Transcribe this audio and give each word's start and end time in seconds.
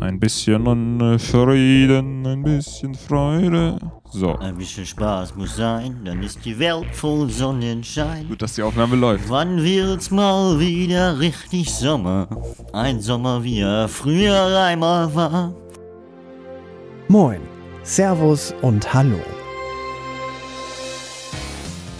Ein 0.00 0.20
bisschen 0.20 1.00
äh, 1.00 1.18
Frieden, 1.18 2.24
ein 2.24 2.42
bisschen 2.44 2.94
Freude. 2.94 3.78
So. 4.10 4.36
Ein 4.36 4.56
bisschen 4.56 4.86
Spaß 4.86 5.34
muss 5.34 5.56
sein, 5.56 6.00
dann 6.04 6.22
ist 6.22 6.44
die 6.44 6.56
Welt 6.58 6.94
voll 6.94 7.28
Sonnenschein. 7.28 8.28
Gut, 8.28 8.40
dass 8.40 8.54
die 8.54 8.62
Aufnahme 8.62 8.94
läuft. 8.94 9.28
Wann 9.28 9.62
wird's 9.62 10.10
mal 10.12 10.58
wieder 10.60 11.18
richtig 11.18 11.74
Sommer? 11.74 12.28
Ein 12.72 13.00
Sommer, 13.00 13.42
wie 13.42 13.60
er 13.60 13.88
früher 13.88 14.56
einmal 14.62 15.12
war. 15.14 15.52
Moin, 17.08 17.40
Servus 17.82 18.54
und 18.62 18.94
Hallo. 18.94 19.20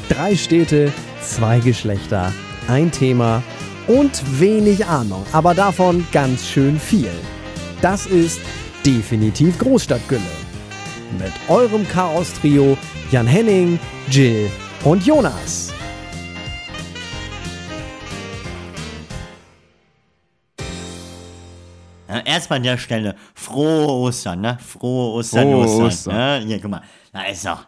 Drei 0.09 0.37
Städte, 0.37 0.93
zwei 1.21 1.59
Geschlechter, 1.59 2.33
ein 2.69 2.93
Thema 2.93 3.43
und 3.89 4.41
wenig 4.41 4.87
Ahnung, 4.87 5.25
aber 5.33 5.53
davon 5.53 6.07
ganz 6.13 6.47
schön 6.47 6.79
viel. 6.79 7.11
Das 7.81 8.07
ist 8.07 8.41
definitiv 8.85 9.57
Großstadtgülle. 9.59 10.21
Mit 11.17 11.33
eurem 11.49 11.87
Chaos-Trio 11.89 12.77
Jan 13.13 13.27
Henning, 13.27 13.79
Jill 14.11 14.51
und 14.85 15.07
Jonas. 15.07 15.73
Erstmal 22.25 22.57
an 22.57 22.63
der 22.65 22.79
Stelle 22.79 23.15
frohe 23.35 23.87
Ostern, 23.87 24.41
ne? 24.41 24.59
Frohe 24.61 25.13
Ostern, 25.15 25.45
Frohe 25.45 25.65
Ostern. 25.65 25.87
Ostern. 25.87 26.15
Ne? 26.15 26.47
Hier, 26.47 26.61
guck 26.61 26.71
mal, 26.71 26.83
da 27.13 27.23
ist 27.23 27.47
doch. 27.47 27.67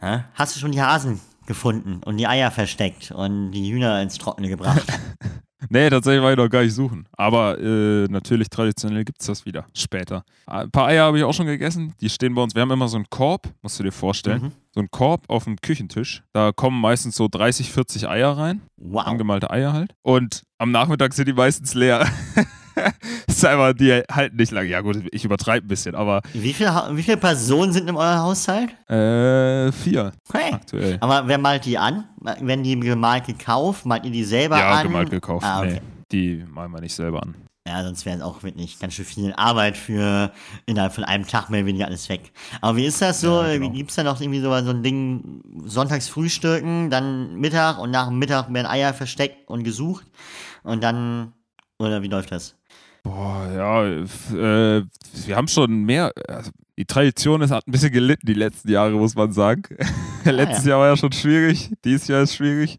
Ja? 0.00 0.26
Hast 0.34 0.54
du 0.54 0.60
schon 0.60 0.72
die 0.72 0.80
Hasen 0.80 1.20
gefunden 1.46 2.00
und 2.04 2.16
die 2.16 2.26
Eier 2.26 2.50
versteckt 2.50 3.10
und 3.10 3.50
die 3.50 3.72
Hühner 3.72 4.00
ins 4.02 4.18
Trockene 4.18 4.48
gebracht? 4.48 4.86
Nee, 5.68 5.90
tatsächlich 5.90 6.22
war 6.22 6.32
ich 6.32 6.36
noch 6.36 6.48
gar 6.48 6.62
nicht 6.62 6.74
suchen. 6.74 7.06
Aber 7.12 7.58
äh, 7.58 8.06
natürlich 8.08 8.48
traditionell 8.48 9.04
gibt 9.04 9.20
es 9.20 9.26
das 9.26 9.46
wieder. 9.46 9.66
Später. 9.74 10.24
Ein 10.46 10.70
paar 10.70 10.88
Eier 10.88 11.04
habe 11.04 11.18
ich 11.18 11.24
auch 11.24 11.34
schon 11.34 11.46
gegessen. 11.46 11.94
Die 12.00 12.08
stehen 12.08 12.34
bei 12.34 12.42
uns. 12.42 12.54
Wir 12.54 12.62
haben 12.62 12.70
immer 12.70 12.88
so 12.88 12.96
einen 12.96 13.08
Korb, 13.10 13.48
musst 13.62 13.78
du 13.78 13.82
dir 13.82 13.92
vorstellen. 13.92 14.42
Mhm. 14.42 14.52
So 14.74 14.80
einen 14.80 14.90
Korb 14.90 15.24
auf 15.28 15.44
dem 15.44 15.56
Küchentisch. 15.56 16.22
Da 16.32 16.52
kommen 16.52 16.80
meistens 16.80 17.16
so 17.16 17.28
30, 17.28 17.72
40 17.72 18.08
Eier 18.08 18.36
rein. 18.36 18.62
Wow. 18.76 19.06
Angemalte 19.06 19.50
Eier 19.50 19.72
halt. 19.72 19.94
Und 20.02 20.42
am 20.58 20.70
Nachmittag 20.70 21.12
sind 21.14 21.28
die 21.28 21.34
meistens 21.34 21.74
leer. 21.74 22.06
ist 23.42 23.48
einfach, 23.48 23.72
die 23.72 24.02
halten 24.10 24.36
nicht 24.36 24.52
lange. 24.52 24.68
Ja, 24.68 24.80
gut, 24.80 24.98
ich 25.12 25.24
übertreibe 25.24 25.66
ein 25.66 25.68
bisschen, 25.68 25.94
aber 25.94 26.20
Wie 26.32 26.52
viele, 26.52 26.74
Ha- 26.74 26.90
wie 26.92 27.02
viele 27.02 27.16
Personen 27.16 27.72
sind 27.72 27.88
in 27.88 27.96
eurem 27.96 28.18
Haushalt? 28.20 28.70
äh, 28.88 29.72
vier 29.72 30.12
Hey. 30.32 30.52
aktuell. 30.52 30.98
Aber 31.00 31.26
wer 31.28 31.38
malt 31.38 31.64
die 31.64 31.78
an? 31.78 32.04
Werden 32.20 32.62
die 32.62 32.78
gemalt 32.78 33.26
gekauft? 33.26 33.84
Malt 33.86 34.04
ihr 34.04 34.10
die 34.12 34.24
selber 34.24 34.58
Ja, 34.58 34.70
an? 34.72 34.86
gemalt 34.86 35.10
gekauft. 35.10 35.44
Ah, 35.46 35.60
okay. 35.60 35.74
Nee, 35.74 35.80
die 36.10 36.44
malen 36.48 36.70
wir 36.72 36.80
nicht 36.80 36.94
selber 36.94 37.22
an. 37.22 37.34
Ja, 37.66 37.84
sonst 37.84 38.04
wäre 38.04 38.16
es 38.16 38.22
auch 38.24 38.42
wirklich 38.42 38.76
ganz 38.80 38.94
schön 38.94 39.04
viel 39.04 39.32
Arbeit 39.36 39.76
für 39.76 40.32
innerhalb 40.66 40.92
von 40.92 41.04
einem 41.04 41.24
Tag 41.28 41.48
mehr 41.48 41.60
oder 41.60 41.68
weniger 41.68 41.86
alles 41.86 42.08
weg. 42.08 42.32
Aber 42.60 42.76
wie 42.76 42.86
ist 42.86 43.00
das 43.00 43.20
so? 43.20 43.40
Ja, 43.40 43.56
genau. 43.56 43.70
Gibt 43.70 43.90
es 43.90 43.96
da 43.96 44.02
noch 44.02 44.20
irgendwie 44.20 44.40
so, 44.40 44.50
so 44.64 44.70
ein 44.70 44.82
Ding, 44.82 45.42
sonntags 45.64 46.08
frühstücken, 46.08 46.90
dann 46.90 47.36
Mittag 47.36 47.78
und 47.78 47.92
nach 47.92 48.08
dem 48.08 48.18
Mittag 48.18 48.52
werden 48.52 48.66
Eier 48.66 48.92
versteckt 48.94 49.48
und 49.48 49.62
gesucht 49.62 50.04
und 50.64 50.82
dann, 50.82 51.34
oder 51.78 52.02
wie 52.02 52.08
läuft 52.08 52.32
das? 52.32 52.56
Boah, 53.02 53.48
ja, 53.54 53.84
äh, 53.84 54.84
wir 55.26 55.36
haben 55.36 55.48
schon 55.48 55.82
mehr. 55.84 56.12
Also 56.28 56.50
die 56.78 56.84
Tradition 56.84 57.42
ist, 57.42 57.50
hat 57.50 57.66
ein 57.66 57.72
bisschen 57.72 57.92
gelitten 57.92 58.26
die 58.26 58.34
letzten 58.34 58.70
Jahre, 58.70 58.92
muss 58.92 59.14
man 59.14 59.32
sagen. 59.32 59.62
Letztes 60.24 60.64
Jahr 60.64 60.78
war 60.78 60.88
ja 60.88 60.96
schon 60.96 61.12
schwierig, 61.12 61.70
dieses 61.84 62.06
Jahr 62.08 62.22
ist 62.22 62.36
schwierig. 62.36 62.78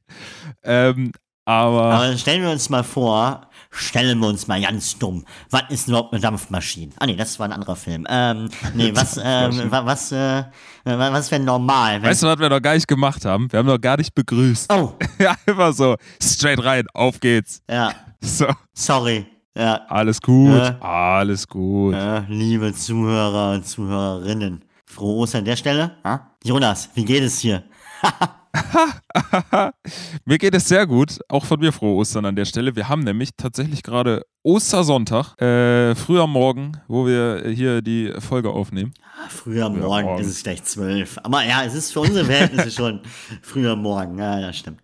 Ähm, 0.64 1.12
aber, 1.46 1.82
Aber 1.94 2.08
dann 2.08 2.18
stellen 2.18 2.42
wir 2.42 2.52
uns 2.52 2.70
mal 2.70 2.84
vor, 2.86 3.50
stellen 3.70 4.18
wir 4.22 4.30
uns 4.30 4.48
mal 4.48 4.62
ganz 4.62 4.98
dumm. 4.98 5.26
Was 5.52 5.64
ist 5.70 5.90
überhaupt 5.90 6.14
eine 6.14 6.22
Dampfmaschine? 6.22 6.94
Ah 7.00 7.06
nee, 7.06 7.18
das 7.18 7.38
war 7.38 7.48
ein 7.48 7.52
anderer 7.52 7.76
Film. 7.76 8.08
Ähm, 8.10 8.50
nee, 8.74 8.92
was, 8.96 9.20
ähm, 9.22 9.68
was, 9.70 10.12
äh, 10.14 10.46
wa- 10.86 11.12
was 11.12 11.30
wäre 11.32 11.44
normal? 11.44 12.02
Weißt 12.02 12.24
du, 12.24 12.28
was 12.28 12.40
wir 12.40 12.48
noch 12.50 12.62
gar 12.62 12.76
nicht 12.76 12.88
gemacht 12.88 13.26
haben? 13.26 13.52
Wir 13.52 13.60
haben 13.60 13.66
noch 13.68 13.80
gar 13.82 13.98
nicht 13.98 14.16
begrüßt. 14.16 14.72
oh, 14.72 14.94
Ja, 15.20 15.36
immer 15.46 15.74
so, 15.74 15.98
straight 16.22 16.64
rein, 16.64 16.86
auf 16.94 17.20
geht's. 17.20 17.62
ja, 17.70 17.92
So, 18.22 18.48
sorry. 18.74 19.26
Ja, 19.56 19.82
alles 19.88 20.20
gut, 20.22 20.50
Ja. 20.58 20.80
alles 20.82 21.48
gut. 21.48 21.94
Ja, 21.94 22.26
liebe 22.28 22.74
Zuhörer 22.74 23.54
und 23.54 23.66
Zuhörerinnen, 23.68 24.66
frohe 24.86 25.18
Ostern 25.18 25.40
an 25.40 25.46
der 25.46 25.56
Stelle. 25.58 25.92
Ha? 26.04 26.32
Jonas, 26.44 26.90
wie 26.96 27.06
geht 27.06 27.22
es 27.24 27.40
hier? 27.40 27.64
Mir 30.26 30.38
geht 30.38 30.54
es 30.56 30.68
sehr 30.68 30.86
gut, 30.88 31.20
auch 31.30 31.46
von 31.46 31.60
mir 31.60 31.72
frohe 31.72 31.96
Ostern 31.96 32.26
an 32.26 32.36
der 32.36 32.46
Stelle. 32.46 32.76
Wir 32.76 32.88
haben 32.90 33.04
nämlich 33.04 33.32
tatsächlich 33.36 33.82
gerade 33.84 34.24
Ostersonntag, 34.44 35.40
äh, 35.42 35.96
früh 35.96 36.20
am 36.20 36.32
Morgen, 36.32 36.74
wo 36.88 37.06
wir 37.08 37.44
hier 37.50 37.82
die 37.82 38.14
Folge 38.20 38.50
aufnehmen. 38.52 38.94
Ah, 39.16 39.30
Früher 39.30 39.66
am 39.68 39.80
Morgen 39.80 40.06
morgen. 40.08 40.22
ist 40.22 40.28
es 40.28 40.44
gleich 40.44 40.64
zwölf. 40.64 41.18
Aber 41.24 41.44
ja, 41.46 41.64
es 41.64 41.74
ist 41.74 41.92
für 41.94 42.02
unsere 42.02 42.26
Verhältnisse 42.26 42.72
schon 42.76 43.02
früher 43.42 43.72
am 43.74 43.82
Morgen. 43.82 44.18
Ja, 44.20 44.42
das 44.42 44.58
stimmt. 44.58 44.82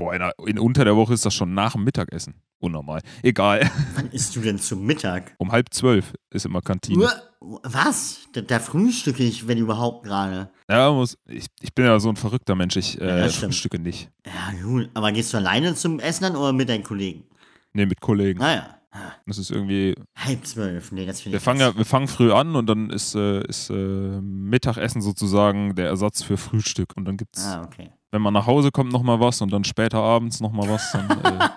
Boah, 0.00 0.14
in, 0.14 0.48
in 0.48 0.58
unter 0.58 0.84
der 0.84 0.96
Woche 0.96 1.14
ist 1.14 1.24
das 1.24 1.34
schon 1.34 1.54
nach 1.54 1.72
dem 1.74 1.84
Mittagessen. 1.84 2.34
Unnormal. 2.58 3.00
Egal. 3.22 3.70
Wann 3.94 4.10
isst 4.10 4.34
du 4.36 4.40
denn 4.40 4.58
zum 4.58 4.84
Mittag? 4.84 5.34
Um 5.38 5.52
halb 5.52 5.72
zwölf 5.72 6.12
ist 6.30 6.44
immer 6.46 6.60
Kantine. 6.60 7.08
Was? 7.40 8.20
Da, 8.32 8.40
da 8.42 8.58
frühstücke 8.58 9.22
ich, 9.22 9.46
wenn 9.48 9.56
überhaupt 9.58 10.04
gerade. 10.04 10.50
Ja, 10.68 10.90
muss, 10.92 11.16
ich, 11.26 11.46
ich 11.62 11.74
bin 11.74 11.86
ja 11.86 11.98
so 12.00 12.10
ein 12.10 12.16
verrückter 12.16 12.54
Mensch. 12.54 12.76
Ich 12.76 12.94
Ja, 12.94 13.06
äh, 13.18 13.30
stimmt. 13.30 13.52
frühstücke 13.54 13.78
nicht. 13.78 14.10
Ja, 14.26 14.52
gut. 14.62 14.90
Aber 14.94 15.10
gehst 15.12 15.32
du 15.32 15.38
alleine 15.38 15.74
zum 15.74 16.00
Essen 16.00 16.24
dann 16.24 16.36
oder 16.36 16.52
mit 16.52 16.68
deinen 16.68 16.84
Kollegen? 16.84 17.24
Nee, 17.72 17.86
mit 17.86 18.00
Kollegen. 18.00 18.40
Naja. 18.40 18.76
Das 19.24 19.38
ist 19.38 19.50
irgendwie. 19.52 19.94
Halb 20.16 20.44
zwölf. 20.44 20.90
Nee, 20.90 21.06
das 21.06 21.20
finde 21.20 21.34
Wir 21.34 21.38
ich. 21.38 21.44
fangen, 21.44 21.60
ja, 21.60 21.76
wir 21.76 21.84
fangen 21.84 22.08
früh 22.08 22.32
an 22.32 22.56
und 22.56 22.66
dann 22.66 22.90
ist, 22.90 23.14
äh, 23.14 23.40
ist 23.46 23.70
äh, 23.70 24.20
Mittagessen 24.20 25.00
sozusagen 25.00 25.76
der 25.76 25.86
Ersatz 25.86 26.22
für 26.24 26.36
Frühstück. 26.36 26.96
Und 26.96 27.04
dann 27.04 27.16
gibt's, 27.16 27.44
Ah, 27.46 27.62
okay. 27.62 27.90
Wenn 28.10 28.22
man 28.22 28.34
nach 28.34 28.46
Hause 28.46 28.70
kommt, 28.70 28.92
nochmal 28.92 29.20
was 29.20 29.40
und 29.40 29.52
dann 29.52 29.64
später 29.64 29.98
abends 29.98 30.40
nochmal 30.40 30.68
was, 30.68 30.92
dann 30.92 31.10
äh, 31.10 31.48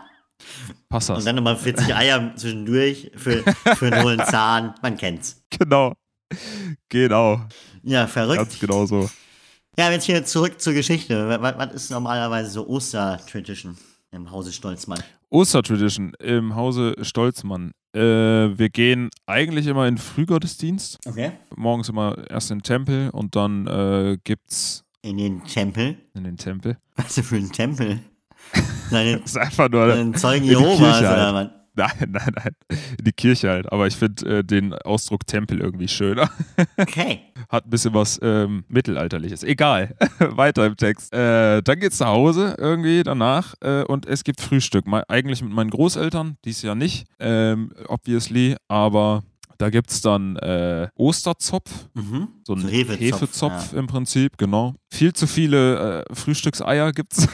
passt 0.89 1.09
das. 1.09 1.19
Und 1.19 1.25
dann 1.25 1.35
nochmal 1.35 1.55
40 1.55 1.95
Eier 1.95 2.35
zwischendurch 2.35 3.11
für, 3.15 3.43
für 3.75 3.87
einen 3.87 4.03
hohlen 4.03 4.21
Zahn. 4.25 4.73
Man 4.81 4.97
kennt's. 4.97 5.43
Genau. 5.49 5.93
Genau. 6.89 7.41
Ja, 7.83 8.07
verrückt. 8.07 8.37
Ganz 8.37 8.59
genau 8.59 8.85
so. 8.85 9.09
Ja, 9.77 9.91
jetzt 9.91 10.05
hier 10.05 10.23
zurück 10.23 10.61
zur 10.61 10.73
Geschichte. 10.73 11.27
Was, 11.41 11.57
was 11.57 11.73
ist 11.73 11.91
normalerweise 11.91 12.49
so 12.51 12.67
Oster-Tradition 12.67 13.77
im 14.11 14.29
Hause 14.31 14.51
Stolzmann? 14.51 15.01
Ostertradition 15.29 16.13
im 16.19 16.55
Hause 16.55 16.93
Stolzmann. 17.01 17.71
Äh, 17.95 17.99
wir 17.99 18.69
gehen 18.69 19.09
eigentlich 19.25 19.65
immer 19.65 19.87
in 19.87 19.97
Frühgottesdienst. 19.97 20.99
Okay. 21.07 21.31
Morgens 21.55 21.89
immer 21.89 22.15
erst 22.29 22.51
in 22.51 22.59
den 22.59 22.63
Tempel 22.63 23.09
und 23.09 23.35
dann 23.35 23.65
äh, 23.65 24.17
gibt's 24.23 24.83
In 25.03 25.17
den 25.17 25.43
Tempel? 25.43 25.97
in 26.15 26.23
den 26.23 26.37
Tempel. 26.37 26.77
Was 26.95 27.19
für 27.19 27.35
ein 27.35 27.51
Tempel? 27.51 27.99
Seine 28.89 29.17
Das 29.19 29.31
ist 29.31 29.37
einfach 29.37 29.69
nur 29.69 29.93
ein 29.93 30.13
Zeugen 30.15 30.45
Jehovas 30.45 30.77
Kirche 30.77 30.99
oder 30.99 31.33
halt. 31.33 31.35
was? 31.35 31.63
Nein, 31.75 32.09
nein, 32.11 32.31
nein. 32.35 32.55
In 32.97 33.03
die 33.03 33.11
Kirche 33.11 33.49
halt. 33.49 33.71
Aber 33.71 33.87
ich 33.87 33.95
finde 33.97 34.39
äh, 34.39 34.43
den 34.43 34.73
Ausdruck 34.73 35.27
Tempel 35.27 35.59
irgendwie 35.59 35.87
schöner. 35.87 36.29
Okay. 36.77 37.19
Hat 37.49 37.65
ein 37.65 37.69
bisschen 37.69 37.93
was 37.93 38.19
ähm, 38.23 38.63
Mittelalterliches. 38.69 39.43
Egal. 39.43 39.95
Weiter 40.19 40.65
im 40.65 40.77
Text. 40.77 41.13
Äh, 41.13 41.61
dann 41.61 41.79
geht's 41.79 41.99
nach 41.99 42.07
Hause 42.07 42.55
irgendwie 42.57 43.03
danach 43.03 43.55
äh, 43.61 43.83
und 43.83 44.05
es 44.05 44.23
gibt 44.23 44.39
Frühstück. 44.39 44.87
Me 44.87 45.03
eigentlich 45.09 45.41
mit 45.41 45.51
meinen 45.51 45.69
Großeltern, 45.69 46.37
dies 46.45 46.61
Jahr 46.61 46.75
nicht, 46.75 47.05
ähm, 47.19 47.71
obviously, 47.87 48.55
aber 48.69 49.23
da 49.57 49.69
gibt's 49.69 50.01
dann 50.01 50.35
äh, 50.37 50.87
Osterzopf. 50.95 51.69
Mhm. 51.93 52.29
So 52.43 52.53
ein 52.53 52.67
Hefezopf, 52.67 52.99
Hefezopf, 52.99 53.73
im 53.73 53.87
Prinzip, 53.87 54.37
genau. 54.37 54.75
Viel 54.91 55.13
zu 55.13 55.27
viele 55.27 56.03
äh, 56.09 56.15
Frühstückseier 56.15 56.91
gibt's. 56.91 57.27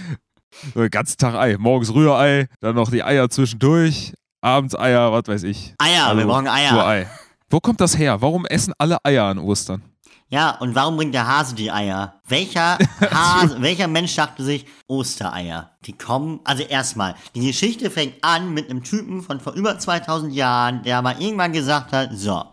so 0.74 0.80
den 0.80 0.90
ganzen 0.90 1.18
Tag 1.18 1.34
Ei. 1.34 1.56
Morgens 1.58 1.92
Rührei, 1.94 2.48
dann 2.60 2.74
noch 2.74 2.90
die 2.90 3.02
Eier 3.02 3.28
zwischendurch, 3.30 4.14
abends 4.40 4.78
Eier, 4.78 5.12
was 5.12 5.24
weiß 5.26 5.42
ich. 5.44 5.74
Eier, 5.78 6.06
Also 6.06 6.18
wir 6.18 6.26
brauchen 6.26 6.48
Eier. 6.48 6.86
Ei. 6.86 7.06
Wo 7.48 7.60
kommt 7.60 7.80
das 7.80 7.98
her? 7.98 8.22
Warum 8.22 8.46
essen 8.46 8.72
alle 8.78 9.04
Eier 9.04 9.24
an 9.24 9.38
Ostern? 9.38 9.82
Ja, 10.32 10.52
und 10.58 10.76
warum 10.76 10.96
bringt 10.96 11.12
der 11.12 11.26
Hase 11.26 11.56
die 11.56 11.72
Eier? 11.72 12.20
Welcher 12.28 12.78
Hase, 13.00 13.60
welcher 13.60 13.88
Mensch 13.88 14.14
dachte 14.14 14.44
sich, 14.44 14.64
Ostereier? 14.86 15.72
Die 15.86 15.92
kommen, 15.92 16.38
also 16.44 16.62
erstmal, 16.62 17.16
die 17.34 17.44
Geschichte 17.44 17.90
fängt 17.90 18.22
an 18.22 18.54
mit 18.54 18.70
einem 18.70 18.84
Typen 18.84 19.22
von 19.22 19.40
vor 19.40 19.54
über 19.54 19.76
2000 19.76 20.32
Jahren, 20.32 20.84
der 20.84 21.02
mal 21.02 21.20
irgendwann 21.20 21.52
gesagt 21.52 21.92
hat, 21.92 22.10
so, 22.12 22.44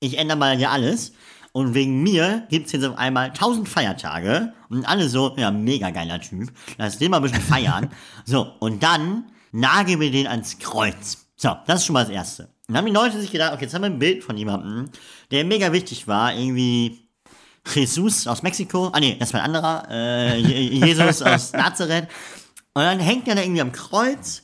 ich 0.00 0.16
ändere 0.16 0.38
mal 0.38 0.56
hier 0.56 0.70
alles. 0.70 1.12
Und 1.52 1.74
wegen 1.74 2.02
mir 2.02 2.46
gibt's 2.48 2.72
jetzt 2.72 2.84
auf 2.84 2.96
einmal 2.96 3.28
1000 3.28 3.68
Feiertage. 3.68 4.54
Und 4.70 4.86
alle 4.86 5.08
so, 5.08 5.34
ja, 5.36 5.50
mega 5.50 5.90
geiler 5.90 6.20
Typ. 6.20 6.50
Lass 6.78 6.98
den 6.98 7.10
mal 7.10 7.18
ein 7.18 7.24
bisschen 7.24 7.42
feiern. 7.42 7.90
so, 8.24 8.52
und 8.60 8.82
dann 8.82 9.24
nageln 9.52 10.00
wir 10.00 10.10
den 10.10 10.26
ans 10.26 10.58
Kreuz. 10.58 11.26
So, 11.36 11.54
das 11.66 11.80
ist 11.80 11.86
schon 11.86 11.94
mal 11.94 12.04
das 12.04 12.12
Erste. 12.12 12.48
Dann 12.68 12.78
haben 12.78 12.86
die 12.86 12.92
Leute 12.92 13.20
sich 13.20 13.32
gedacht, 13.32 13.52
okay, 13.52 13.64
jetzt 13.64 13.74
haben 13.74 13.82
wir 13.82 13.90
ein 13.90 13.98
Bild 13.98 14.24
von 14.24 14.36
jemandem, 14.36 14.90
der 15.30 15.44
mega 15.44 15.72
wichtig 15.72 16.06
war, 16.06 16.34
irgendwie 16.34 17.07
Jesus 17.74 18.26
aus 18.26 18.42
Mexiko. 18.42 18.90
Ah 18.92 19.00
nee, 19.00 19.16
das 19.18 19.32
war 19.32 19.40
ein 19.42 19.46
anderer. 19.54 19.86
Äh, 19.90 20.38
Je- 20.38 20.86
Jesus 20.86 21.22
aus 21.22 21.52
Nazareth. 21.54 22.08
Und 22.74 22.82
dann 22.82 22.98
hängt 23.00 23.26
er 23.28 23.34
da 23.34 23.42
irgendwie 23.42 23.60
am 23.60 23.72
Kreuz 23.72 24.42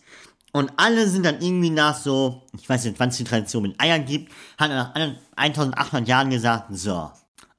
Und 0.52 0.72
alle 0.76 1.08
sind 1.08 1.24
dann 1.24 1.40
irgendwie 1.40 1.70
nach 1.70 1.96
so, 1.96 2.42
ich 2.58 2.68
weiß 2.68 2.84
nicht, 2.84 2.98
wann 3.00 3.08
es 3.08 3.16
die 3.16 3.24
Tradition 3.24 3.62
mit 3.62 3.80
Eiern 3.80 4.04
gibt, 4.04 4.32
hat 4.58 4.70
nach 4.70 4.94
1800 5.36 6.06
Jahren 6.08 6.30
gesagt, 6.30 6.66
so, 6.70 7.10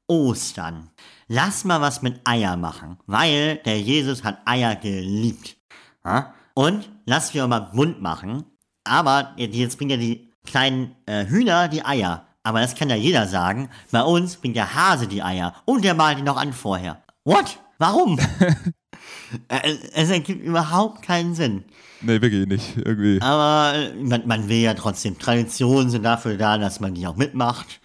Ostern, 0.07 0.89
lass 1.27 1.63
mal 1.65 1.81
was 1.81 2.01
mit 2.01 2.21
Eier 2.25 2.55
machen, 2.57 2.97
weil 3.07 3.57
der 3.65 3.79
Jesus 3.81 4.23
hat 4.23 4.39
Eier 4.45 4.75
geliebt. 4.75 5.57
Und 6.53 6.89
lass 7.05 7.33
wir 7.33 7.47
mal 7.47 7.69
Mund 7.73 8.01
machen, 8.01 8.45
aber 8.85 9.33
jetzt 9.37 9.77
bringen 9.77 9.91
ja 9.91 9.97
die 9.97 10.31
kleinen 10.45 10.95
äh, 11.05 11.25
Hühner 11.25 11.67
die 11.67 11.83
Eier. 11.83 12.27
Aber 12.45 12.61
das 12.61 12.75
kann 12.75 12.91
ja 12.91 12.95
jeder 12.95 13.27
sagen. 13.27 13.69
Bei 13.89 14.03
uns 14.03 14.35
bringt 14.35 14.55
der 14.55 14.75
Hase 14.75 15.07
die 15.07 15.23
Eier 15.23 15.55
und 15.65 15.83
der 15.83 15.95
malt 15.95 16.19
die 16.19 16.21
noch 16.21 16.37
an 16.37 16.53
vorher. 16.53 17.01
What? 17.25 17.59
Warum? 17.79 18.19
Äh, 19.49 19.75
es 19.93 20.09
ergibt 20.09 20.43
überhaupt 20.43 21.01
keinen 21.01 21.35
Sinn. 21.35 21.65
Nee, 22.01 22.21
wirklich 22.21 22.47
nicht. 22.47 22.77
Irgendwie. 22.77 23.21
Aber 23.21 23.73
äh, 23.75 23.93
man, 23.95 24.25
man 24.27 24.49
will 24.49 24.59
ja 24.59 24.73
trotzdem. 24.73 25.19
Traditionen 25.19 25.89
sind 25.89 26.03
dafür 26.03 26.37
da, 26.37 26.57
dass 26.57 26.79
man 26.79 26.93
die 26.93 27.05
auch 27.05 27.15
mitmacht. 27.15 27.81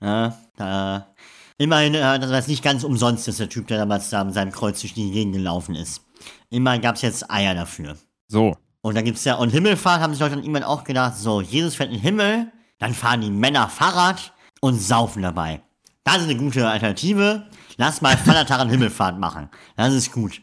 Ja, 0.00 0.38
da, 0.56 1.14
immerhin, 1.58 1.94
äh, 1.94 2.18
das 2.18 2.30
war 2.30 2.46
nicht 2.46 2.62
ganz 2.62 2.84
umsonst, 2.84 3.26
dass 3.26 3.38
der 3.38 3.48
Typ, 3.48 3.66
der 3.66 3.78
damals 3.78 4.10
da 4.10 4.22
mit 4.22 4.34
seinem 4.34 4.52
Kreuz 4.52 4.80
durch 4.80 4.94
die 4.94 5.10
Gegend 5.10 5.34
gelaufen 5.34 5.74
ist. 5.74 6.02
Immerhin 6.50 6.80
gab 6.82 6.96
es 6.96 7.02
jetzt 7.02 7.30
Eier 7.30 7.54
dafür. 7.54 7.96
So. 8.28 8.56
Und 8.82 8.96
dann 8.96 9.04
gibt's 9.04 9.24
ja, 9.24 9.34
und 9.34 9.50
Himmelfahrt 9.50 10.00
haben 10.00 10.12
sich 10.12 10.20
Leute 10.20 10.36
dann 10.36 10.44
irgendwann 10.44 10.64
auch 10.64 10.84
gedacht, 10.84 11.16
so, 11.16 11.40
Jesus 11.40 11.74
fährt 11.74 11.90
in 11.90 11.96
den 11.96 12.02
Himmel, 12.02 12.52
dann 12.82 12.94
fahren 12.94 13.20
die 13.20 13.30
Männer 13.30 13.68
Fahrrad 13.68 14.32
und 14.60 14.76
saufen 14.76 15.22
dabei. 15.22 15.62
Das 16.02 16.16
ist 16.16 16.24
eine 16.24 16.36
gute 16.36 16.68
Alternative. 16.68 17.46
Lass 17.76 18.02
mal 18.02 18.16
Feiertag 18.16 18.58
an 18.58 18.68
Himmelfahrt 18.68 19.20
machen. 19.20 19.48
Das 19.76 19.94
ist 19.94 20.10
gut. 20.10 20.42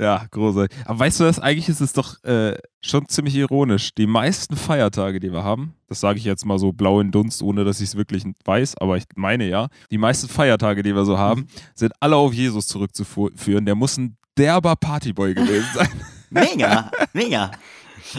Ja, 0.00 0.26
großartig. 0.30 0.78
Aber 0.84 1.00
weißt 1.00 1.18
du 1.18 1.24
was, 1.24 1.40
eigentlich 1.40 1.68
ist 1.68 1.80
es 1.80 1.92
doch 1.92 2.22
äh, 2.22 2.56
schon 2.80 3.08
ziemlich 3.08 3.34
ironisch. 3.34 3.92
Die 3.96 4.06
meisten 4.06 4.54
Feiertage, 4.56 5.18
die 5.18 5.32
wir 5.32 5.42
haben, 5.42 5.74
das 5.88 5.98
sage 5.98 6.20
ich 6.20 6.24
jetzt 6.24 6.46
mal 6.46 6.60
so 6.60 6.70
blau 6.72 7.00
in 7.00 7.10
Dunst, 7.10 7.42
ohne 7.42 7.64
dass 7.64 7.80
ich 7.80 7.88
es 7.88 7.96
wirklich 7.96 8.22
weiß, 8.44 8.76
aber 8.78 8.96
ich 8.96 9.04
meine 9.16 9.48
ja, 9.48 9.66
die 9.90 9.98
meisten 9.98 10.28
Feiertage, 10.28 10.84
die 10.84 10.94
wir 10.94 11.04
so 11.04 11.18
haben, 11.18 11.48
sind 11.74 11.94
alle 11.98 12.14
auf 12.14 12.32
Jesus 12.32 12.68
zurückzuführen. 12.68 13.66
Der 13.66 13.74
muss 13.74 13.96
ein 13.96 14.16
derber 14.38 14.76
Partyboy 14.76 15.34
gewesen 15.34 15.66
sein. 15.74 15.88
Mega, 16.30 16.92
mega. 17.12 17.50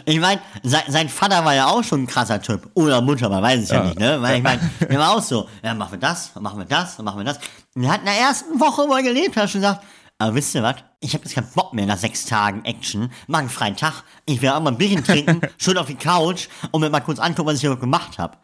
Ich 0.05 0.19
meine, 0.19 0.41
sein, 0.63 0.83
sein, 0.87 1.09
Vater 1.09 1.43
war 1.45 1.55
ja 1.55 1.67
auch 1.67 1.83
schon 1.83 2.03
ein 2.03 2.07
krasser 2.07 2.41
Typ. 2.41 2.69
Oder 2.73 3.01
Mutter, 3.01 3.29
man 3.29 3.41
weiß 3.41 3.63
es 3.63 3.69
ja, 3.69 3.77
ja 3.77 3.83
nicht, 3.85 3.99
ne? 3.99 4.21
Weil 4.21 4.37
ich 4.37 4.43
meine, 4.43 4.61
der 4.79 4.99
war 4.99 5.15
auch 5.15 5.21
so, 5.21 5.47
ja, 5.63 5.73
machen 5.73 5.93
wir 5.93 5.99
das, 5.99 6.31
machen 6.39 6.59
wir 6.59 6.65
das, 6.65 6.97
machen 6.99 7.19
wir 7.19 7.25
das. 7.25 7.39
Und 7.75 7.83
er 7.83 7.91
hat 7.91 7.99
in 7.99 8.05
der 8.05 8.17
ersten 8.17 8.59
Woche, 8.59 8.83
wo 8.87 8.93
er 8.93 9.03
gelebt 9.03 9.35
hat, 9.37 9.49
schon 9.49 9.61
gesagt, 9.61 9.83
aber 10.19 10.33
wisst 10.33 10.55
ihr 10.55 10.63
was? 10.63 10.75
Ich 10.99 11.13
habe 11.13 11.23
jetzt 11.25 11.35
keinen 11.35 11.49
Bock 11.53 11.73
mehr 11.73 11.85
nach 11.85 11.97
sechs 11.97 12.25
Tagen 12.25 12.65
Action. 12.65 13.11
Mach 13.27 13.39
einen 13.39 13.49
freien 13.49 13.75
Tag. 13.75 14.03
Ich 14.25 14.41
will 14.41 14.49
auch 14.49 14.59
mal 14.59 14.71
ein 14.71 14.77
Bierchen 14.77 15.03
trinken, 15.03 15.41
schön 15.57 15.77
auf 15.77 15.85
die 15.85 15.95
Couch 15.95 16.47
und 16.71 16.81
mir 16.81 16.89
mal 16.89 17.01
kurz 17.01 17.19
angucken, 17.19 17.49
was 17.49 17.55
ich 17.55 17.61
hier 17.61 17.75
gemacht 17.75 18.17
habe. 18.17 18.37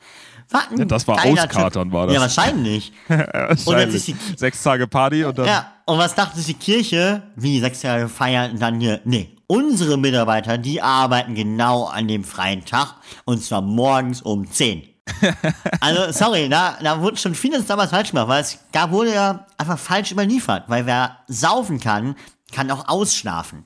Ja, 0.77 0.85
das 0.85 1.07
war 1.07 1.25
Auskatern, 1.25 1.91
war 1.91 2.05
das. 2.05 2.15
Ja, 2.15 2.21
wahrscheinlich. 2.21 2.93
wahrscheinlich. 3.07 4.05
Die, 4.05 4.15
sechs 4.37 4.61
Tage 4.61 4.87
Party 4.87 5.23
und 5.23 5.37
dann. 5.37 5.47
Ja, 5.47 5.73
und 5.85 5.97
was 5.97 6.13
dachte 6.13 6.37
sich 6.37 6.45
die 6.45 6.53
Kirche? 6.53 7.23
Wie, 7.35 7.59
sechs 7.59 7.81
Tage 7.81 8.07
feiern 8.07 8.51
und 8.51 8.61
dann 8.61 8.79
hier? 8.79 9.01
Nee, 9.03 9.35
unsere 9.53 9.97
Mitarbeiter, 9.97 10.57
die 10.57 10.81
arbeiten 10.81 11.35
genau 11.35 11.85
an 11.85 12.07
dem 12.07 12.23
freien 12.23 12.65
Tag 12.65 12.95
und 13.25 13.43
zwar 13.43 13.61
morgens 13.61 14.23
um 14.23 14.49
10. 14.49 14.81
also, 15.79 16.11
sorry, 16.11 16.49
da, 16.49 16.77
da 16.81 16.99
wurde 16.99 17.17
schon 17.17 17.35
vieles 17.35 17.67
damals 17.67 17.91
falsch 17.91 18.11
gemacht, 18.11 18.29
weil 18.29 18.41
es 18.41 18.57
da 18.71 18.89
wurde 18.89 19.13
ja 19.13 19.45
einfach 19.57 19.77
falsch 19.77 20.11
überliefert, 20.11 20.63
weil 20.69 20.87
wer 20.87 21.17
saufen 21.27 21.79
kann, 21.79 22.15
kann 22.51 22.71
auch 22.71 22.87
ausschlafen. 22.87 23.65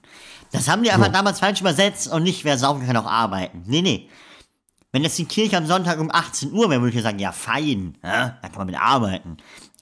Das 0.51 0.67
haben 0.67 0.83
die 0.83 0.91
einfach 0.91 1.09
oh. 1.09 1.13
damals 1.13 1.39
falsch 1.39 1.61
übersetzt 1.61 2.11
und 2.11 2.23
nicht, 2.23 2.43
wer 2.43 2.57
saufen 2.57 2.85
kann, 2.85 2.97
auch 2.97 3.05
arbeiten. 3.05 3.63
Nee, 3.65 3.81
nee. 3.81 4.09
Wenn 4.91 5.03
jetzt 5.03 5.17
die 5.17 5.25
Kirche 5.25 5.55
am 5.55 5.67
Sonntag 5.67 5.99
um 5.99 6.11
18 6.11 6.51
Uhr 6.51 6.69
wäre, 6.69 6.81
würde 6.81 6.97
ich 6.97 7.03
sagen, 7.03 7.19
ja, 7.19 7.31
fein, 7.31 7.97
ja, 8.03 8.37
da 8.41 8.49
kann 8.49 8.57
man 8.57 8.67
mit 8.67 8.79
arbeiten. 8.79 9.37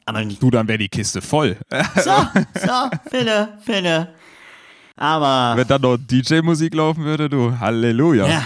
Aber 0.06 0.24
nicht. 0.24 0.42
Du, 0.42 0.52
dann 0.52 0.68
wäre 0.68 0.78
die 0.78 0.90
Kiste 0.90 1.22
voll. 1.22 1.58
so, 1.96 2.12
so, 2.60 2.90
bitte, 3.10 3.58
bitte. 3.66 4.10
Aber. 4.96 5.58
Wenn 5.58 5.68
dann 5.68 5.82
noch 5.82 5.98
DJ-Musik 5.98 6.74
laufen 6.74 7.04
würde, 7.04 7.30
du, 7.30 7.60
Halleluja. 7.60 8.28
Ja. 8.28 8.44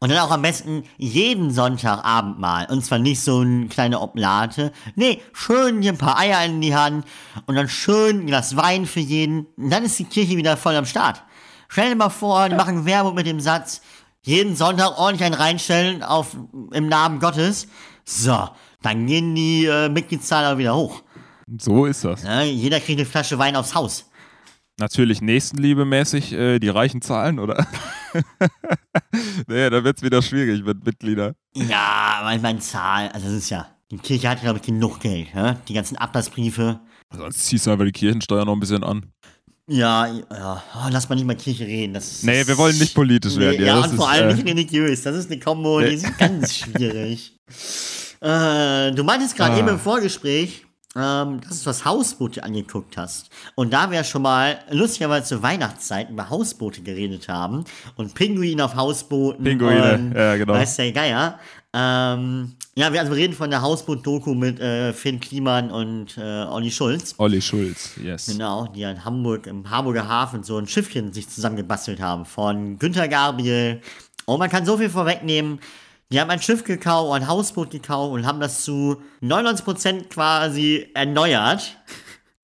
Und 0.00 0.10
dann 0.10 0.18
auch 0.18 0.30
am 0.30 0.42
besten 0.42 0.84
jeden 0.96 1.50
Sonntagabend 1.50 2.38
mal. 2.38 2.66
Und 2.70 2.84
zwar 2.84 3.00
nicht 3.00 3.20
so 3.20 3.40
eine 3.40 3.66
kleine 3.66 4.00
Oblate. 4.00 4.72
Nee, 4.94 5.20
schön 5.32 5.82
hier 5.82 5.92
ein 5.92 5.98
paar 5.98 6.16
Eier 6.16 6.44
in 6.44 6.60
die 6.60 6.76
Hand 6.76 7.04
und 7.46 7.56
dann 7.56 7.68
schön 7.68 8.20
ein 8.20 8.26
Glas 8.26 8.56
Wein 8.56 8.86
für 8.86 9.00
jeden. 9.00 9.46
Und 9.56 9.70
dann 9.70 9.84
ist 9.84 9.98
die 9.98 10.04
Kirche 10.04 10.36
wieder 10.36 10.56
voll 10.56 10.76
am 10.76 10.86
Start. 10.86 11.24
Stell 11.68 11.90
dir 11.90 11.96
mal 11.96 12.10
vor, 12.10 12.48
die 12.48 12.54
machen 12.54 12.86
Werbung 12.86 13.14
mit 13.14 13.26
dem 13.26 13.40
Satz, 13.40 13.82
jeden 14.22 14.54
Sonntag 14.54 14.98
ordentlich 14.98 15.24
einen 15.24 15.34
reinstellen 15.34 16.04
auf, 16.04 16.36
im 16.72 16.88
Namen 16.88 17.18
Gottes. 17.18 17.66
So, 18.04 18.48
dann 18.82 19.06
gehen 19.06 19.34
die 19.34 19.66
äh, 19.66 19.88
Mitgliedszahlen 19.88 20.58
wieder 20.58 20.76
hoch. 20.76 21.02
So 21.58 21.86
ist 21.86 22.04
das. 22.04 22.22
Ja, 22.22 22.42
jeder 22.42 22.78
kriegt 22.78 23.00
eine 23.00 23.08
Flasche 23.08 23.38
Wein 23.38 23.56
aufs 23.56 23.74
Haus. 23.74 24.07
Natürlich 24.78 25.20
nächstenliebemäßig 25.20 26.32
äh, 26.32 26.58
die 26.60 26.68
reichen 26.68 27.02
Zahlen, 27.02 27.40
oder? 27.40 27.66
nee, 29.48 29.68
da 29.70 29.82
wird 29.82 29.96
es 29.96 30.02
wieder 30.02 30.22
schwierig 30.22 30.64
mit 30.64 30.84
Mitgliedern. 30.84 31.34
Ja, 31.54 32.18
aber 32.20 32.34
ich 32.34 32.40
meine, 32.40 32.60
Zahl, 32.60 33.08
also 33.08 33.26
das 33.26 33.36
ist 33.36 33.50
ja, 33.50 33.66
die 33.90 33.98
Kirche 33.98 34.28
hat, 34.28 34.40
glaube 34.40 34.58
ich, 34.58 34.64
genug 34.64 35.00
Geld, 35.00 35.28
ja? 35.34 35.54
Die 35.66 35.74
ganzen 35.74 35.96
Ablassbriefe. 35.96 36.78
Sonst 37.12 37.46
ziehst 37.46 37.66
du 37.66 37.72
einfach 37.72 37.86
die 37.86 37.92
Kirchensteuer 37.92 38.44
noch 38.44 38.52
ein 38.52 38.60
bisschen 38.60 38.84
an. 38.84 39.12
Ja, 39.70 40.06
ja, 40.06 40.62
oh, 40.76 40.88
lass 40.90 41.08
mal 41.08 41.16
nicht 41.16 41.26
mal 41.26 41.36
Kirche 41.36 41.66
reden. 41.66 41.94
Das 41.94 42.22
nee, 42.22 42.46
wir 42.46 42.56
wollen 42.56 42.78
nicht 42.78 42.94
politisch 42.94 43.34
nee, 43.34 43.40
werden. 43.40 43.60
Ja, 43.60 43.66
ja 43.66 43.84
und 43.84 43.96
vor 43.96 44.08
allem 44.08 44.30
äh, 44.30 44.34
nicht 44.34 44.46
religiös. 44.46 45.02
Das 45.02 45.14
ist 45.14 45.30
eine 45.30 45.40
Kombo, 45.40 45.80
nee. 45.80 45.90
die 45.90 45.94
ist 45.96 46.18
ganz 46.18 46.56
schwierig. 46.58 47.36
äh, 48.20 48.92
du 48.92 49.02
meintest 49.04 49.36
gerade 49.36 49.56
ah. 49.56 49.58
eben 49.58 49.68
im 49.68 49.78
Vorgespräch, 49.78 50.64
ähm, 50.98 51.40
dass 51.40 51.60
du 51.60 51.64
das 51.66 51.84
Hausboote 51.84 52.42
angeguckt 52.42 52.96
hast. 52.96 53.30
Und 53.54 53.72
da 53.72 53.90
wir 53.90 54.02
schon 54.02 54.22
mal 54.22 54.58
lustigerweise 54.70 55.26
zur 55.26 55.42
Weihnachtszeit 55.42 56.10
über 56.10 56.28
Hausboote 56.28 56.82
geredet 56.82 57.28
haben 57.28 57.64
und 57.96 58.14
Pinguine 58.14 58.64
auf 58.64 58.74
Hausbooten. 58.74 59.44
Pinguine, 59.44 59.94
und, 59.94 60.12
ja, 60.14 60.36
genau. 60.36 60.54
Weiß 60.54 60.76
der 60.76 60.92
Geier. 60.92 61.38
Ähm, 61.72 62.54
ja, 62.74 62.92
wir, 62.92 63.00
also 63.00 63.12
wir 63.12 63.18
reden 63.18 63.34
von 63.34 63.50
der 63.50 63.62
Hausboot-Doku 63.62 64.34
mit 64.34 64.58
äh, 64.58 64.92
Finn 64.92 65.20
Kliman 65.20 65.70
und 65.70 66.16
äh, 66.16 66.44
Olli 66.44 66.70
Schulz. 66.70 67.14
Olli 67.18 67.42
Schulz, 67.42 67.92
yes. 68.02 68.26
Genau, 68.26 68.66
die 68.66 68.82
in 68.82 69.04
Hamburg, 69.04 69.46
im 69.46 69.70
Hamburger 69.70 70.08
Hafen 70.08 70.42
so 70.42 70.56
ein 70.56 70.66
Schiffchen 70.66 71.12
sich 71.12 71.28
zusammengebastelt 71.28 72.00
haben 72.00 72.24
von 72.24 72.78
Günter 72.78 73.06
Gabriel. 73.06 73.80
Und 74.24 74.38
man 74.38 74.50
kann 74.50 74.64
so 74.64 74.76
viel 74.78 74.90
vorwegnehmen. 74.90 75.60
Die 76.10 76.20
haben 76.20 76.30
ein 76.30 76.40
Schiff 76.40 76.64
gekauft, 76.64 77.12
ein 77.14 77.28
Hausboot 77.28 77.70
gekauft 77.70 78.14
und 78.14 78.26
haben 78.26 78.40
das 78.40 78.64
zu 78.64 79.02
99% 79.22 80.08
quasi 80.08 80.88
erneuert. 80.94 81.76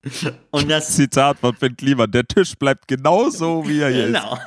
Und 0.51 0.69
das 0.69 0.95
Zitat 0.95 1.39
von 1.39 1.55
Finn 1.55 1.75
Kliman, 1.75 2.11
der 2.11 2.27
Tisch 2.27 2.55
bleibt 2.55 2.87
genauso, 2.87 3.67
wie 3.67 3.79
er 3.79 3.89
hier 3.89 4.05
genau. 4.05 4.35
ist. 4.35 4.41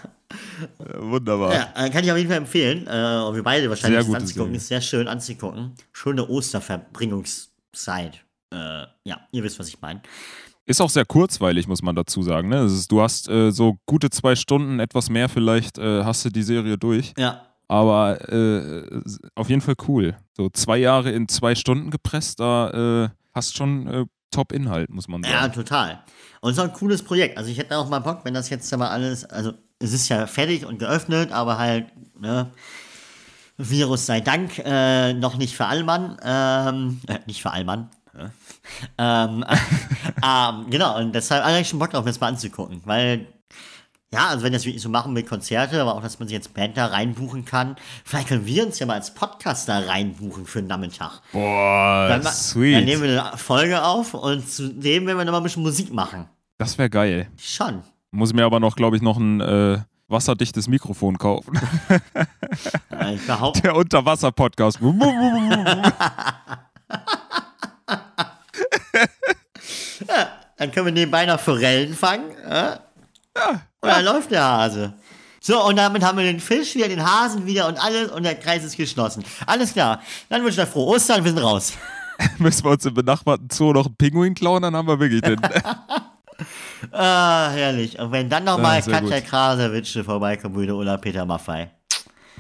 Genau. 0.78 1.10
Wunderbar. 1.10 1.52
Ja, 1.52 1.72
äh, 1.74 1.90
kann 1.90 2.04
ich 2.04 2.12
auf 2.12 2.16
jeden 2.16 2.28
Fall 2.28 2.38
empfehlen. 2.38 2.86
Äh, 2.86 3.22
und 3.26 3.34
wir 3.34 3.42
beide 3.42 3.68
wahrscheinlich 3.68 4.04
sehr 4.04 4.16
anzugucken. 4.16 4.54
Ist 4.54 4.68
sehr 4.68 4.80
schön 4.80 5.08
anzugucken. 5.08 5.74
Schöne 5.92 6.28
Osterverbringungszeit. 6.28 8.24
Äh, 8.52 8.86
ja, 9.04 9.20
ihr 9.32 9.42
wisst, 9.42 9.58
was 9.58 9.68
ich 9.68 9.80
meine. 9.80 10.00
Ist 10.64 10.80
auch 10.80 10.90
sehr 10.90 11.06
kurzweilig, 11.06 11.66
muss 11.66 11.82
man 11.82 11.96
dazu 11.96 12.22
sagen. 12.22 12.50
Ne? 12.50 12.66
Ist, 12.66 12.92
du 12.92 13.00
hast 13.00 13.28
äh, 13.28 13.50
so 13.50 13.78
gute 13.86 14.10
zwei 14.10 14.36
Stunden, 14.36 14.80
etwas 14.80 15.08
mehr 15.10 15.28
vielleicht, 15.28 15.78
äh, 15.78 16.04
hast 16.04 16.24
du 16.24 16.30
die 16.30 16.42
Serie 16.42 16.76
durch. 16.76 17.14
Ja. 17.16 17.42
Aber 17.68 18.28
äh, 18.32 19.00
auf 19.34 19.48
jeden 19.48 19.60
Fall 19.60 19.74
cool. 19.86 20.16
So 20.36 20.48
zwei 20.48 20.78
Jahre 20.78 21.10
in 21.10 21.28
zwei 21.28 21.54
Stunden 21.54 21.90
gepresst, 21.90 22.40
da 22.40 23.04
äh, 23.04 23.08
hast 23.34 23.56
schon 23.56 23.86
äh, 23.86 24.04
Top-Inhalt, 24.30 24.90
muss 24.90 25.08
man 25.08 25.22
sagen. 25.22 25.34
Ja, 25.34 25.48
total. 25.48 26.02
Und 26.40 26.50
es 26.50 26.56
ist 26.56 26.62
auch 26.62 26.68
ein 26.68 26.72
cooles 26.74 27.02
Projekt. 27.02 27.36
Also 27.36 27.50
ich 27.50 27.58
hätte 27.58 27.76
auch 27.76 27.88
mal 27.88 27.98
Bock, 28.00 28.24
wenn 28.24 28.34
das 28.34 28.50
jetzt 28.50 28.72
aber 28.72 28.90
alles, 28.90 29.24
also 29.24 29.52
es 29.78 29.92
ist 29.92 30.08
ja 30.08 30.26
fertig 30.26 30.64
und 30.64 30.78
geöffnet, 30.78 31.30
aber 31.30 31.58
halt, 31.58 31.86
ne, 32.18 32.50
Virus 33.56 34.06
sei 34.06 34.20
Dank, 34.20 34.58
äh, 34.58 35.12
noch 35.14 35.36
nicht 35.36 35.56
für 35.56 35.66
Allmann, 35.66 36.16
ähm, 36.22 37.00
äh, 37.06 37.18
nicht 37.26 37.42
für 37.42 37.50
Allmann, 37.50 37.90
ähm, 38.98 39.44
ähm, 40.24 40.70
genau, 40.70 40.98
und 40.98 41.14
deshalb 41.14 41.44
habe 41.44 41.60
ich 41.60 41.68
schon 41.68 41.78
Bock 41.78 41.90
drauf, 41.90 42.04
das 42.04 42.20
mal 42.20 42.28
anzugucken, 42.28 42.80
weil 42.84 43.26
ja, 44.12 44.28
also 44.28 44.42
wenn 44.42 44.54
das 44.54 44.64
wirklich 44.64 44.82
so 44.82 44.88
machen 44.88 45.12
mit 45.12 45.28
Konzerte, 45.28 45.82
aber 45.82 45.94
auch, 45.94 46.00
dass 46.00 46.18
man 46.18 46.28
sich 46.28 46.34
jetzt 46.34 46.54
Band 46.54 46.78
da 46.78 46.86
reinbuchen 46.86 47.44
kann. 47.44 47.76
Vielleicht 48.04 48.28
können 48.28 48.46
wir 48.46 48.64
uns 48.64 48.78
ja 48.78 48.86
mal 48.86 48.94
als 48.94 49.12
Podcaster 49.12 49.86
reinbuchen 49.86 50.46
für 50.46 50.60
einen 50.60 50.68
Nachmittag. 50.68 51.20
Boah, 51.32 52.08
dann, 52.08 52.22
sweet. 52.22 52.76
Dann 52.76 52.84
nehmen 52.86 53.02
wir 53.02 53.24
eine 53.24 53.36
Folge 53.36 53.84
auf 53.84 54.14
und 54.14 54.48
zudem 54.48 55.06
werden 55.06 55.18
wir 55.18 55.24
noch 55.26 55.32
mal 55.32 55.38
ein 55.38 55.42
bisschen 55.42 55.62
Musik 55.62 55.92
machen. 55.92 56.26
Das 56.56 56.78
wäre 56.78 56.88
geil. 56.88 57.28
Schon. 57.36 57.82
Muss 58.10 58.32
mir 58.32 58.46
aber 58.46 58.60
noch, 58.60 58.76
glaube 58.76 58.96
ich, 58.96 59.02
noch 59.02 59.18
ein 59.18 59.42
äh, 59.42 59.78
wasserdichtes 60.08 60.68
Mikrofon 60.68 61.18
kaufen. 61.18 61.60
Ja, 62.90 63.10
ich 63.12 63.26
behaupte. 63.26 63.60
Der 63.62 63.76
Unterwasser-Podcast. 63.76 64.80
ja, 64.82 64.88
dann 70.56 70.72
können 70.72 70.86
wir 70.86 70.92
nebenbei 70.92 71.26
noch 71.26 71.38
Forellen 71.38 71.94
fangen. 71.94 72.30
Ja? 72.48 72.80
Ja. 74.02 74.12
Läuft 74.12 74.30
der 74.30 74.44
Hase. 74.44 74.94
So, 75.40 75.64
und 75.64 75.76
damit 75.76 76.02
haben 76.02 76.18
wir 76.18 76.24
den 76.24 76.40
Fisch 76.40 76.74
wieder, 76.74 76.88
den 76.88 77.04
Hasen 77.04 77.46
wieder 77.46 77.68
und 77.68 77.82
alles 77.82 78.10
und 78.10 78.24
der 78.24 78.34
Kreis 78.34 78.64
ist 78.64 78.76
geschlossen. 78.76 79.24
Alles 79.46 79.72
klar. 79.72 80.00
Dann 80.28 80.42
wünsche 80.42 80.60
ich 80.60 80.66
euch 80.66 80.72
frohe 80.72 80.96
Ostern, 80.96 81.24
wir 81.24 81.32
sind 81.32 81.42
raus. 81.42 81.72
Müssen 82.38 82.64
wir 82.64 82.72
uns 82.72 82.84
im 82.84 82.94
benachbarten 82.94 83.48
Zoo 83.50 83.72
noch 83.72 83.86
einen 83.86 83.96
Pinguin 83.96 84.34
klauen, 84.34 84.62
dann 84.62 84.74
haben 84.74 84.88
wir 84.88 84.98
wirklich 84.98 85.22
den. 85.22 85.40
Ah, 86.92 87.50
herrlich. 87.50 87.98
Und 87.98 88.12
wenn 88.12 88.28
dann 88.28 88.44
nochmal 88.44 88.78
Ah, 88.78 88.82
sehr 88.82 88.94
Katja 88.94 89.18
gut. 89.18 89.28
Krasewitsche 89.28 90.04
vorbeikommen 90.04 90.54
würde 90.54 90.74
oder 90.74 90.96
Peter 90.98 91.24
Maffei, 91.24 91.70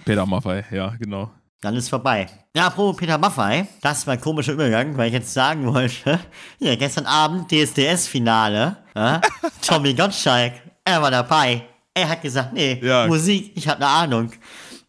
Peter 0.04 0.24
Maffei, 0.24 0.64
ja, 0.70 0.94
genau. 0.98 1.30
dann 1.60 1.74
ist 1.74 1.88
vorbei. 1.88 2.28
Ja, 2.54 2.68
apropos 2.68 2.96
Peter 2.96 3.18
Maffei, 3.18 3.66
das 3.82 4.06
war 4.06 4.14
ein 4.14 4.20
komischer 4.20 4.52
Übergang, 4.52 4.96
weil 4.96 5.08
ich 5.08 5.14
jetzt 5.14 5.34
sagen 5.34 5.66
wollte, 5.66 6.20
ja, 6.60 6.76
gestern 6.76 7.06
Abend 7.06 7.50
DSDS-Finale, 7.50 8.76
ja, 8.94 9.20
Tommy 9.66 9.94
Gottschalk, 9.94 10.52
er 10.88 11.02
war 11.02 11.10
dabei. 11.10 11.64
Er 11.94 12.08
hat 12.08 12.22
gesagt, 12.22 12.52
nee, 12.52 12.78
Ja. 12.82 13.06
Musik, 13.06 13.52
ich 13.54 13.68
habe 13.68 13.78
eine 13.78 13.88
Ahnung. 13.88 14.32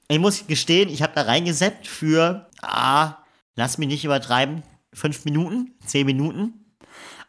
Ich 0.08 0.20
muss 0.20 0.48
gestehen, 0.48 0.90
ich 0.90 1.02
habe 1.02 1.14
da 1.16 1.24
reingesetzt 1.24 1.88
für, 1.88 2.48
ah, 2.62 3.16
lass 3.56 3.78
mich 3.78 3.88
nicht 3.88 4.06
übertreiben, 4.06 4.64
fünf 4.94 5.26
Minuten, 5.26 5.74
zehn 5.86 6.06
Minuten. 6.06 6.54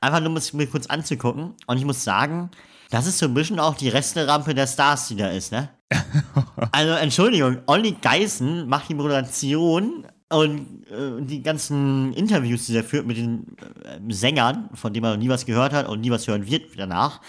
Einfach 0.01 0.21
nur, 0.21 0.31
um 0.31 0.37
es 0.37 0.53
mir 0.53 0.67
kurz 0.67 0.87
anzugucken. 0.87 1.55
Und 1.67 1.77
ich 1.77 1.85
muss 1.85 2.05
sagen, 2.05 2.51
das 2.91 3.07
ist 3.07 3.19
so 3.19 3.27
ein 3.27 3.35
bisschen 3.35 3.61
auch 3.61 3.77
die 3.77 3.89
Resterampe 3.89 4.55
der 4.55 4.67
Stars, 4.67 5.09
die 5.09 5.17
da 5.17 5.29
ist, 5.29 5.53
ne? 5.53 5.69
also, 6.73 6.93
Entschuldigung, 6.95 7.59
Olli 7.67 7.97
Geißen 8.01 8.69
macht 8.69 8.89
die 8.89 8.95
Moderation 8.95 10.07
und 10.31 10.87
äh, 10.91 11.21
die 11.21 11.43
ganzen 11.43 12.13
Interviews, 12.15 12.67
die 12.67 12.77
er 12.77 12.85
führt 12.85 13.07
mit 13.07 13.17
den 13.17 13.57
äh, 13.85 14.13
Sängern, 14.13 14.71
von 14.75 14.93
denen 14.93 15.03
man 15.03 15.13
noch 15.13 15.19
nie 15.19 15.29
was 15.29 15.45
gehört 15.45 15.73
hat 15.73 15.89
und 15.89 16.01
nie 16.01 16.11
was 16.11 16.27
hören 16.27 16.47
wird 16.47 16.71
danach. 16.77 17.21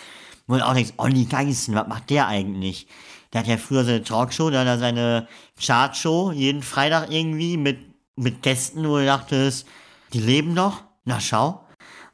Wo 0.47 0.55
du 0.55 0.65
auch 0.65 0.73
denkst, 0.73 0.93
Olli 0.97 1.25
Geißen, 1.25 1.75
was 1.75 1.87
macht 1.87 2.09
der 2.09 2.27
eigentlich? 2.27 2.87
Der 3.33 3.41
hat 3.41 3.47
ja 3.47 3.57
früher 3.57 3.83
seine 3.83 4.03
Talkshow, 4.03 4.49
der 4.49 4.61
hat 4.61 4.67
ja 4.67 4.77
seine 4.77 5.27
Chartshow 5.59 6.31
jeden 6.31 6.61
Freitag 6.61 7.11
irgendwie 7.11 7.57
mit, 7.57 7.79
mit 8.15 8.41
Gästen, 8.41 8.87
wo 8.87 8.97
du 8.97 9.05
dachtest, 9.05 9.65
die 10.13 10.19
leben 10.19 10.53
noch? 10.53 10.83
Na 11.05 11.19
schau. 11.19 11.65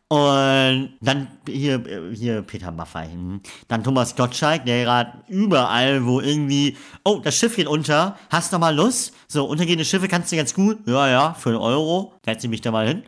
Und 0.09 0.93
dann 1.01 1.27
hier, 1.45 1.83
hier 2.13 2.41
Peter 2.41 2.71
Maffay. 2.71 3.11
hm. 3.11 3.41
Dann 3.67 3.83
Thomas 3.83 4.15
Gottschalk, 4.15 4.63
der 4.65 4.85
gerade 4.85 5.23
überall, 5.27 6.05
wo 6.05 6.21
irgendwie, 6.21 6.77
oh, 7.03 7.19
das 7.21 7.35
Schiff 7.35 7.57
geht 7.57 7.67
unter, 7.67 8.17
hast 8.29 8.53
du 8.53 8.59
mal 8.59 8.73
Lust? 8.73 9.13
So, 9.27 9.45
untergehende 9.45 9.83
Schiffe 9.83 10.07
kannst 10.07 10.31
du 10.31 10.37
ganz 10.37 10.53
gut. 10.53 10.87
Ja, 10.87 11.09
ja, 11.09 11.33
für 11.33 11.49
einen 11.49 11.57
Euro, 11.57 12.13
setz 12.23 12.43
ich 12.43 12.49
mich 12.49 12.61
da 12.61 12.71
mal 12.71 12.87
hin. 12.87 13.03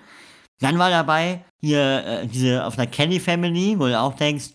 Dann 0.59 0.77
war 0.77 0.89
dabei 0.89 1.45
hier 1.61 2.03
äh, 2.05 2.27
diese 2.27 2.65
auf 2.65 2.77
einer 2.77 2.88
Kenny 2.88 3.21
Family, 3.21 3.79
wo 3.79 3.88
du 3.88 3.97
auch 3.97 4.15
denkst, 4.15 4.49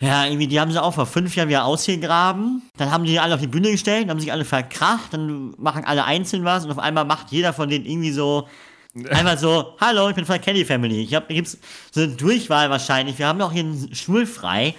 ja, 0.00 0.24
irgendwie, 0.26 0.46
die 0.46 0.58
haben 0.58 0.72
sie 0.72 0.82
auch 0.82 0.94
vor 0.94 1.06
fünf 1.06 1.36
Jahren 1.36 1.48
wieder 1.48 1.64
ausgegraben. 1.64 2.62
Dann 2.76 2.90
haben 2.90 3.04
die 3.04 3.20
alle 3.20 3.34
auf 3.34 3.40
die 3.40 3.46
Bühne 3.46 3.70
gestellt, 3.70 4.08
haben 4.08 4.20
sich 4.20 4.32
alle 4.32 4.44
verkracht, 4.44 5.12
dann 5.12 5.54
machen 5.58 5.84
alle 5.84 6.04
einzeln 6.04 6.44
was 6.44 6.64
und 6.64 6.70
auf 6.70 6.78
einmal 6.78 7.04
macht 7.04 7.30
jeder 7.30 7.52
von 7.52 7.68
denen 7.68 7.84
irgendwie 7.84 8.12
so 8.12 8.48
Einfach 9.10 9.38
so, 9.38 9.76
hallo, 9.80 10.08
ich 10.08 10.16
bin 10.16 10.24
von 10.24 10.34
der 10.34 10.42
Kenny 10.42 10.64
Family. 10.64 11.02
Ich 11.02 11.14
hab, 11.14 11.28
gibt's 11.28 11.58
so 11.92 12.00
eine 12.00 12.12
Durchwahl 12.12 12.70
wahrscheinlich. 12.70 13.18
Wir 13.18 13.26
haben 13.26 13.38
noch 13.38 13.52
hier 13.52 13.62
einen 13.62 13.94
Stuhl 13.94 14.26
frei. 14.26 14.74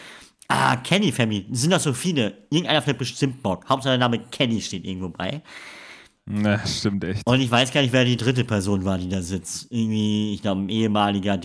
Ah, 0.47 0.75
Kenny 0.75 1.11
Family. 1.11 1.45
Sind 1.51 1.71
doch 1.71 1.79
so 1.79 1.93
viele. 1.93 2.45
Irgendeiner 2.49 2.81
findet 2.81 2.99
bestimmt 2.99 3.41
Bock. 3.41 3.67
Hauptsache 3.69 3.97
der 3.97 3.99
Name 3.99 4.19
Kenny 4.29 4.59
steht 4.61 4.85
irgendwo 4.85 5.09
bei. 5.09 5.41
Na, 6.25 6.65
stimmt 6.67 7.03
echt. 7.05 7.25
Und 7.25 7.39
ich 7.39 7.49
weiß 7.49 7.71
gar 7.71 7.81
nicht, 7.81 7.93
wer 7.93 8.03
die 8.03 8.17
dritte 8.17 8.43
Person 8.43 8.83
war, 8.83 8.97
die 8.97 9.07
da 9.07 9.21
sitzt. 9.21 9.67
Irgendwie, 9.71 10.33
ich 10.33 10.41
glaube, 10.41 10.61
ein 10.61 10.69
ehemaliger 10.69 11.37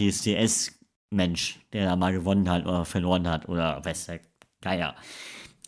DSDS-Mensch, 1.16 1.60
der 1.72 1.86
da 1.86 1.96
mal 1.96 2.12
gewonnen 2.12 2.48
hat 2.48 2.64
oder 2.66 2.84
verloren 2.84 3.26
hat 3.28 3.48
oder 3.48 3.84
weiß 3.84 4.06
der 4.06 4.20
Geier. 4.60 4.94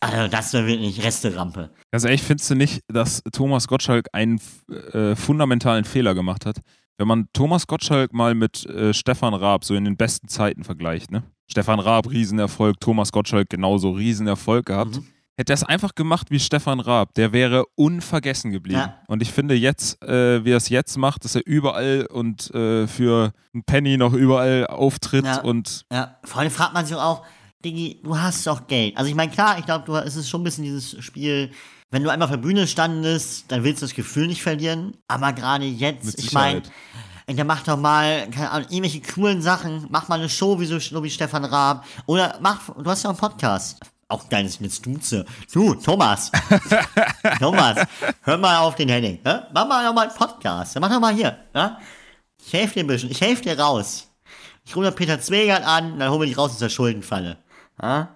Also, 0.01 0.29
das 0.29 0.55
war 0.55 0.67
wirklich 0.67 1.03
Resterampe. 1.03 1.71
Ganz 1.91 2.05
ehrlich, 2.05 2.23
findest 2.23 2.51
du 2.51 2.55
nicht, 2.55 2.83
dass 2.89 3.23
Thomas 3.33 3.67
Gottschalk 3.67 4.07
einen 4.13 4.41
äh, 4.93 5.17
fundamentalen 5.17 5.85
Fehler 5.85 6.15
gemacht 6.15 6.47
hat? 6.47 6.59
Wenn 6.99 7.09
man 7.09 7.29
Thomas 7.33 7.67
Gottschalk 7.67 8.13
mal 8.13 8.35
mit 8.35 8.65
äh, 8.67 8.93
Stefan 8.95 9.35
Raab 9.35 9.65
so 9.65 9.75
in 9.75 9.85
den 9.85 9.97
besten 9.97 10.29
Zeiten 10.29 10.63
vergleicht, 10.63 11.11
ne? 11.11 11.25
Stefan 11.51 11.81
Raab, 11.81 12.11
Riesenerfolg, 12.11 12.79
Thomas 12.81 13.11
Gottschalk 13.11 13.49
genauso 13.49 13.91
Riesenerfolg 13.91 14.67
gehabt. 14.67 14.97
Mhm. 14.97 15.07
Hätte 15.39 15.53
er 15.53 15.55
es 15.55 15.63
einfach 15.63 15.95
gemacht 15.95 16.33
wie 16.33 16.41
Stefan 16.41 16.81
Raab, 16.81 17.15
der 17.15 17.33
wäre 17.33 17.65
unvergessen 17.77 18.51
geblieben. 18.51 18.81
Ja. 18.81 18.99
Und 19.07 19.23
ich 19.23 19.31
finde 19.31 19.55
jetzt, 19.55 20.03
äh, 20.03 20.45
wie 20.45 20.51
er 20.51 20.57
es 20.57 20.69
jetzt 20.69 20.97
macht, 20.97 21.25
dass 21.25 21.37
er 21.37 21.47
überall 21.47 22.09
und 22.11 22.53
äh, 22.53 22.89
für 22.89 23.33
einen 23.55 23.63
Penny 23.63 23.97
noch 23.97 24.15
überall 24.15 24.67
auftritt 24.67 25.25
Ja. 25.25 25.41
und 25.43 25.87
Ja, 25.93 26.17
vor 26.25 26.41
allem 26.41 26.51
fragt 26.51 26.75
man 26.75 26.85
sich 26.87 26.97
auch, 26.97 27.25
Diggi, 27.65 28.01
du 28.03 28.19
hast 28.19 28.49
doch 28.49 28.67
Geld. 28.67 28.97
Also 28.97 29.09
ich 29.09 29.15
meine, 29.15 29.31
klar, 29.31 29.61
ich 29.61 29.65
glaube, 29.65 29.85
du 29.87 29.95
es 29.95 30.17
ist 30.17 30.29
schon 30.29 30.41
ein 30.41 30.45
bisschen 30.45 30.65
dieses 30.65 31.03
Spiel, 31.05 31.53
wenn 31.93 32.03
du 32.03 32.11
einmal 32.11 32.27
auf 32.27 32.33
der 32.33 32.39
Bühne 32.39 32.67
standest, 32.67 33.45
dann 33.53 33.63
willst 33.63 33.81
du 33.81 33.87
das 33.87 33.95
Gefühl 33.95 34.27
nicht 34.27 34.43
verlieren. 34.43 34.97
Aber 35.07 35.33
gerade 35.33 35.67
jetzt, 35.67 36.19
ich 36.19 36.33
meine, 36.33 36.63
der 37.29 37.45
macht 37.45 37.69
doch 37.69 37.77
mal, 37.77 38.27
Ahnung, 38.37 38.69
irgendwelche 38.71 39.03
coolen 39.03 39.41
Sachen, 39.41 39.87
mach 39.89 40.09
mal 40.09 40.19
eine 40.19 40.29
Show 40.29 40.59
wie 40.59 40.67
so, 40.67 40.81
so 40.81 41.05
wie 41.05 41.11
Stefan 41.11 41.45
Raab. 41.45 41.85
Oder 42.07 42.39
mach, 42.43 42.75
du 42.75 42.91
hast 42.91 43.05
ja 43.05 43.11
auch 43.11 43.15
einen 43.15 43.21
Podcast. 43.21 43.79
Auch 44.11 44.29
geil, 44.31 44.45
dass 44.45 44.55
ich 44.55 44.61
jetzt 44.61 44.87
duze. 44.87 45.27
Du, 45.53 45.75
Thomas. 45.75 46.33
Thomas, 47.39 47.87
hör 48.23 48.39
mal 48.39 48.59
auf 48.61 48.75
den 48.75 48.89
Henning. 48.89 49.21
Ne? 49.23 49.47
Mach 49.53 49.69
mal 49.69 49.85
noch 49.85 49.93
mal 49.93 50.09
einen 50.09 50.17
Podcast. 50.17 50.79
Mach 50.81 50.91
doch 50.91 50.99
mal 50.99 51.15
hier. 51.15 51.37
Ne? 51.53 51.77
Ich 52.43 52.53
helfe 52.55 52.75
dir 52.75 52.81
ein 52.81 52.87
bisschen. 52.87 53.11
Ich 53.11 53.21
helfe 53.21 53.43
dir 53.43 53.59
raus. 53.59 54.09
Ich 54.65 54.75
rufe 54.75 54.93
Peter 54.93 55.21
Zwegert 55.21 55.63
an, 55.63 55.99
dann 55.99 56.11
holen 56.11 56.23
wir 56.23 56.27
dich 56.27 56.39
raus 56.39 56.53
aus 56.53 56.59
der 56.59 56.71
Schuldenfalle. 56.71 57.37
Ja? 57.83 58.09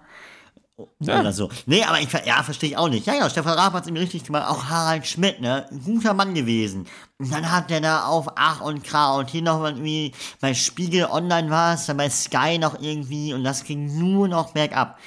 Oder 0.99 1.33
so. 1.33 1.49
Nee, 1.67 1.83
aber 1.83 1.99
ich, 1.99 2.11
ja, 2.25 2.41
verstehe 2.41 2.71
ich 2.71 2.77
auch 2.77 2.89
nicht. 2.89 3.05
Ja, 3.05 3.13
ja, 3.13 3.29
Stefan 3.29 3.57
Raab 3.57 3.73
hat 3.73 3.83
es 3.83 3.89
ihm 3.89 3.95
richtig 3.95 4.23
gemacht. 4.23 4.47
Auch 4.47 4.65
Harald 4.65 5.05
Schmidt, 5.05 5.39
ne? 5.39 5.67
Ein 5.69 5.83
guter 5.83 6.15
Mann 6.15 6.33
gewesen. 6.33 6.87
Und 7.19 7.31
dann 7.31 7.51
hat 7.51 7.69
der 7.69 7.81
da 7.81 8.05
auf 8.05 8.27
Ach 8.35 8.61
und 8.61 8.83
Kra 8.83 9.15
und 9.17 9.29
hier 9.29 9.43
noch 9.43 9.59
mal 9.59 9.73
irgendwie 9.73 10.13
bei 10.41 10.55
Spiegel 10.55 11.05
Online 11.05 11.51
war 11.51 11.75
es, 11.75 11.85
dann 11.85 11.97
bei 11.97 12.09
Sky 12.09 12.57
noch 12.57 12.79
irgendwie 12.81 13.33
und 13.33 13.43
das 13.43 13.63
ging 13.63 13.99
nur 13.99 14.27
noch 14.27 14.53
bergab. 14.53 14.97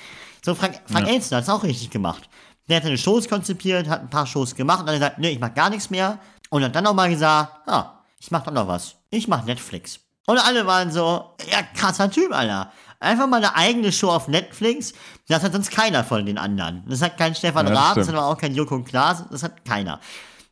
So, 0.46 0.54
Frank, 0.54 0.80
Frank 0.86 1.08
Ja. 1.08 1.14
Elstner 1.14 1.38
hat 1.38 1.44
es 1.44 1.50
auch 1.50 1.64
richtig 1.64 1.90
gemacht. 1.90 2.28
Der 2.68 2.76
hat 2.76 2.84
seine 2.84 2.96
Shows 2.96 3.28
konzipiert, 3.28 3.88
hat 3.88 4.00
ein 4.02 4.10
paar 4.10 4.26
Shows 4.28 4.54
gemacht 4.54 4.78
und 4.80 4.86
dann 4.86 4.94
gesagt, 4.94 5.18
nee, 5.18 5.30
ich 5.30 5.40
mach 5.40 5.52
gar 5.52 5.70
nichts 5.70 5.90
mehr. 5.90 6.20
Und 6.50 6.62
hat 6.62 6.72
dann 6.76 6.84
nochmal 6.84 7.10
gesagt, 7.10 7.68
ah, 7.68 8.04
ich 8.20 8.30
mach 8.30 8.44
doch 8.44 8.52
noch 8.52 8.68
was. 8.68 8.94
Ich 9.10 9.26
mach 9.26 9.44
Netflix. 9.44 9.98
Und 10.26 10.38
alle 10.38 10.64
waren 10.64 10.92
so, 10.92 11.32
ja, 11.50 11.62
krasser 11.74 12.08
Typ, 12.12 12.32
Alter. 12.32 12.70
Einfach 13.00 13.26
mal 13.26 13.38
eine 13.38 13.56
eigene 13.56 13.90
Show 13.90 14.08
auf 14.10 14.28
Netflix. 14.28 14.92
Das 15.26 15.42
hat 15.42 15.52
sonst 15.52 15.72
keiner 15.72 16.04
von 16.04 16.24
den 16.24 16.38
anderen. 16.38 16.84
Das 16.88 17.02
hat 17.02 17.18
kein 17.18 17.34
Stefan 17.34 17.66
Ja, 17.66 17.72
das 17.72 17.80
Raab, 17.80 17.88
das 17.88 17.96
hat 17.98 18.04
stimmt. 18.04 18.18
aber 18.18 18.26
auch 18.28 18.38
kein 18.38 18.54
Joko 18.54 18.80
Klaas, 18.84 19.24
das 19.30 19.42
hat 19.42 19.64
keiner. 19.64 19.98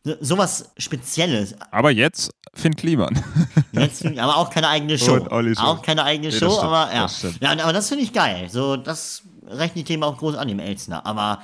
So- 0.02 0.16
Sowas 0.20 0.70
Spezielles. 0.76 1.54
aber 1.70 1.90
jetzt 1.92 2.30
Finn 2.52 2.74
Kliman. 2.76 3.14
Jetzt, 3.72 4.04
aber 4.06 4.36
auch 4.36 4.50
keine 4.50 4.68
eigene 4.68 4.96
Show. 4.98 5.14
Und. 5.14 5.58
Auch 5.58 5.82
keine 5.82 6.04
eigene 6.04 6.28
Nee, 6.28 6.38
Show, 6.38 6.50
stimmt, 6.50 6.62
aber 6.64 6.92
ja. 6.94 7.02
das 7.02 7.18
stimmt. 7.18 7.38
ja. 7.40 7.50
Aber 7.52 7.72
das 7.72 7.88
finde 7.88 8.04
ich 8.04 8.12
geil. 8.12 8.48
So, 8.50 8.76
das 8.76 9.22
rechne 9.46 9.80
ich 9.80 9.86
dem 9.86 10.02
auch 10.02 10.16
groß 10.18 10.36
an, 10.36 10.48
dem 10.48 10.58
Elsner. 10.58 11.04
Aber 11.06 11.42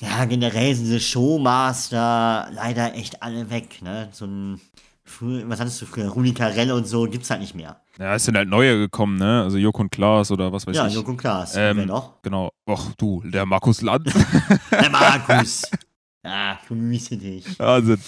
ja, 0.00 0.24
generell 0.24 0.74
sind 0.74 0.84
diese 0.86 1.00
Showmaster 1.00 2.48
leider 2.52 2.94
echt 2.94 3.22
alle 3.22 3.50
weg. 3.50 3.82
Ne? 3.82 4.08
So 4.12 4.26
ein, 4.26 4.60
früher, 5.04 5.48
was 5.48 5.60
hattest 5.60 5.80
du 5.82 5.86
früher? 5.86 6.08
Rudi 6.08 6.32
Carell 6.32 6.72
und 6.72 6.86
so 6.86 7.04
gibt's 7.04 7.30
halt 7.30 7.40
nicht 7.40 7.54
mehr. 7.54 7.80
Ja, 7.98 8.14
es 8.14 8.24
sind 8.24 8.36
halt 8.36 8.48
neue 8.48 8.78
gekommen, 8.78 9.16
ne? 9.18 9.42
Also 9.42 9.58
Joko 9.58 9.82
und 9.82 9.90
Klaas 9.90 10.30
oder 10.30 10.50
was 10.52 10.66
weiß 10.66 10.74
Ja, 10.74 10.86
ich. 10.86 10.94
Joko 10.94 11.14
Klaas. 11.14 11.54
Wer 11.54 11.72
ähm, 11.72 11.84
noch? 11.86 12.22
Genau. 12.22 12.50
Och, 12.66 12.92
du, 12.96 13.22
der 13.26 13.44
Markus 13.44 13.82
Lanz. 13.82 14.10
Der 14.70 14.88
Markus. 14.88 15.62
Ah, 16.22 16.58
grüße 16.68 17.16
dich. 17.16 17.58
Wahnsinn. 17.58 17.98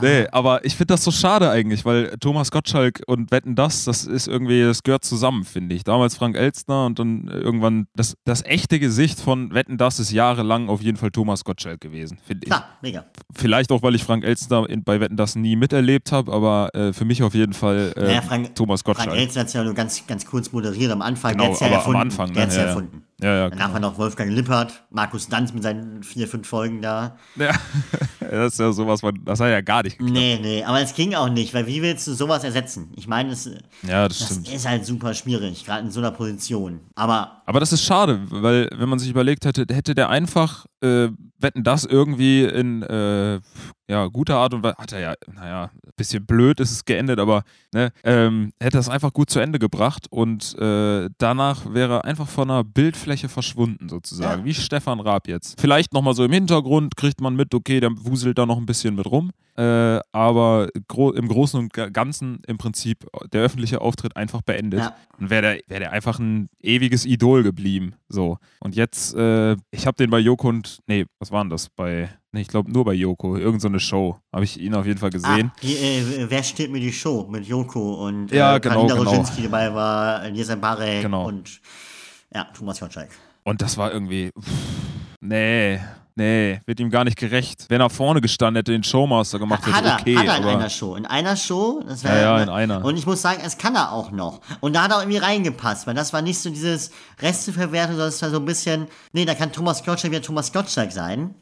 Nee, 0.00 0.26
aber 0.32 0.64
ich 0.64 0.74
finde 0.74 0.94
das 0.94 1.04
so 1.04 1.10
schade 1.10 1.50
eigentlich, 1.50 1.84
weil 1.84 2.16
Thomas 2.18 2.50
Gottschalk 2.50 3.02
und 3.06 3.30
Wetten 3.30 3.54
das, 3.54 3.84
das 3.84 4.06
ist 4.06 4.26
irgendwie, 4.26 4.62
das 4.62 4.82
gehört 4.82 5.04
zusammen, 5.04 5.44
finde 5.44 5.74
ich. 5.74 5.84
Damals 5.84 6.16
Frank 6.16 6.34
Elstner 6.34 6.86
und 6.86 6.98
dann 6.98 7.28
irgendwann 7.28 7.88
das, 7.94 8.14
das 8.24 8.42
echte 8.42 8.78
Gesicht 8.80 9.20
von 9.20 9.52
Wetten 9.52 9.76
das 9.76 10.00
ist 10.00 10.12
jahrelang 10.12 10.70
auf 10.70 10.80
jeden 10.80 10.96
Fall 10.96 11.10
Thomas 11.10 11.44
Gottschalk 11.44 11.80
gewesen, 11.82 12.18
finde 12.26 12.44
ich. 12.44 12.50
Klar, 12.50 12.70
mega. 12.80 13.04
Vielleicht 13.34 13.70
auch, 13.70 13.82
weil 13.82 13.94
ich 13.94 14.04
Frank 14.04 14.24
Elstner 14.24 14.66
in, 14.70 14.82
bei 14.82 14.98
Wetten 15.00 15.18
das 15.18 15.36
nie 15.36 15.56
miterlebt 15.56 16.12
habe, 16.12 16.32
aber 16.32 16.74
äh, 16.74 16.94
für 16.94 17.04
mich 17.04 17.22
auf 17.22 17.34
jeden 17.34 17.52
Fall 17.52 17.92
äh, 17.96 18.02
Naja, 18.02 18.22
Frank- 18.22 18.54
Thomas 18.54 18.82
Gottschalk. 18.82 19.08
Frank 19.10 19.20
Elster 19.20 19.40
hat 19.40 19.52
ja 19.52 19.62
nur 19.62 19.74
ganz, 19.74 20.06
ganz 20.06 20.24
kurz 20.24 20.52
moderiert 20.52 20.90
am 20.90 21.02
Anfang. 21.02 21.32
Genau, 21.32 21.44
der 21.44 21.50
hat's 21.52 21.60
ja 21.60 21.66
aber 21.66 21.74
am 21.74 21.80
erfunden. 21.80 22.00
Anfang, 22.00 22.32
Der 22.32 22.46
ne? 22.46 22.52
Ja, 22.52 22.58
ja 22.58 22.62
ja. 22.62 22.68
erfunden. 22.68 23.02
Ja, 23.22 23.34
ja, 23.34 23.50
Danach 23.50 23.72
war 23.72 23.80
noch 23.80 23.96
Wolfgang 23.96 24.30
Lippert, 24.30 24.84
Markus 24.90 25.28
Danz 25.28 25.52
mit 25.54 25.62
seinen 25.62 26.02
vier, 26.02 26.28
fünf 26.28 26.46
Folgen 26.46 26.82
da. 26.82 27.16
Ja, 27.36 27.52
das 28.20 28.52
ist 28.54 28.60
ja 28.60 28.72
sowas, 28.72 29.00
das 29.24 29.40
hat 29.40 29.48
ja 29.48 29.60
gar 29.62 29.82
nicht 29.82 29.98
geklappt. 29.98 30.18
Nee, 30.18 30.38
nee, 30.42 30.64
aber 30.64 30.80
es 30.82 30.94
ging 30.94 31.14
auch 31.14 31.30
nicht, 31.30 31.54
weil 31.54 31.66
wie 31.66 31.80
willst 31.80 32.06
du 32.06 32.12
sowas 32.12 32.44
ersetzen? 32.44 32.92
Ich 32.96 33.08
meine, 33.08 33.30
das, 33.30 33.48
Ja, 33.86 34.06
das 34.06 34.18
das 34.18 34.38
ist 34.38 34.68
halt 34.68 34.84
super 34.84 35.14
schwierig, 35.14 35.64
gerade 35.64 35.86
in 35.86 35.90
so 35.90 36.00
einer 36.00 36.10
Position. 36.10 36.80
Aber 36.94 37.42
Aber 37.46 37.60
das 37.60 37.72
ist 37.72 37.84
schade, 37.84 38.20
weil 38.28 38.68
wenn 38.76 38.88
man 38.88 38.98
sich 38.98 39.08
überlegt 39.08 39.46
hätte, 39.46 39.64
hätte 39.72 39.94
der 39.94 40.10
einfach 40.10 40.66
äh, 40.82 41.08
Wetten 41.38 41.64
das 41.64 41.84
irgendwie 41.84 42.44
in, 42.44 42.82
äh, 42.82 43.40
ja, 43.88 44.06
gute 44.08 44.34
Art 44.34 44.52
und 44.54 44.62
Weise, 44.62 44.76
hat 44.78 44.92
er 44.92 45.00
ja, 45.00 45.14
naja, 45.32 45.70
ein 45.74 45.90
bisschen 45.96 46.26
blöd 46.26 46.60
ist 46.60 46.72
es 46.72 46.84
geendet, 46.84 47.18
aber 47.20 47.44
ne, 47.72 47.92
ähm, 48.04 48.52
hätte 48.60 48.78
es 48.78 48.88
einfach 48.88 49.12
gut 49.12 49.30
zu 49.30 49.38
Ende 49.40 49.58
gebracht 49.58 50.06
und 50.10 50.56
äh, 50.58 51.08
danach 51.18 51.72
wäre 51.72 51.94
er 51.98 52.04
einfach 52.04 52.28
von 52.28 52.48
der 52.48 52.64
Bildfläche 52.64 53.28
verschwunden 53.28 53.88
sozusagen, 53.88 54.40
Ja. 54.40 54.44
wie 54.44 54.54
Stefan 54.54 55.00
Raab 55.00 55.28
jetzt. 55.28 55.60
Vielleicht 55.60 55.92
nochmal 55.92 56.14
so 56.14 56.24
im 56.24 56.32
Hintergrund 56.32 56.96
kriegt 56.96 57.20
man 57.20 57.36
mit, 57.36 57.54
okay, 57.54 57.80
der 57.80 57.90
wuselt 57.96 58.38
da 58.38 58.46
noch 58.46 58.56
ein 58.58 58.66
bisschen 58.66 58.94
mit 58.96 59.06
rum, 59.06 59.30
äh, 59.56 60.00
aber 60.12 60.68
gro 60.88 61.12
im 61.12 61.28
Großen 61.28 61.58
und 61.60 61.72
Ga- 61.72 61.88
Ganzen 61.88 62.42
im 62.46 62.58
Prinzip 62.58 63.06
der 63.32 63.42
öffentliche 63.42 63.80
Auftritt 63.80 64.16
einfach 64.16 64.42
beendet. 64.42 64.80
Ja. 64.80 64.96
Und 65.18 65.30
wäre 65.30 65.42
der, 65.42 65.60
wär 65.68 65.78
der 65.78 65.92
einfach 65.92 66.18
ein 66.18 66.48
ewiges 66.60 67.06
Idol 67.06 67.42
geblieben. 67.42 67.94
So. 68.08 68.38
Und 68.60 68.74
jetzt, 68.76 69.14
äh, 69.14 69.56
ich 69.70 69.86
habe 69.86 69.96
den 69.96 70.10
bei 70.10 70.18
Joko 70.18 70.48
und, 70.48 70.80
nee, 70.86 71.06
was 71.18 71.30
war 71.32 71.42
denn 71.42 71.50
das? 71.50 71.68
Bei, 71.70 72.10
nee, 72.36 72.42
ich 72.42 72.48
glaube 72.48 72.70
nur 72.70 72.84
bei 72.84 72.92
Joko, 72.92 73.36
irgend 73.36 73.60
so 73.62 73.68
eine 73.68 73.80
Show. 73.80 74.18
Habe 74.32 74.44
ich 74.44 74.60
ihn 74.60 74.74
auf 74.74 74.86
jeden 74.86 74.98
Fall 74.98 75.10
gesehen. 75.10 75.50
Ah, 75.54 75.58
die, 75.62 75.74
äh, 75.76 76.26
wer 76.28 76.42
steht 76.42 76.70
mir 76.70 76.80
die 76.80 76.92
Show 76.92 77.26
mit 77.30 77.46
Joko 77.46 78.06
und 78.06 78.30
Ja, 78.30 78.56
äh, 78.56 78.60
genau, 78.60 78.86
Carina 78.86 79.10
genau. 79.10 79.24
Dabei 79.42 79.74
war, 79.74 80.28
Lisa 80.28 80.54
Barek 80.54 81.02
Genau. 81.02 81.26
und 81.26 81.60
ja, 82.32 82.46
Thomas 82.56 82.78
Gottschalk. 82.78 83.08
Und 83.44 83.62
das 83.62 83.78
war 83.78 83.92
irgendwie, 83.92 84.30
pff, 84.38 84.50
nee, 85.20 85.80
nee, 86.16 86.60
wird 86.66 86.80
ihm 86.80 86.90
gar 86.90 87.04
nicht 87.04 87.16
gerecht. 87.16 87.66
Wenn 87.68 87.80
er 87.80 87.88
vorne 87.88 88.20
gestanden 88.20 88.56
hätte, 88.56 88.72
den 88.72 88.82
Showmaster 88.82 89.38
gemacht 89.38 89.64
Hat 89.66 89.76
hätte, 89.76 89.88
er, 89.88 90.00
okay, 90.00 90.16
hat 90.16 90.26
er 90.26 90.38
in 90.38 90.44
einer 90.44 90.70
Show. 90.70 90.96
In 90.96 91.06
einer 91.06 91.36
Show, 91.36 91.82
das 91.86 92.04
wär, 92.04 92.14
Ja, 92.16 92.36
ja, 92.36 92.42
in 92.42 92.48
einer. 92.48 92.84
Und 92.84 92.96
ich 92.96 93.06
muss 93.06 93.22
sagen, 93.22 93.40
es 93.44 93.56
kann 93.56 93.74
er 93.76 93.92
auch 93.92 94.10
noch. 94.10 94.40
Und 94.60 94.74
da 94.74 94.82
hat 94.82 94.90
er 94.90 94.96
auch 94.98 95.02
irgendwie 95.02 95.18
reingepasst, 95.18 95.86
weil 95.86 95.94
das 95.94 96.12
war 96.12 96.22
nicht 96.22 96.38
so 96.38 96.50
dieses 96.50 96.90
Resteverwertung, 97.20 97.92
sondern 97.92 98.08
es 98.08 98.20
war 98.20 98.30
so 98.30 98.38
ein 98.38 98.44
bisschen, 98.44 98.88
nee, 99.12 99.24
da 99.24 99.34
kann 99.34 99.52
Thomas 99.52 99.84
Gottschalk 99.84 100.12
wieder 100.12 100.22
Thomas 100.22 100.52
Gottschalk 100.52 100.92
sein. 100.92 101.34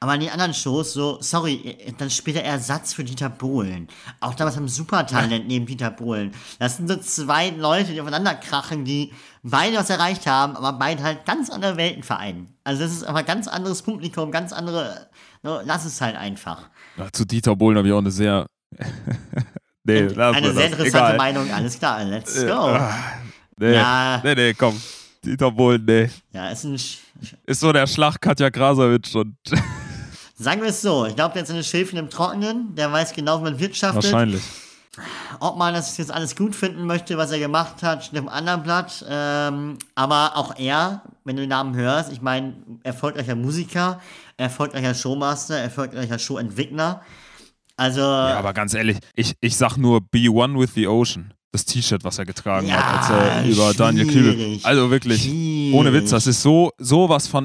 Aber 0.00 0.14
in 0.14 0.20
den 0.20 0.30
anderen 0.30 0.54
Shows, 0.54 0.92
so, 0.92 1.18
sorry, 1.20 1.76
dann 1.98 2.08
spielt 2.08 2.36
er 2.36 2.44
Ersatz 2.44 2.92
für 2.94 3.02
Dieter 3.02 3.28
Bohlen. 3.28 3.88
Auch 4.20 4.34
damals 4.34 4.56
am 4.56 4.68
Supertalent 4.68 5.48
neben 5.48 5.66
Dieter 5.66 5.90
Bohlen. 5.90 6.30
Das 6.60 6.76
sind 6.76 6.88
so 6.88 6.96
zwei 6.98 7.50
Leute, 7.50 7.92
die 7.92 8.00
aufeinander 8.00 8.34
krachen, 8.34 8.84
die 8.84 9.12
beide 9.42 9.76
was 9.76 9.90
erreicht 9.90 10.26
haben, 10.28 10.56
aber 10.56 10.72
beide 10.74 11.02
halt 11.02 11.26
ganz 11.26 11.50
andere 11.50 11.76
Welten 11.76 12.04
vereinen. 12.04 12.54
Also 12.62 12.82
das 12.84 12.92
ist 12.92 13.02
aber 13.04 13.24
ganz 13.24 13.48
anderes 13.48 13.82
Publikum, 13.82 14.30
ganz 14.30 14.52
andere, 14.52 15.08
no, 15.42 15.60
lass 15.64 15.84
es 15.84 16.00
halt 16.00 16.14
einfach. 16.16 16.68
ja, 16.96 17.10
zu 17.12 17.24
Dieter 17.24 17.56
Bohlen 17.56 17.76
habe 17.76 17.88
ich 17.88 17.94
auch 17.94 17.98
eine 17.98 18.12
sehr, 18.12 18.46
nee, 19.84 20.00
lass 20.02 20.36
Eine 20.36 20.52
sehr 20.52 20.68
das. 20.68 20.78
interessante 20.78 20.88
Egal. 21.14 21.16
Meinung, 21.16 21.50
alles 21.52 21.78
klar, 21.78 22.04
let's 22.04 22.44
go. 22.46 22.52
ah, 22.52 22.94
Nee, 23.60 23.74
Ja. 23.74 24.20
nee, 24.22 24.34
nee, 24.36 24.54
komm. 24.54 24.80
Dieter 25.24 25.50
Bohlen, 25.50 25.84
nee. 25.84 26.08
Ja, 26.32 26.50
ist 26.50 26.62
ein, 26.64 26.76
Sch- 26.76 26.98
Ist 27.46 27.58
so 27.58 27.72
der 27.72 27.88
Schlag 27.88 28.20
Katja 28.20 28.48
Krasowitsch 28.50 29.16
und 29.16 29.34
sagen 30.38 30.62
wir 30.62 30.68
es 30.70 30.80
so, 30.80 31.06
ich 31.06 31.16
glaube, 31.16 31.32
der 31.34 31.42
hat 31.42 31.48
seine 31.48 31.64
Schäfchen 31.64 31.98
im 31.98 32.10
Trockenen, 32.10 32.74
der 32.74 32.92
weiß 32.92 33.12
genau, 33.12 33.40
wie 33.40 33.44
man 33.44 33.58
wirtschaftet. 33.58 34.04
wahrscheinlich. 34.04 34.42
Ob 35.38 35.56
man 35.56 35.74
das 35.74 35.96
jetzt 35.96 36.10
alles 36.10 36.34
gut 36.34 36.56
finden 36.56 36.84
möchte, 36.84 37.16
was 37.16 37.30
er 37.30 37.38
gemacht 37.38 37.82
hat, 37.82 38.04
steht 38.04 38.18
auf 38.18 38.26
einem 38.26 38.34
anderen 38.34 38.62
Blatt. 38.64 39.04
Ähm, 39.08 39.78
aber 39.94 40.36
auch 40.36 40.56
er, 40.58 41.02
wenn 41.24 41.36
du 41.36 41.42
den 41.42 41.50
Namen 41.50 41.76
hörst, 41.76 42.10
ich 42.10 42.20
meine, 42.20 42.54
erfolgreicher 42.82 43.36
Musiker, 43.36 44.00
erfolgreicher 44.36 44.94
Showmaster, 44.94 45.56
erfolgreicher 45.56 46.18
Showentwickler. 46.18 47.02
Also, 47.76 48.00
Ja, 48.00 48.38
aber 48.38 48.52
ganz 48.54 48.74
ehrlich, 48.74 48.98
ich, 49.14 49.34
ich 49.40 49.56
sag 49.56 49.76
nur 49.76 50.00
Be 50.00 50.28
One 50.28 50.58
with 50.58 50.70
the 50.74 50.88
Ocean. 50.88 51.32
Das 51.52 51.64
T-Shirt, 51.64 52.02
was 52.04 52.18
er 52.18 52.26
getragen 52.26 52.66
Ja, 52.66 52.74
hat, 52.74 53.10
als 53.10 53.10
er 53.10 53.44
über 53.46 53.72
Daniel 53.74 54.06
Kübel. 54.06 54.58
Also 54.64 54.90
wirklich, 54.90 55.30
ohne 55.72 55.92
Witz, 55.92 56.10
das 56.10 56.26
ist 56.26 56.42
so 56.42 56.72
sowas 56.78 57.28
von. 57.28 57.44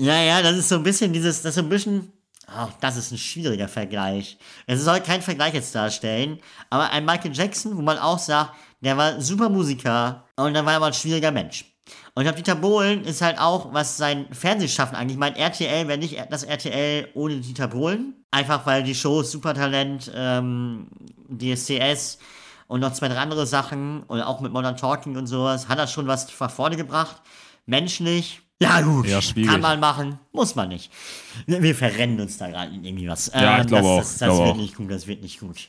Ja, 0.00 0.18
ja, 0.22 0.40
das 0.40 0.56
ist 0.56 0.70
so 0.70 0.76
ein 0.76 0.82
bisschen 0.82 1.12
dieses, 1.12 1.42
das 1.42 1.50
ist 1.50 1.54
so 1.56 1.60
ein 1.60 1.68
bisschen, 1.68 2.10
ach, 2.46 2.70
das 2.80 2.96
ist 2.96 3.12
ein 3.12 3.18
schwieriger 3.18 3.68
Vergleich. 3.68 4.38
Es 4.66 4.82
soll 4.82 5.00
kein 5.00 5.20
Vergleich 5.20 5.52
jetzt 5.52 5.74
darstellen, 5.74 6.38
aber 6.70 6.90
ein 6.90 7.04
Michael 7.04 7.34
Jackson, 7.34 7.76
wo 7.76 7.82
man 7.82 7.98
auch 7.98 8.18
sagt, 8.18 8.54
der 8.80 8.96
war 8.96 9.20
super 9.20 9.50
Musiker 9.50 10.24
und 10.36 10.54
dann 10.54 10.64
war 10.64 10.72
er 10.72 10.76
aber 10.78 10.86
ein 10.86 10.94
schwieriger 10.94 11.30
Mensch. 11.30 11.66
Und 12.14 12.22
ich 12.22 12.24
glaube, 12.24 12.38
Dieter 12.38 12.54
Bohlen 12.54 13.04
ist 13.04 13.20
halt 13.20 13.38
auch, 13.38 13.74
was 13.74 13.98
sein 13.98 14.26
Fernsehschaffen 14.32 14.96
eigentlich, 14.96 15.18
mein 15.18 15.36
RTL 15.36 15.86
wäre 15.86 15.98
nicht 15.98 16.16
das 16.30 16.44
RTL 16.44 17.08
ohne 17.12 17.36
Dieter 17.36 17.68
Bohlen. 17.68 18.24
Einfach 18.30 18.64
weil 18.64 18.82
die 18.82 18.94
Shows 18.94 19.30
Supertalent, 19.30 20.10
ähm, 20.14 20.88
DSCS 21.28 22.16
und 22.68 22.80
noch 22.80 22.94
zwei, 22.94 23.08
drei 23.08 23.18
andere 23.18 23.46
Sachen 23.46 24.04
und 24.04 24.22
auch 24.22 24.40
mit 24.40 24.50
Modern 24.50 24.78
Talking 24.78 25.18
und 25.18 25.26
sowas, 25.26 25.68
hat 25.68 25.78
er 25.78 25.86
schon 25.86 26.06
was 26.06 26.26
nach 26.40 26.50
vorne 26.50 26.78
gebracht. 26.78 27.20
Menschlich, 27.66 28.40
ja 28.62 28.80
gut, 28.82 29.06
Ja, 29.06 29.20
kann 29.46 29.60
man 29.60 29.80
machen, 29.80 30.18
muss 30.32 30.54
man 30.54 30.68
nicht. 30.68 30.92
Wir, 31.46 31.74
verrennen 31.74 32.20
uns 32.20 32.36
da 32.38 32.48
gerade 32.48 32.74
in 32.74 32.84
irgendwie 32.84 33.08
was. 33.08 33.30
Ja, 33.34 33.56
ich 33.56 33.60
Ähm, 33.62 33.66
glaube 33.66 33.82
das, 33.82 33.86
auch, 33.86 33.98
Das, 33.98 34.08
das 34.10 34.18
glaube 34.28 34.38
wird 34.44 34.48
auch. 34.50 34.56
nicht 34.56 34.76
gut, 34.76 34.90
das 34.90 35.06
wird 35.06 35.22
nicht 35.22 35.40
gut. 35.40 35.68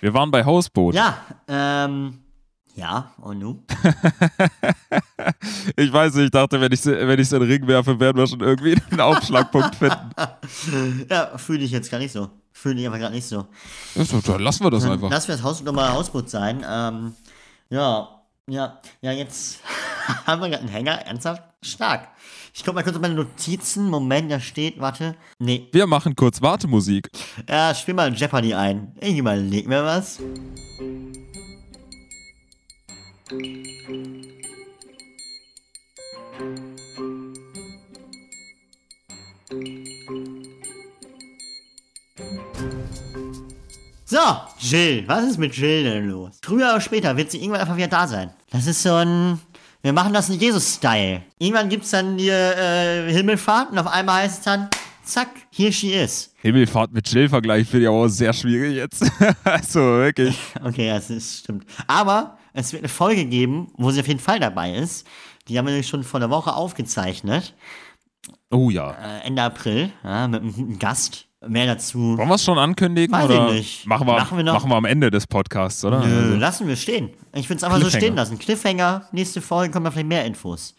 Wir 0.00 0.12
waren 0.14 0.30
bei 0.30 0.44
Hausboot. 0.44 0.94
Ja, 0.94 1.18
ähm, 1.48 2.18
ja, 2.74 3.12
und 3.18 3.38
nu? 3.38 3.62
Ich 5.76 5.92
weiß 5.92 6.14
nicht, 6.14 6.24
ich 6.26 6.30
dachte, 6.30 6.60
wenn 6.60 6.72
ich 6.72 6.84
wenn 6.84 7.18
ich 7.20 7.30
in 7.32 7.40
den 7.40 7.48
Ring 7.48 7.66
werfe, 7.66 7.98
werden 8.00 8.16
wir 8.18 8.26
schon 8.26 8.40
irgendwie 8.40 8.76
einen 8.90 9.00
Aufschlagpunkt 9.00 9.76
finden. 9.76 10.10
Ja, 11.08 11.36
fühle 11.38 11.60
ich 11.64 11.70
jetzt 11.70 11.90
gar 11.90 11.98
nicht 11.98 12.12
so. 12.12 12.28
Fühle 12.52 12.80
ich 12.80 12.86
aber 12.86 12.98
gerade 12.98 13.14
nicht 13.14 13.26
so. 13.26 13.46
Dann 13.94 14.40
lassen 14.40 14.64
wir 14.64 14.70
das 14.70 14.84
einfach. 14.84 15.10
Lass 15.10 15.28
wir 15.28 15.36
das 15.36 15.44
Haus 15.44 15.62
nochmal 15.62 15.92
Hausboot 15.92 16.28
sein. 16.28 16.64
Ähm, 16.68 17.14
ja, 17.70 18.08
ja, 18.48 18.80
ja, 19.00 19.12
jetzt 19.12 19.60
haben 20.26 20.42
wir 20.42 20.48
gerade 20.48 20.62
einen 20.62 20.72
Hänger. 20.72 21.06
Ernsthaft? 21.06 21.42
Stark. 21.62 22.08
Ich 22.54 22.64
guck 22.64 22.74
mal 22.74 22.82
kurz 22.82 22.96
auf 22.96 23.02
meine 23.02 23.14
Notizen. 23.14 23.88
Moment, 23.88 24.30
da 24.30 24.38
steht, 24.38 24.78
warte. 24.78 25.16
Nee, 25.38 25.68
Wir 25.72 25.86
machen 25.86 26.14
kurz 26.14 26.42
Wartemusik. 26.42 27.08
ja, 27.48 27.74
spiel 27.74 27.94
mal 27.94 28.12
Jeopardy 28.12 28.52
ein. 28.54 28.92
Ich 29.00 29.16
überleg 29.16 29.66
mir 29.66 29.82
was. 29.84 30.18
So, 44.04 44.18
Jill, 44.58 45.04
was 45.06 45.24
ist 45.24 45.38
mit 45.38 45.54
Jill 45.56 45.84
denn 45.84 46.08
los? 46.08 46.38
Früher 46.42 46.68
oder 46.70 46.80
später 46.80 47.16
wird 47.16 47.30
sie 47.30 47.38
irgendwann 47.38 47.60
einfach 47.62 47.76
wieder 47.76 47.88
da 47.88 48.06
sein. 48.06 48.30
Das 48.50 48.66
ist 48.66 48.82
so 48.82 48.92
ein. 48.94 49.40
Wir 49.84 49.92
machen 49.92 50.12
das 50.12 50.30
in 50.30 50.38
Jesus-Style. 50.38 51.22
Irgendwann 51.38 51.68
gibt's 51.68 51.90
dann 51.90 52.16
die 52.16 52.28
äh, 52.28 53.12
Himmelfahrt 53.12 53.72
und 53.72 53.78
auf 53.78 53.88
einmal 53.88 54.22
heißt 54.22 54.38
es 54.38 54.44
dann, 54.44 54.68
zack, 55.02 55.30
here 55.50 55.72
she 55.72 55.92
is. 55.92 56.32
Himmelfahrt 56.40 56.92
mit 56.92 57.08
Jill-Vergleich 57.08 57.66
finde 57.66 57.82
ich 57.82 57.88
aber 57.88 58.04
auch 58.04 58.08
sehr 58.08 58.32
schwierig 58.32 58.76
jetzt. 58.76 59.04
also 59.44 59.80
wirklich. 59.80 60.38
Okay, 60.64 60.88
das 60.88 61.10
ist, 61.10 61.40
stimmt. 61.40 61.66
Aber 61.88 62.38
es 62.52 62.72
wird 62.72 62.82
eine 62.82 62.88
Folge 62.88 63.24
geben, 63.24 63.72
wo 63.76 63.90
sie 63.90 63.98
auf 63.98 64.06
jeden 64.06 64.20
Fall 64.20 64.38
dabei 64.38 64.72
ist. 64.72 65.04
Die 65.48 65.58
haben 65.58 65.66
wir 65.66 65.72
nämlich 65.72 65.88
schon 65.88 66.04
vor 66.04 66.20
einer 66.20 66.30
Woche 66.30 66.54
aufgezeichnet. 66.54 67.56
Oh 68.52 68.70
ja. 68.70 68.92
Äh, 68.92 69.26
Ende 69.26 69.42
April, 69.42 69.92
ja, 70.04 70.28
mit 70.28 70.42
einem 70.42 70.52
guten 70.52 70.78
Gast. 70.78 71.26
Mehr 71.48 71.66
dazu. 71.66 72.16
Wollen 72.16 72.28
wir 72.28 72.34
es 72.36 72.44
schon 72.44 72.58
ankündigen? 72.58 73.12
Weiß 73.12 73.24
ich 73.28 73.30
oder 73.36 73.52
nicht. 73.52 73.86
Machen 73.86 74.06
wir, 74.06 74.14
Machen 74.14 74.36
wir 74.38 74.44
noch. 74.44 74.54
machen 74.54 74.70
wir 74.70 74.76
am 74.76 74.84
Ende 74.84 75.10
des 75.10 75.26
Podcasts, 75.26 75.84
oder? 75.84 76.00
Nö, 76.06 76.16
Also, 76.24 76.36
lassen 76.36 76.68
wir 76.68 76.76
stehen. 76.76 77.10
Ich 77.34 77.48
würde 77.48 77.56
es 77.58 77.64
einfach 77.64 77.80
so 77.80 77.90
stehen 77.90 78.14
lassen. 78.14 78.38
Cliffhanger, 78.38 79.08
nächste 79.12 79.40
Folge 79.40 79.72
kommen 79.72 79.84
da 79.84 79.90
vielleicht 79.90 80.08
mehr 80.08 80.24
Infos. 80.24 80.74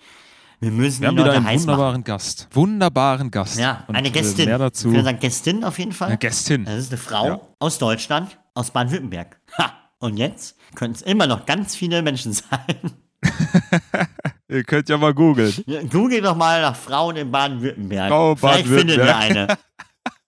Wir 0.61 0.71
müssen 0.71 1.01
wir 1.01 1.09
haben 1.09 1.17
wieder 1.17 1.33
einen 1.33 1.45
heiß 1.45 1.65
machen. 1.65 1.77
wunderbaren 1.77 2.03
Gast. 2.05 2.47
Wunderbaren 2.51 3.31
Gast. 3.31 3.59
Ja, 3.59 3.83
Und, 3.87 3.97
eine 3.97 4.07
äh, 4.07 4.11
Gästin. 4.11 4.45
Mehr 4.45 4.55
Ich 4.55 4.61
dazu. 4.61 4.91
würde 4.91 5.03
sagen 5.03 5.19
Gästin 5.19 5.63
auf 5.65 5.77
jeden 5.77 5.91
Fall. 5.91 6.07
Eine 6.07 6.17
Gästin. 6.17 6.63
Das 6.63 6.75
ist 6.79 6.91
eine 6.91 6.97
Frau 6.97 7.27
Ja. 7.27 7.41
aus 7.59 7.77
Deutschland, 7.79 8.37
aus 8.53 8.71
Baden-Württemberg. 8.71 9.37
Ha! 9.57 9.73
Und 9.99 10.15
jetzt 10.15 10.55
können 10.75 10.93
es 10.93 11.01
immer 11.01 11.27
noch 11.27 11.45
ganz 11.45 11.75
viele 11.75 12.01
Menschen 12.01 12.31
sein. 12.33 12.91
Ihr 14.49 14.63
könnt 14.63 14.87
ja 14.89 14.97
mal 14.97 15.13
googeln. 15.13 15.53
Google 15.89 16.21
doch 16.21 16.35
mal 16.35 16.61
nach 16.61 16.75
Frauen 16.75 17.15
in 17.15 17.31
Baden-Württemberg. 17.31 18.09
Frau 18.09 18.35
Vielleicht 18.35 18.67
findet 18.67 18.97
ihr 18.97 19.17
eine. 19.17 19.47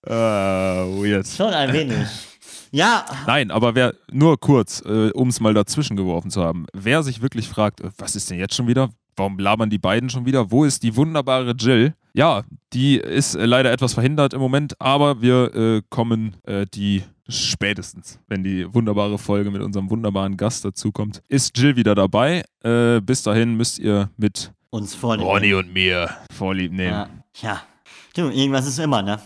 Äh, 0.06 0.12
weird. 0.12 1.28
Schon 1.28 1.54
ein 1.54 1.74
wenig. 1.74 1.98
Ja, 2.72 3.06
Nein, 3.26 3.52
aber 3.52 3.74
wer, 3.74 3.96
nur 4.12 4.38
kurz, 4.38 4.82
äh, 4.86 5.10
um 5.12 5.30
es 5.30 5.40
mal 5.40 5.54
dazwischen 5.54 5.96
geworfen 5.96 6.30
zu 6.30 6.44
haben, 6.44 6.66
wer 6.74 7.04
sich 7.04 7.22
wirklich 7.22 7.48
fragt, 7.48 7.80
äh, 7.80 7.90
was 7.98 8.16
ist 8.18 8.30
denn 8.30 8.38
jetzt 8.38 8.54
schon 8.54 8.68
wieder? 8.68 8.90
Warum 9.16 9.40
labern 9.40 9.70
die 9.70 9.78
beiden 9.78 10.10
schon 10.10 10.26
wieder? 10.26 10.52
Wo 10.52 10.66
ist 10.66 10.84
die 10.84 10.96
wunderbare 10.96 11.52
Jill? 11.58 11.94
Ja, 12.14 12.44
die 12.74 12.98
ist 12.98 13.36
äh, 13.36 13.46
leider 13.46 13.72
etwas 13.72 13.94
verhindert 13.94 14.34
im 14.34 14.42
Moment, 14.42 14.80
aber 14.82 15.22
wir 15.22 15.56
äh, 15.56 15.82
kommen 15.90 16.36
äh, 16.44 16.66
die 16.66 17.04
spätestens, 17.30 18.20
wenn 18.28 18.44
die 18.44 18.72
wunderbare 18.74 19.18
Folge 19.18 19.52
mit 19.52 19.62
unserem 19.62 19.90
wunderbaren 19.90 20.36
Gast 20.36 20.66
dazukommt, 20.66 21.22
ist 21.30 21.58
Jill 21.58 21.78
wieder 21.78 21.96
dabei. 21.96 22.44
Äh, 22.64 23.00
bis 23.00 23.24
dahin 23.24 23.56
müsst 23.56 23.80
ihr 23.80 24.10
mit 24.18 24.52
uns 24.70 24.94
vornehmen. 24.96 25.30
Ronny 25.30 25.54
und 25.54 25.74
mir 25.74 26.10
vorlieb 26.32 26.74
nehmen. 26.74 26.92
Ja. 26.92 27.10
ja. 27.42 27.62
Du, 28.16 28.30
irgendwas 28.30 28.68
ist 28.68 28.80
immer, 28.80 29.02
ne? 29.02 29.20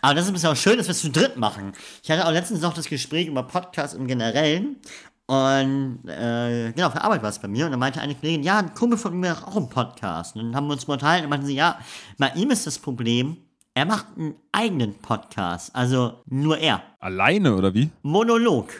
Aber 0.00 0.14
das 0.14 0.24
ist 0.24 0.30
ein 0.30 0.34
bisschen 0.34 0.50
auch 0.50 0.56
schön, 0.56 0.76
dass 0.76 0.86
wir 0.86 0.92
es 0.92 1.00
zu 1.00 1.10
dritt 1.10 1.36
machen. 1.36 1.72
Ich 2.02 2.10
hatte 2.10 2.26
auch 2.26 2.32
letztens 2.32 2.60
noch 2.60 2.74
das 2.74 2.86
Gespräch 2.86 3.28
über 3.28 3.42
Podcasts 3.42 3.96
im 3.96 4.06
Generellen. 4.06 4.76
Und 5.26 6.08
äh, 6.08 6.72
genau, 6.72 6.86
auf 6.86 6.94
der 6.94 7.04
Arbeit 7.04 7.22
war 7.22 7.28
es 7.28 7.38
bei 7.38 7.48
mir. 7.48 7.66
Und 7.66 7.72
dann 7.72 7.80
meinte 7.80 8.00
eine 8.00 8.14
Kollegin, 8.14 8.42
ja, 8.42 8.58
ein 8.58 8.74
Kumpel 8.74 8.98
von 8.98 9.18
mir 9.18 9.36
hat 9.36 9.46
auch 9.46 9.56
einen 9.56 9.68
Podcast. 9.68 10.36
Und 10.36 10.42
dann 10.42 10.56
haben 10.56 10.66
wir 10.68 10.72
uns 10.72 10.88
mal 10.88 10.94
unterhalten 10.94 11.24
und 11.24 11.30
meinten 11.30 11.46
sie, 11.46 11.54
ja, 11.54 11.78
bei 12.16 12.30
ihm 12.30 12.50
ist 12.50 12.66
das 12.66 12.78
Problem, 12.78 13.36
er 13.74 13.84
macht 13.84 14.06
einen 14.16 14.34
eigenen 14.52 14.94
Podcast. 14.94 15.74
Also 15.76 16.22
nur 16.26 16.58
er. 16.58 16.82
Alleine 16.98 17.54
oder 17.54 17.74
wie? 17.74 17.90
Monolog. 18.02 18.70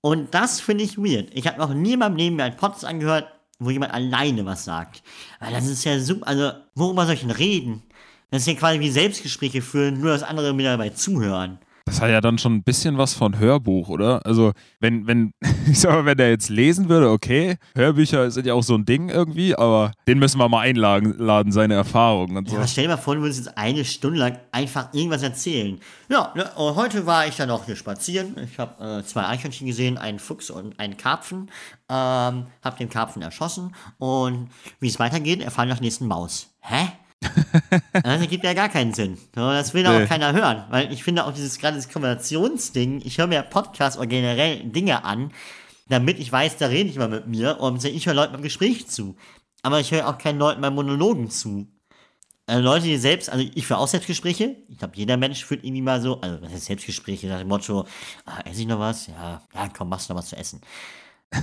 Und 0.00 0.32
das 0.32 0.60
finde 0.60 0.84
ich 0.84 0.96
weird. 0.96 1.28
Ich 1.34 1.46
habe 1.46 1.58
noch 1.58 1.74
nie 1.74 1.92
in 1.92 1.98
meinem 1.98 2.16
Leben 2.16 2.36
mir 2.36 2.44
einen 2.44 2.56
Podcast 2.56 2.84
angehört, 2.84 3.28
wo 3.58 3.70
jemand 3.70 3.92
alleine 3.92 4.46
was 4.46 4.64
sagt. 4.64 5.02
Weil 5.40 5.52
das 5.52 5.66
ist 5.66 5.84
ja 5.84 5.98
super. 6.00 6.26
Also, 6.26 6.52
worüber 6.74 7.04
soll 7.04 7.14
ich 7.14 7.20
denn 7.20 7.30
reden? 7.30 7.82
Das 8.30 8.42
ist 8.42 8.48
ja 8.48 8.54
quasi 8.54 8.78
wie 8.80 8.90
Selbstgespräche 8.90 9.62
führen, 9.62 10.00
nur 10.00 10.10
dass 10.10 10.22
andere 10.22 10.52
mir 10.52 10.70
dabei 10.70 10.90
zuhören. 10.90 11.58
Das 11.88 12.02
hat 12.02 12.10
ja 12.10 12.20
dann 12.20 12.36
schon 12.36 12.56
ein 12.56 12.62
bisschen 12.62 12.98
was 12.98 13.14
von 13.14 13.38
Hörbuch, 13.38 13.88
oder? 13.88 14.24
Also, 14.26 14.52
wenn, 14.78 15.06
wenn, 15.06 15.32
ich 15.70 15.80
sag 15.80 15.92
mal, 15.92 16.04
wenn 16.04 16.18
der 16.18 16.28
jetzt 16.28 16.50
lesen 16.50 16.90
würde, 16.90 17.08
okay, 17.10 17.56
Hörbücher 17.74 18.30
sind 18.30 18.46
ja 18.46 18.52
auch 18.52 18.62
so 18.62 18.74
ein 18.74 18.84
Ding 18.84 19.08
irgendwie, 19.08 19.54
aber 19.56 19.92
den 20.06 20.18
müssen 20.18 20.38
wir 20.38 20.48
mal 20.50 20.60
einladen, 20.60 21.50
seine 21.50 21.74
Erfahrungen 21.74 22.36
und 22.36 22.50
so. 22.50 22.56
Ja, 22.56 22.66
stell 22.66 22.84
dir 22.84 22.90
mal 22.90 22.96
vor, 22.98 23.14
du 23.14 23.22
würdest 23.22 23.46
jetzt 23.46 23.56
eine 23.56 23.86
Stunde 23.86 24.18
lang 24.18 24.38
einfach 24.52 24.92
irgendwas 24.92 25.22
erzählen. 25.22 25.80
Ja, 26.10 26.34
ne, 26.36 26.50
heute 26.56 27.06
war 27.06 27.26
ich 27.26 27.36
dann 27.36 27.50
auch 27.50 27.64
hier 27.64 27.76
spazieren. 27.76 28.36
Ich 28.44 28.58
habe 28.58 28.98
äh, 28.98 29.04
zwei 29.04 29.26
Eichhörnchen 29.26 29.66
gesehen, 29.66 29.96
einen 29.96 30.18
Fuchs 30.18 30.50
und 30.50 30.78
einen 30.78 30.98
Karpfen. 30.98 31.50
Ähm, 31.88 32.48
hab 32.62 32.76
den 32.76 32.90
Karpfen 32.90 33.22
erschossen 33.22 33.74
und 33.96 34.50
wie 34.78 34.88
es 34.88 34.98
weitergeht, 34.98 35.40
erfahren 35.40 35.68
wir 35.68 35.74
nach 35.74 35.80
nächsten 35.80 36.06
Maus. 36.06 36.50
Hä? 36.60 36.88
Das 37.20 38.20
ergibt 38.20 38.44
ja 38.44 38.54
gar 38.54 38.68
keinen 38.68 38.94
Sinn. 38.94 39.18
Das 39.32 39.74
will 39.74 39.82
nee. 39.82 39.88
auch 39.88 40.08
keiner 40.08 40.32
hören, 40.32 40.64
weil 40.70 40.92
ich 40.92 41.02
finde 41.02 41.26
auch 41.26 41.32
dieses 41.32 41.58
gerade 41.58 41.76
das 41.76 42.30
ich 42.30 43.18
höre 43.18 43.26
mir 43.26 43.42
Podcasts 43.42 43.98
oder 43.98 44.06
generell 44.06 44.62
Dinge 44.64 45.04
an, 45.04 45.32
damit 45.88 46.18
ich 46.18 46.30
weiß, 46.30 46.58
da 46.58 46.66
rede 46.66 46.88
ich 46.88 46.96
mal 46.96 47.08
mit 47.08 47.26
mir 47.26 47.60
und 47.60 47.84
ich 47.84 48.06
höre 48.06 48.14
Leuten 48.14 48.34
beim 48.34 48.42
Gespräch 48.42 48.86
zu. 48.88 49.16
Aber 49.62 49.80
ich 49.80 49.90
höre 49.90 50.08
auch 50.08 50.18
keinen 50.18 50.38
Leuten 50.38 50.60
beim 50.60 50.74
Monologen 50.74 51.30
zu. 51.30 51.66
Also 52.46 52.62
Leute, 52.62 52.86
die 52.86 52.96
selbst, 52.96 53.28
also 53.28 53.44
ich 53.54 53.66
führe 53.66 53.78
auch 53.78 53.88
Selbstgespräche. 53.88 54.56
Ich 54.68 54.78
glaube, 54.78 54.96
jeder 54.96 55.16
Mensch 55.16 55.44
führt 55.44 55.64
irgendwie 55.64 55.82
mal 55.82 56.00
so, 56.00 56.20
also 56.20 56.40
was 56.40 56.52
ist 56.52 56.64
Selbstgespräche, 56.66 57.26
nach 57.26 57.40
dem 57.40 57.48
Motto, 57.48 57.86
ah, 58.24 58.40
esse 58.44 58.62
ich 58.62 58.66
noch 58.66 58.78
was? 58.78 59.08
Ja, 59.08 59.42
ja, 59.54 59.68
komm, 59.76 59.90
machst 59.90 60.08
du 60.08 60.14
noch 60.14 60.20
was 60.20 60.30
zu 60.30 60.36
essen. 60.36 60.60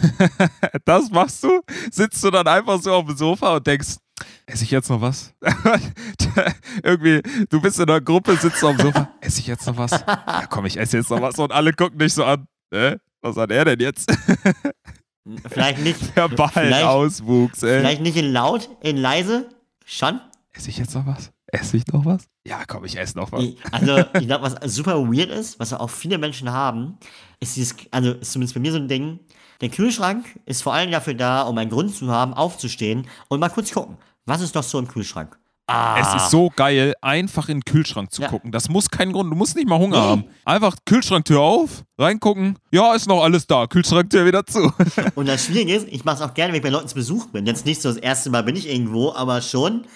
das 0.86 1.12
machst 1.12 1.44
du? 1.44 1.62
Sitzt 1.92 2.24
du 2.24 2.32
dann 2.32 2.48
einfach 2.48 2.82
so 2.82 2.92
auf 2.92 3.06
dem 3.06 3.16
Sofa 3.16 3.58
und 3.58 3.68
denkst, 3.68 3.98
esse 4.46 4.64
ich 4.64 4.72
jetzt 4.72 4.90
noch 4.90 5.02
was? 5.02 5.34
Irgendwie, 6.84 7.22
du 7.50 7.62
bist 7.62 7.80
in 7.80 7.90
einer 7.90 8.02
Gruppe, 8.02 8.36
sitzt 8.38 8.64
auf 8.64 8.76
dem 8.76 8.88
Sofa, 8.88 9.10
esse 9.22 9.40
ich 9.40 9.48
jetzt 9.48 9.66
noch 9.68 9.78
was? 9.78 9.92
Ja 9.92 10.46
komm, 10.50 10.66
ich 10.66 10.78
esse 10.78 10.98
jetzt 10.98 11.10
noch 11.10 11.22
was 11.22 11.38
und 11.40 11.52
alle 11.52 11.74
gucken 11.74 12.00
dich 12.00 12.14
so 12.14 12.24
an. 12.26 12.48
Äh, 12.72 12.98
was 13.22 13.38
hat 13.38 13.52
er 13.52 13.66
denn 13.66 13.80
jetzt? 13.80 14.12
Vielleicht 15.50 15.80
nicht. 15.80 16.16
Verbal 16.16 16.74
Auswuchs, 16.84 17.64
ey. 17.64 17.80
Vielleicht 17.80 18.02
nicht 18.02 18.18
in 18.18 18.32
laut, 18.32 18.70
in 18.82 18.98
leise. 18.98 19.50
Schon? 19.84 20.22
Esse 20.54 20.70
ich 20.70 20.78
jetzt 20.78 20.94
noch 20.94 21.06
was? 21.06 21.32
Esse 21.48 21.78
ich 21.78 21.88
noch 21.88 22.06
was? 22.06 22.28
Ja, 22.46 22.64
komm, 22.68 22.86
ich 22.86 22.98
esse 22.98 23.18
noch 23.18 23.32
was. 23.32 23.44
Also, 23.72 23.98
ich 24.20 24.28
glaube, 24.28 24.44
was 24.44 24.74
super 24.74 25.00
weird 25.08 25.30
ist, 25.30 25.60
was 25.60 25.74
auch 25.74 25.90
viele 25.90 26.18
Menschen 26.18 26.52
haben, 26.52 26.98
ist 27.40 27.56
dieses, 27.56 27.76
also 27.92 28.14
ist 28.14 28.32
zumindest 28.32 28.54
bei 28.56 28.62
mir 28.62 28.72
so 28.72 28.78
ein 28.78 28.88
Ding, 28.88 29.20
der 29.62 29.70
Kühlschrank 29.70 30.26
ist 30.46 30.62
vor 30.64 30.74
allem 30.74 30.92
dafür 30.92 31.14
da, 31.14 31.44
um 31.44 31.58
einen 31.58 31.70
Grund 31.70 31.96
zu 31.96 32.12
haben, 32.12 32.34
aufzustehen 32.34 33.08
und 33.30 33.40
mal 33.40 33.50
kurz 33.50 33.72
gucken, 33.72 33.98
was 34.26 34.42
ist 34.42 34.56
doch 34.56 34.64
so 34.64 34.80
im 34.80 34.88
Kühlschrank? 34.88 35.38
Ah. 35.68 36.00
Es 36.00 36.24
ist 36.24 36.32
so 36.32 36.52
geil, 36.56 36.94
einfach 37.02 37.50
in 37.50 37.58
den 37.58 37.66
Kühlschrank 37.66 38.12
zu 38.12 38.22
ja. 38.22 38.28
gucken. 38.28 38.52
Das 38.52 38.70
muss 38.70 38.90
keinen 38.90 39.14
Grund, 39.14 39.32
du 39.32 39.36
musst 39.36 39.56
nicht 39.56 39.68
mal 39.68 39.80
Hunger 39.80 40.00
nee. 40.00 40.08
haben. 40.08 40.26
Einfach 40.44 40.76
Kühlschranktür 40.86 41.42
auf, 41.42 41.84
reingucken, 41.98 42.60
ja, 42.72 42.94
ist 42.94 43.08
noch 43.08 43.24
alles 43.24 43.48
da, 43.48 43.66
Kühlschranktür 43.66 44.26
wieder 44.26 44.46
zu. 44.46 44.72
Und 45.16 45.28
das 45.28 45.46
Schwierige 45.46 45.76
ist, 45.76 45.88
ich 45.88 46.06
mache 46.06 46.18
es 46.18 46.22
auch 46.22 46.36
gerne, 46.36 46.54
wenn 46.54 46.58
ich 46.58 46.64
bei 46.64 46.70
Leuten 46.70 46.88
zu 46.88 46.96
Besuch 46.96 47.28
bin. 47.28 47.48
Jetzt 47.48 47.66
nicht 47.66 47.82
so 47.82 47.90
das 47.90 47.98
erste 47.98 48.30
Mal 48.30 48.44
bin 48.44 48.56
ich 48.56 48.70
irgendwo, 48.70 49.12
aber 49.14 49.42
schon, 49.42 49.88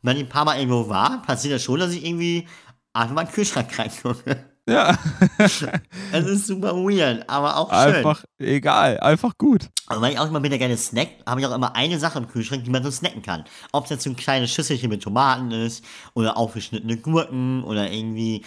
wenn 0.00 0.16
ich 0.16 0.22
ein 0.22 0.28
paar 0.30 0.46
Mal 0.46 0.58
irgendwo 0.58 0.88
war, 0.88 1.20
passiert 1.22 1.54
das 1.54 1.62
schon, 1.62 1.80
dass 1.80 1.92
ich 1.92 2.06
irgendwie 2.06 2.48
einfach 2.94 3.14
mal 3.14 3.22
in 3.22 3.26
den 3.28 3.34
Kühlschrank 3.34 3.78
reingucke. 3.78 4.44
Ja. 4.68 4.98
es 5.38 6.26
ist 6.26 6.46
super 6.46 6.74
weird, 6.74 7.28
aber 7.28 7.56
auch 7.56 7.70
schön. 7.70 7.94
Einfach 7.94 8.24
egal, 8.38 9.00
einfach 9.00 9.36
gut. 9.38 9.68
Aber 9.86 10.02
weil 10.02 10.12
ich 10.12 10.18
auch 10.18 10.28
immer 10.28 10.42
wieder 10.42 10.58
gerne 10.58 10.76
snack, 10.76 11.08
habe 11.26 11.40
ich 11.40 11.46
auch 11.46 11.54
immer 11.54 11.74
eine 11.74 11.98
Sache 11.98 12.18
im 12.18 12.28
Kühlschrank, 12.28 12.64
die 12.64 12.70
man 12.70 12.82
so 12.82 12.90
snacken 12.90 13.22
kann. 13.22 13.44
Ob 13.72 13.84
es 13.84 13.90
jetzt 13.90 14.04
so 14.04 14.10
ein 14.10 14.16
kleines 14.16 14.52
Schüsselchen 14.52 14.90
mit 14.90 15.02
Tomaten 15.02 15.50
ist 15.52 15.84
oder 16.14 16.36
aufgeschnittene 16.36 16.98
Gurken 16.98 17.64
oder 17.64 17.90
irgendwie 17.90 18.44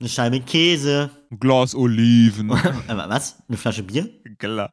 eine 0.00 0.08
Scheibe 0.08 0.40
Käse. 0.40 1.10
Ein 1.30 1.38
Glas 1.38 1.76
Oliven. 1.76 2.48
Was? 2.88 3.40
Eine 3.48 3.56
Flasche 3.56 3.84
Bier? 3.84 4.10
Klar. 4.38 4.72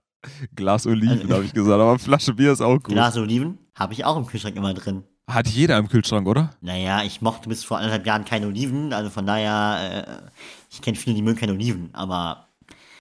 Glas 0.56 0.86
Oliven, 0.86 1.22
also, 1.22 1.34
habe 1.34 1.46
ich 1.46 1.54
gesagt, 1.54 1.80
aber 1.80 2.00
Flasche 2.00 2.34
Bier 2.34 2.52
ist 2.52 2.62
auch 2.62 2.78
gut. 2.78 2.94
Glas 2.96 3.16
Oliven 3.16 3.60
habe 3.76 3.94
ich 3.94 4.04
auch 4.06 4.18
im 4.18 4.26
Kühlschrank 4.26 4.56
immer 4.56 4.74
drin. 4.74 5.04
Hat 5.30 5.48
jeder 5.48 5.78
im 5.78 5.88
Kühlschrank, 5.88 6.28
oder? 6.28 6.50
Naja, 6.62 7.04
ich 7.04 7.22
mochte 7.22 7.50
bis 7.50 7.64
vor 7.64 7.78
anderthalb 7.78 8.06
Jahren 8.06 8.26
keine 8.26 8.48
Oliven, 8.48 8.94
also 8.94 9.10
von 9.12 9.28
daher, 9.28 10.08
äh, 10.08 10.32
ich 10.72 10.82
kenne 10.82 10.98
viele, 10.98 11.16
die 11.16 11.22
mögen 11.22 11.40
keine 11.40 11.54
Oliven, 11.54 11.90
aber. 11.94 12.48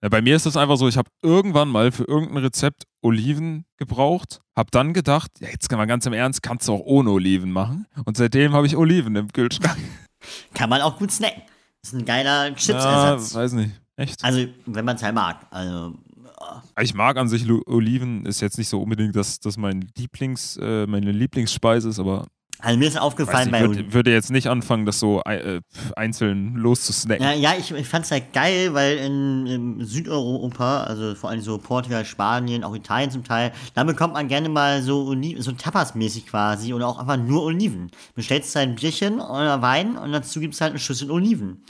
Ja, 0.03 0.11
bei 0.11 0.21
mir 0.21 0.37
ist 0.37 0.45
das 0.45 0.57
einfach 0.57 0.77
so, 0.77 0.87
ich 0.89 0.99
habe 0.99 1.11
irgendwann 1.23 1.69
mal 1.69 1.91
für 1.91 2.05
irgendein 2.05 2.39
Rezept 2.45 2.85
Oliven 3.01 3.65
gebraucht, 3.79 4.41
habe 4.55 4.71
dann 4.71 4.93
gedacht, 4.93 5.31
ja, 5.41 5.49
jetzt 5.49 5.69
kann 5.69 5.79
man 5.79 5.89
ganz 5.89 6.05
im 6.05 6.13
Ernst, 6.13 6.43
kannst 6.43 6.69
du 6.69 6.75
auch 6.75 6.85
ohne 6.85 7.11
Oliven 7.11 7.51
machen. 7.51 7.87
Und 8.05 8.17
seitdem 8.17 8.53
habe 8.53 8.67
ich 8.67 8.77
Oliven 8.77 9.17
im 9.17 9.33
Kühlschrank. 9.33 9.79
Kann 10.55 10.69
man 10.69 10.83
auch 10.83 10.99
gut 10.99 11.13
snacken. 11.13 11.43
Das 11.81 11.93
ist 11.93 11.99
ein 11.99 12.05
geiler 12.05 12.55
Chipsersatz. 12.55 13.33
Ja, 13.33 13.41
weiß 13.41 13.53
nicht. 13.53 13.71
Echt? 13.97 14.23
Also, 14.23 14.47
wenn 14.67 14.85
man 14.85 14.97
es 14.97 15.03
halt 15.03 15.15
mag. 15.15 15.47
Also, 15.51 15.95
ich 16.81 16.95
mag 16.95 17.17
an 17.17 17.29
sich 17.29 17.49
Oliven, 17.67 18.27
ist 18.27 18.41
jetzt 18.41 18.59
nicht 18.59 18.69
so 18.69 18.81
unbedingt, 18.81 19.17
dass 19.17 19.41
das 19.41 19.57
mein 19.57 19.89
Lieblings, 19.97 20.59
äh, 20.61 20.87
meine 20.87 21.13
Lieblingsspeise 21.13 21.89
ist, 21.89 21.99
aber. 21.99 22.27
Also 22.61 22.77
mir 22.77 22.89
ist 22.89 22.99
aufgefallen 22.99 23.53
bei. 23.53 23.61
Ich 23.61 23.69
würd, 23.69 23.95
würde 23.95 24.13
jetzt 24.13 24.33
nicht 24.33 24.49
anfangen, 24.49 24.85
das 24.85 24.99
so 24.99 25.23
äh, 25.25 25.61
einzeln 25.95 26.57
loszusnacken. 26.57 27.25
Ja, 27.25 27.33
ja 27.33 27.55
ich, 27.57 27.71
ich 27.71 27.87
fand 27.87 28.05
es 28.05 28.11
halt 28.11 28.33
geil, 28.33 28.75
weil 28.75 28.97
in, 28.97 29.47
in, 29.47 29.85
Südeuropa, 29.85 30.83
also 30.83 31.15
vor 31.15 31.31
allem 31.31 31.41
so 31.41 31.59
Portugal, 31.59 32.05
Spanien, 32.05 32.65
auch 32.65 32.75
Italien 32.75 33.13
zum 33.13 33.23
Teil, 33.23 33.53
da 33.75 33.85
bekommt 33.85 34.15
man 34.15 34.27
gerne 34.27 34.49
mal 34.49 34.83
so 34.83 35.07
Oliven, 35.07 35.41
so 35.41 35.53
Tapas-mäßig 35.53 36.27
quasi 36.27 36.75
oder 36.75 36.89
auch 36.89 36.99
einfach 36.99 37.17
nur 37.17 37.45
Oliven. 37.45 37.93
Bestellst 38.17 38.57
halt 38.57 38.71
ein 38.71 38.75
Bierchen 38.75 39.21
oder 39.21 39.63
Wein 39.63 39.97
und 39.97 40.11
dazu 40.11 40.41
gibt 40.41 40.55
es 40.55 40.61
halt 40.61 40.71
eine 40.71 40.81
Schüssel 40.81 41.13
Oliven 41.13 41.63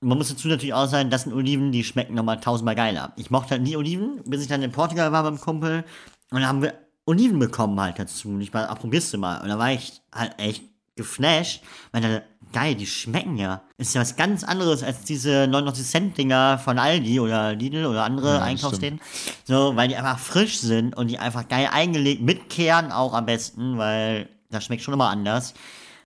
man 0.00 0.18
muss 0.18 0.28
dazu 0.28 0.48
natürlich 0.48 0.74
auch 0.74 0.86
sagen, 0.86 1.10
das 1.10 1.22
sind 1.22 1.32
Oliven, 1.32 1.72
die 1.72 1.84
schmecken 1.84 2.14
nochmal 2.14 2.40
tausendmal 2.40 2.74
geiler. 2.74 3.12
Ich 3.16 3.30
mochte 3.30 3.50
halt 3.50 3.62
nie 3.62 3.76
Oliven, 3.76 4.20
bis 4.26 4.42
ich 4.42 4.48
dann 4.48 4.62
in 4.62 4.72
Portugal 4.72 5.12
war 5.12 5.22
beim 5.22 5.40
Kumpel. 5.40 5.84
Und 6.30 6.40
dann 6.40 6.46
haben 6.46 6.62
wir 6.62 6.74
Oliven 7.06 7.38
bekommen 7.38 7.80
halt 7.80 7.98
dazu. 7.98 8.28
Und 8.28 8.40
ich 8.40 8.52
war, 8.52 8.68
ah, 8.68 8.74
probierst 8.74 9.14
du 9.14 9.18
mal. 9.18 9.40
Und 9.40 9.48
da 9.48 9.58
war 9.58 9.72
ich 9.72 10.02
halt 10.12 10.38
echt 10.38 10.64
geflasht, 10.96 11.62
weil 11.92 12.00
dann, 12.00 12.22
geil, 12.52 12.74
die 12.74 12.86
schmecken 12.86 13.36
ja. 13.36 13.62
Ist 13.76 13.94
ja 13.94 14.00
was 14.00 14.16
ganz 14.16 14.44
anderes 14.44 14.82
als 14.82 15.02
diese 15.02 15.46
99 15.46 15.86
Cent 15.86 16.18
Dinger 16.18 16.58
von 16.58 16.78
Aldi 16.78 17.20
oder 17.20 17.54
Lidl 17.54 17.86
oder 17.86 18.04
andere 18.04 18.36
ja, 18.36 18.42
Einkaufsläden. 18.42 19.00
So, 19.44 19.76
weil 19.76 19.88
die 19.88 19.96
einfach 19.96 20.18
frisch 20.18 20.58
sind 20.58 20.96
und 20.96 21.08
die 21.08 21.18
einfach 21.18 21.48
geil 21.48 21.68
eingelegt, 21.70 22.22
mit 22.22 22.48
Kern 22.48 22.92
auch 22.92 23.12
am 23.12 23.26
besten, 23.26 23.76
weil 23.78 24.28
das 24.50 24.64
schmeckt 24.64 24.82
schon 24.82 24.94
immer 24.94 25.10
anders. 25.10 25.54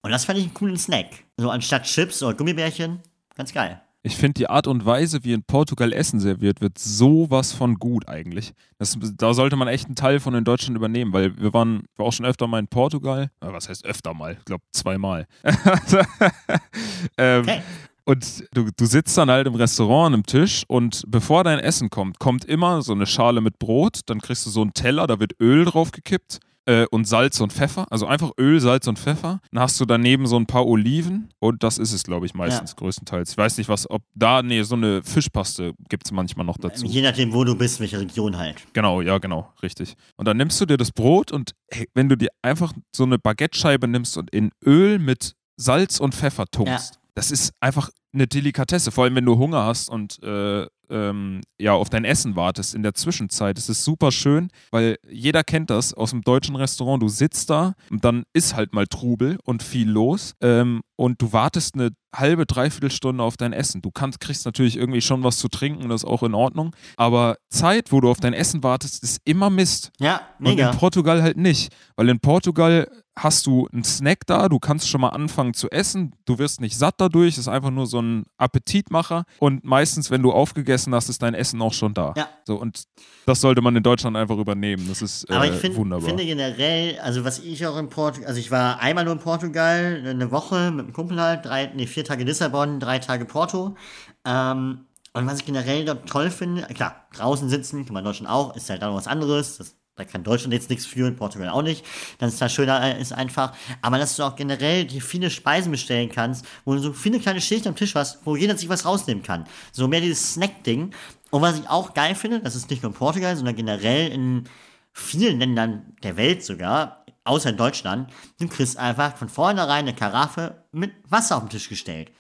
Und 0.03 0.11
das 0.11 0.25
fand 0.25 0.39
ich 0.39 0.47
einen 0.47 0.55
coolen 0.55 0.77
Snack. 0.77 1.25
So 1.37 1.51
anstatt 1.51 1.85
Chips 1.85 2.23
oder 2.23 2.35
Gummibärchen, 2.35 3.01
Ganz 3.37 3.53
geil. 3.53 3.81
Ich 4.03 4.17
finde 4.17 4.35
die 4.35 4.49
Art 4.49 4.67
und 4.67 4.87
Weise, 4.87 5.25
wie 5.25 5.35
in 5.35 5.43
Portugal 5.43 5.93
Essen 5.93 6.21
serviert 6.21 6.63
wird, 6.63 6.79
sowas 6.79 7.53
von 7.53 7.75
gut 7.75 8.09
eigentlich. 8.09 8.55
Das, 8.79 8.99
da 8.99 9.35
sollte 9.35 9.57
man 9.57 9.69
echt 9.69 9.87
einen 9.87 9.95
Teil 9.95 10.21
von 10.21 10.35
in 10.35 10.45
Deutschland 10.45 10.75
übernehmen, 10.75 11.13
weil 11.13 11.37
wir 11.39 11.53
waren 11.53 11.85
wir 11.97 12.07
auch 12.07 12.13
schon 12.13 12.25
öfter 12.25 12.47
mal 12.47 12.61
in 12.61 12.69
Portugal. 12.69 13.31
Was 13.41 13.69
heißt 13.69 13.85
öfter 13.85 14.15
mal? 14.15 14.37
Ich 14.39 14.45
glaube 14.47 14.65
zweimal. 14.73 15.27
ähm, 17.19 17.43
okay. 17.43 17.63
Und 18.07 18.45
du, 18.55 18.71
du 18.75 18.87
sitzt 18.87 19.17
dann 19.19 19.31
halt 19.31 19.47
im 19.47 19.55
Restaurant 19.55 20.15
am 20.15 20.25
Tisch 20.25 20.65
und 20.67 21.05
bevor 21.07 21.45
dein 21.45 21.59
Essen 21.59 21.91
kommt, 21.91 22.19
kommt 22.19 22.47
immer 22.47 22.81
so 22.81 22.93
eine 22.93 23.07
Schale 23.07 23.43
mit 23.43 23.59
Brot, 23.59 24.01
dann 24.07 24.21
kriegst 24.21 24.47
du 24.47 24.51
so 24.51 24.63
einen 24.63 24.73
Teller, 24.73 25.07
da 25.07 25.21
wird 25.21 25.39
Öl 25.39 25.67
drauf 25.67 25.93
gekippt 25.93 26.41
äh, 26.67 26.87
und 26.91 27.07
Salz 27.07 27.41
und 27.41 27.53
Pfeffer. 27.53 27.87
Also 27.91 28.07
einfach 28.07 28.33
Öl, 28.39 28.61
Salz 28.61 28.87
und 28.87 28.99
Pfeffer. 28.99 29.41
Dann 29.51 29.63
hast 29.63 29.81
du 29.81 29.85
daneben 29.85 30.27
so 30.27 30.37
ein 30.37 30.47
paar 30.47 30.67
Oliven 30.67 31.31
und 31.39 31.63
das 31.63 31.79
ist 31.79 31.93
es, 31.93 32.03
glaube 32.03 32.27
ich, 32.27 32.35
meistens 32.35 32.71
ja. 32.71 32.77
größtenteils. 32.77 33.33
Ich 33.33 33.37
weiß 33.37 33.59
nicht, 33.59 33.69
was, 33.69 33.89
ob 33.91 34.03
da, 34.15 34.43
nee, 34.43 34.63
so 34.63 34.75
eine 34.75 35.03
Fischpaste 35.03 35.73
gibt 35.89 36.07
es 36.07 36.13
manchmal 36.13 36.47
noch 36.47 36.59
dazu. 36.59 36.87
Je 36.87 37.03
nachdem, 37.03 37.33
wo 37.33 37.45
du 37.45 37.57
bist, 37.57 37.81
welche 37.81 38.01
Region 38.01 38.37
halt. 38.37 38.63
Genau, 38.73 39.01
ja, 39.01 39.19
genau, 39.19 39.53
richtig. 39.63 39.95
Und 40.17 40.27
dann 40.27 40.37
nimmst 40.37 40.61
du 40.61 40.67
dir 40.67 40.77
das 40.77 40.93
Brot 40.93 41.33
und 41.33 41.53
hey, 41.71 41.89
wenn 41.95 42.09
du 42.09 42.17
dir 42.17 42.29
einfach 42.43 42.73
so 42.95 43.05
eine 43.05 43.19
Baguette-Scheibe 43.19 43.89
nimmst 43.89 44.17
und 44.17 44.31
in 44.31 44.51
Öl 44.65 44.99
mit 44.99 45.35
Salz 45.57 46.01
und 46.01 46.15
Pfeffer 46.15 46.47
tunkst, 46.47 46.95
ja. 46.95 47.01
das 47.15 47.31
ist 47.31 47.53
einfach 47.61 47.91
eine 48.13 48.27
Delikatesse, 48.27 48.91
vor 48.91 49.05
allem 49.05 49.15
wenn 49.15 49.25
du 49.25 49.39
Hunger 49.39 49.65
hast 49.65 49.89
und 49.89 50.23
äh, 50.23 50.67
ähm, 50.91 51.41
ja, 51.59 51.73
auf 51.73 51.89
dein 51.89 52.05
Essen 52.05 52.37
wartest 52.37 52.75
in 52.75 52.83
der 52.83 52.95
Zwischenzeit. 52.95 53.57
Es 53.57 53.69
ist 53.69 53.85
super 53.85 54.11
schön, 54.11 54.49
weil 54.71 54.97
jeder 55.09 55.45
kennt 55.45 55.71
das 55.71 55.95
aus 55.95 56.11
dem 56.11 56.23
deutschen 56.23 56.57
Restaurant. 56.57 57.03
Du 57.03 57.09
sitzt 57.09 57.49
da 57.49 57.75
und 57.91 58.05
dann 58.05 58.25
ist 58.33 58.57
halt 58.57 58.75
mal 58.75 58.87
Trubel 58.87 59.39
und 59.45 59.63
viel 59.63 59.89
los 59.89 60.35
ähm, 60.41 60.81
und 60.97 61.23
du 61.23 61.33
wartest 61.33 61.75
eine 61.75 61.91
halbe, 62.15 62.45
dreiviertel 62.45 62.91
Stunde 62.91 63.23
auf 63.23 63.37
dein 63.37 63.53
Essen. 63.53 63.83
Du 63.83 63.93
kannst, 63.93 64.19
kriegst 64.19 64.45
natürlich 64.45 64.77
irgendwie 64.77 65.01
schon 65.01 65.23
was 65.23 65.37
zu 65.37 65.49
trinken, 65.49 65.89
das 65.89 66.03
ist 66.03 66.09
auch 66.09 66.25
in 66.25 66.35
Ordnung. 66.35 66.75
Aber 66.97 67.37
Zeit, 67.49 67.93
wo 67.93 68.01
du 68.01 68.11
auf 68.11 68.19
dein 68.19 68.33
Essen 68.33 68.65
wartest, 68.65 69.03
ist 69.05 69.21
immer 69.25 69.49
Mist. 69.49 69.93
Ja, 70.01 70.21
mega. 70.39 70.69
Und 70.69 70.75
in 70.75 70.79
Portugal 70.79 71.23
halt 71.23 71.37
nicht. 71.37 71.73
Weil 71.95 72.09
in 72.09 72.19
Portugal 72.19 72.89
hast 73.17 73.47
du 73.47 73.69
einen 73.73 73.85
Snack 73.85 74.27
da, 74.27 74.49
du 74.49 74.59
kannst 74.59 74.89
schon 74.89 75.01
mal 75.01 75.11
anfangen 75.11 75.55
zu 75.55 75.71
essen, 75.71 76.15
du 76.25 76.39
wirst 76.39 76.61
nicht 76.61 76.77
satt 76.77 76.95
dadurch, 76.99 77.39
ist 77.39 77.49
einfach 77.49 77.71
nur 77.71 77.87
so 77.87 77.99
ein 78.01 78.25
Appetitmacher 78.37 79.25
und 79.39 79.65
meistens, 79.65 80.11
wenn 80.11 80.23
du 80.23 80.33
aufgegessen 80.33 80.95
hast, 80.95 81.09
ist 81.09 81.23
dein 81.23 81.35
Essen 81.35 81.61
auch 81.63 81.73
schon 81.73 81.95
da. 81.95 82.15
Ja. 82.17 82.29
So, 82.45 82.57
und 82.57 82.85
das 83.27 83.41
sollte 83.41 83.63
man 83.63 83.77
in 83.77 83.83
Deutschland 83.83 84.17
einfach 84.17 84.37
übernehmen. 84.37 84.87
Das 84.89 85.03
ist 85.03 85.29
äh, 85.31 85.35
Aber 85.35 85.47
ich 85.47 85.55
find, 85.55 85.77
wunderbar. 85.77 86.09
finde 86.09 86.25
generell, 86.25 86.99
also 87.01 87.25
was 87.25 87.39
ich 87.39 87.67
auch 87.67 87.79
in 87.79 87.89
Portugal, 87.89 88.29
also 88.29 88.41
ich 88.41 88.51
war 88.51 88.81
einmal 88.81 89.05
nur 89.05 89.15
in 89.15 89.21
Portugal, 89.21 90.03
eine 90.07 90.31
Woche 90.31 90.71
mit 90.71 90.87
einem 90.87 90.93
Kumpel 90.93 91.21
halt, 91.21 91.45
drei, 91.45 91.71
nee, 91.75 91.87
vier 91.87 92.05
Tage 92.05 92.25
Lissabon, 92.25 92.81
drei 92.81 92.99
Tage 92.99 93.25
Porto. 93.25 93.77
Ähm, 94.25 94.87
und 95.13 95.27
was 95.27 95.41
ich 95.41 95.47
generell 95.47 95.85
dort 95.85 96.09
toll 96.09 96.31
finde, 96.31 96.63
klar, 96.75 97.07
draußen 97.17 97.49
sitzen, 97.49 97.85
kann 97.85 97.95
man 97.95 98.03
in 98.03 98.07
Deutschland 98.07 98.31
auch, 98.31 98.55
ist 98.55 98.71
halt 98.71 98.83
auch 98.83 98.91
noch 98.91 98.97
was 98.97 99.09
anderes. 99.09 99.59
Das, 99.59 99.77
da 100.01 100.05
kann 100.05 100.25
Deutschland 100.25 100.53
jetzt 100.55 100.71
nichts 100.71 100.87
für, 100.87 101.07
in 101.07 101.17
Portugal 101.17 101.51
auch 101.51 101.63
nicht. 101.63 101.85
Dann 102.19 102.29
ist 102.29 102.41
das 102.41 102.53
schöner 102.53 102.97
ist 102.97 103.13
einfach. 103.13 103.53
Aber 103.83 103.99
dass 103.99 104.17
du 104.17 104.23
auch 104.23 104.35
generell 104.35 104.87
dir 104.87 105.03
viele 105.03 105.31
Speisen 105.31 105.71
bestellen 105.71 106.11
kannst, 106.11 106.47
wo 106.65 106.75
du 106.75 106.81
so 106.81 106.93
viele 106.93 107.21
kleine 107.21 107.41
Schichten 107.41 107.69
am 107.69 107.77
Tisch 107.77 107.95
hast, 107.95 108.25
wo 108.25 108.35
jeder 108.35 108.57
sich 108.57 108.69
was 108.69 108.85
rausnehmen 108.85 109.23
kann. 109.23 109.45
So 109.73 109.89
mehr 109.89 110.01
dieses 110.01 110.35
Snack-Ding. 110.35 110.95
Und 111.31 111.43
was 111.43 111.59
ich 111.59 111.69
auch 111.69 111.95
geil 111.95 112.15
finde, 112.15 112.41
das 112.41 112.57
ist 112.57 112.71
nicht 112.71 112.83
nur 112.83 112.93
in 112.93 112.99
Portugal, 112.99 113.37
sondern 113.37 113.55
generell 113.55 114.11
in 114.11 114.45
vielen 114.93 115.39
Ländern 115.39 115.95
der 116.03 116.17
Welt 116.17 116.45
sogar, 116.45 117.05
außer 117.25 117.51
in 117.51 117.57
Deutschland, 117.57 118.11
du 118.41 118.49
kriegst 118.49 118.77
einfach 118.79 119.17
von 119.17 119.29
vornherein 119.29 119.87
eine 119.87 119.95
Karaffe 119.95 120.65
mit 120.73 120.93
Wasser 121.09 121.37
auf 121.37 121.45
den 121.45 121.51
Tisch 121.51 121.69
gestellt. 121.69 122.11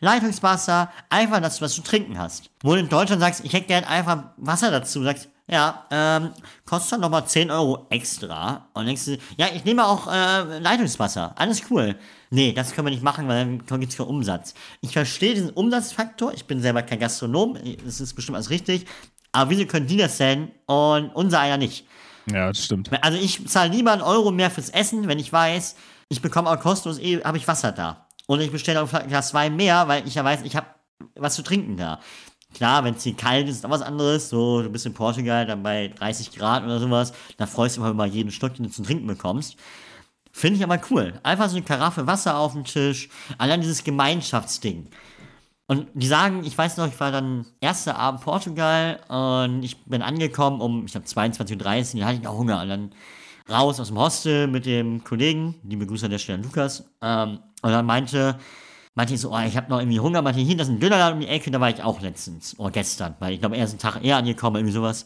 Leitungswasser, 0.00 0.90
einfach, 1.08 1.40
dass 1.40 1.58
du 1.58 1.64
was 1.64 1.74
zu 1.74 1.82
trinken 1.82 2.18
hast. 2.18 2.50
Wo 2.62 2.74
du 2.74 2.80
in 2.80 2.88
Deutschland 2.88 3.20
sagst, 3.20 3.44
ich 3.44 3.52
hätte 3.52 3.66
gern 3.66 3.84
einfach 3.84 4.24
Wasser 4.36 4.70
dazu, 4.70 5.02
sagst, 5.02 5.28
ja, 5.48 5.86
ähm, 5.90 6.30
kostet 6.64 6.92
dann 6.92 7.00
nochmal 7.02 7.26
10 7.26 7.50
Euro 7.50 7.86
extra. 7.90 8.68
Und 8.74 8.86
denkst 8.86 9.04
du, 9.04 9.18
ja, 9.36 9.46
ich 9.54 9.64
nehme 9.64 9.86
auch 9.86 10.12
äh, 10.12 10.58
Leitungswasser, 10.58 11.34
alles 11.36 11.62
cool. 11.70 11.96
Nee, 12.30 12.52
das 12.52 12.72
können 12.72 12.88
wir 12.88 12.90
nicht 12.90 13.04
machen, 13.04 13.28
weil 13.28 13.58
dann 13.66 13.80
gibt 13.80 13.92
es 13.92 13.98
keinen 13.98 14.08
Umsatz. 14.08 14.54
Ich 14.80 14.92
verstehe 14.92 15.34
diesen 15.34 15.50
Umsatzfaktor, 15.50 16.32
ich 16.34 16.46
bin 16.46 16.60
selber 16.60 16.82
kein 16.82 16.98
Gastronom, 16.98 17.56
das 17.84 18.00
ist 18.00 18.14
bestimmt 18.14 18.36
alles 18.36 18.50
richtig. 18.50 18.86
Aber 19.32 19.50
wieso 19.50 19.66
können 19.66 19.86
die 19.86 19.96
das 19.96 20.16
denn 20.18 20.50
und 20.66 21.10
unser 21.14 21.40
einer 21.40 21.58
nicht? 21.58 21.86
ja, 22.30 22.48
das 22.48 22.64
stimmt. 22.64 22.90
Also 23.02 23.18
ich 23.18 23.46
zahle 23.48 23.70
lieber 23.70 23.92
einen 23.92 24.02
Euro 24.02 24.32
mehr 24.32 24.50
fürs 24.50 24.70
Essen, 24.70 25.06
wenn 25.08 25.18
ich 25.18 25.32
weiß, 25.32 25.76
ich 26.08 26.22
bekomme 26.22 26.50
auch 26.50 26.58
kostenlos, 26.58 26.98
eh, 26.98 27.22
habe 27.22 27.38
ich 27.38 27.46
Wasser 27.46 27.72
da. 27.72 28.06
Und 28.26 28.40
ich 28.40 28.50
bestelle 28.50 28.82
auch 28.82 28.92
ein 28.92 29.08
Glas 29.08 29.34
Wein 29.34 29.56
mehr, 29.56 29.86
weil 29.88 30.06
ich 30.06 30.16
ja 30.16 30.24
weiß, 30.24 30.40
ich 30.42 30.56
habe 30.56 30.66
was 31.14 31.34
zu 31.34 31.42
trinken 31.42 31.76
da. 31.76 32.00
Klar, 32.56 32.84
wenn 32.84 32.94
es 32.94 33.02
hier 33.02 33.14
kalt 33.14 33.50
ist, 33.50 33.56
ist 33.56 33.66
auch 33.66 33.70
was 33.70 33.82
anderes. 33.82 34.30
So, 34.30 34.62
du 34.62 34.70
bist 34.70 34.86
in 34.86 34.94
Portugal, 34.94 35.44
dann 35.44 35.62
bei 35.62 35.88
30 35.88 36.30
Grad 36.30 36.64
oder 36.64 36.78
sowas, 36.78 37.12
da 37.36 37.44
freust 37.44 37.76
du 37.76 37.84
dich 37.84 37.92
mal 37.92 38.08
jeden 38.08 38.30
Schluck, 38.30 38.54
den 38.54 38.64
du 38.64 38.70
zum 38.70 38.86
Trinken 38.86 39.06
bekommst. 39.06 39.56
Finde 40.32 40.56
ich 40.56 40.64
aber 40.64 40.80
cool. 40.90 41.12
Einfach 41.22 41.50
so 41.50 41.56
eine 41.56 41.66
Karaffe 41.66 42.06
Wasser 42.06 42.38
auf 42.38 42.54
dem 42.54 42.64
Tisch. 42.64 43.10
Allein 43.36 43.60
dieses 43.60 43.84
Gemeinschaftsding. 43.84 44.88
Und 45.66 45.88
die 45.92 46.06
sagen, 46.06 46.44
ich 46.46 46.56
weiß 46.56 46.78
noch, 46.78 46.86
ich 46.86 46.98
war 46.98 47.12
dann 47.12 47.44
erster 47.60 47.98
Abend 47.98 48.22
Portugal 48.22 49.00
und 49.08 49.62
ich 49.62 49.84
bin 49.84 50.00
angekommen 50.00 50.62
um, 50.62 50.86
ich 50.86 50.92
glaube, 50.92 51.06
22.30 51.06 51.96
Uhr, 51.96 52.00
da 52.00 52.06
hatte 52.06 52.20
ich 52.22 52.26
auch 52.26 52.38
Hunger. 52.38 52.62
Und 52.62 52.68
dann 52.70 52.90
raus 53.50 53.78
aus 53.80 53.88
dem 53.88 53.98
Hostel 53.98 54.46
mit 54.46 54.64
dem 54.64 55.04
Kollegen, 55.04 55.56
liebe 55.62 55.86
Grüße 55.86 56.06
an 56.06 56.10
der 56.10 56.18
Stelle 56.18 56.42
Lukas, 56.42 56.84
ähm, 57.02 57.40
und 57.60 57.70
dann 57.70 57.84
meinte, 57.84 58.38
ich 59.04 59.20
so, 59.20 59.32
oh, 59.32 59.38
ich 59.38 59.56
habe 59.56 59.68
noch 59.70 59.78
irgendwie 59.78 60.00
Hunger, 60.00 60.22
meinte, 60.22 60.40
hier, 60.40 60.56
das 60.56 60.68
ist 60.68 60.74
ein 60.74 60.80
Dönerladen 60.80 61.14
um 61.14 61.20
die 61.20 61.28
Ecke, 61.28 61.50
da 61.50 61.60
war 61.60 61.70
ich 61.70 61.82
auch 61.82 62.00
letztens, 62.00 62.58
oder 62.58 62.70
gestern, 62.70 63.14
weil 63.18 63.34
ich 63.34 63.40
glaube, 63.40 63.56
er 63.56 63.64
ist 63.64 63.70
einen 63.70 63.78
Tag 63.78 64.02
eher 64.02 64.16
angekommen, 64.16 64.56
irgendwie 64.56 64.72
sowas. 64.72 65.04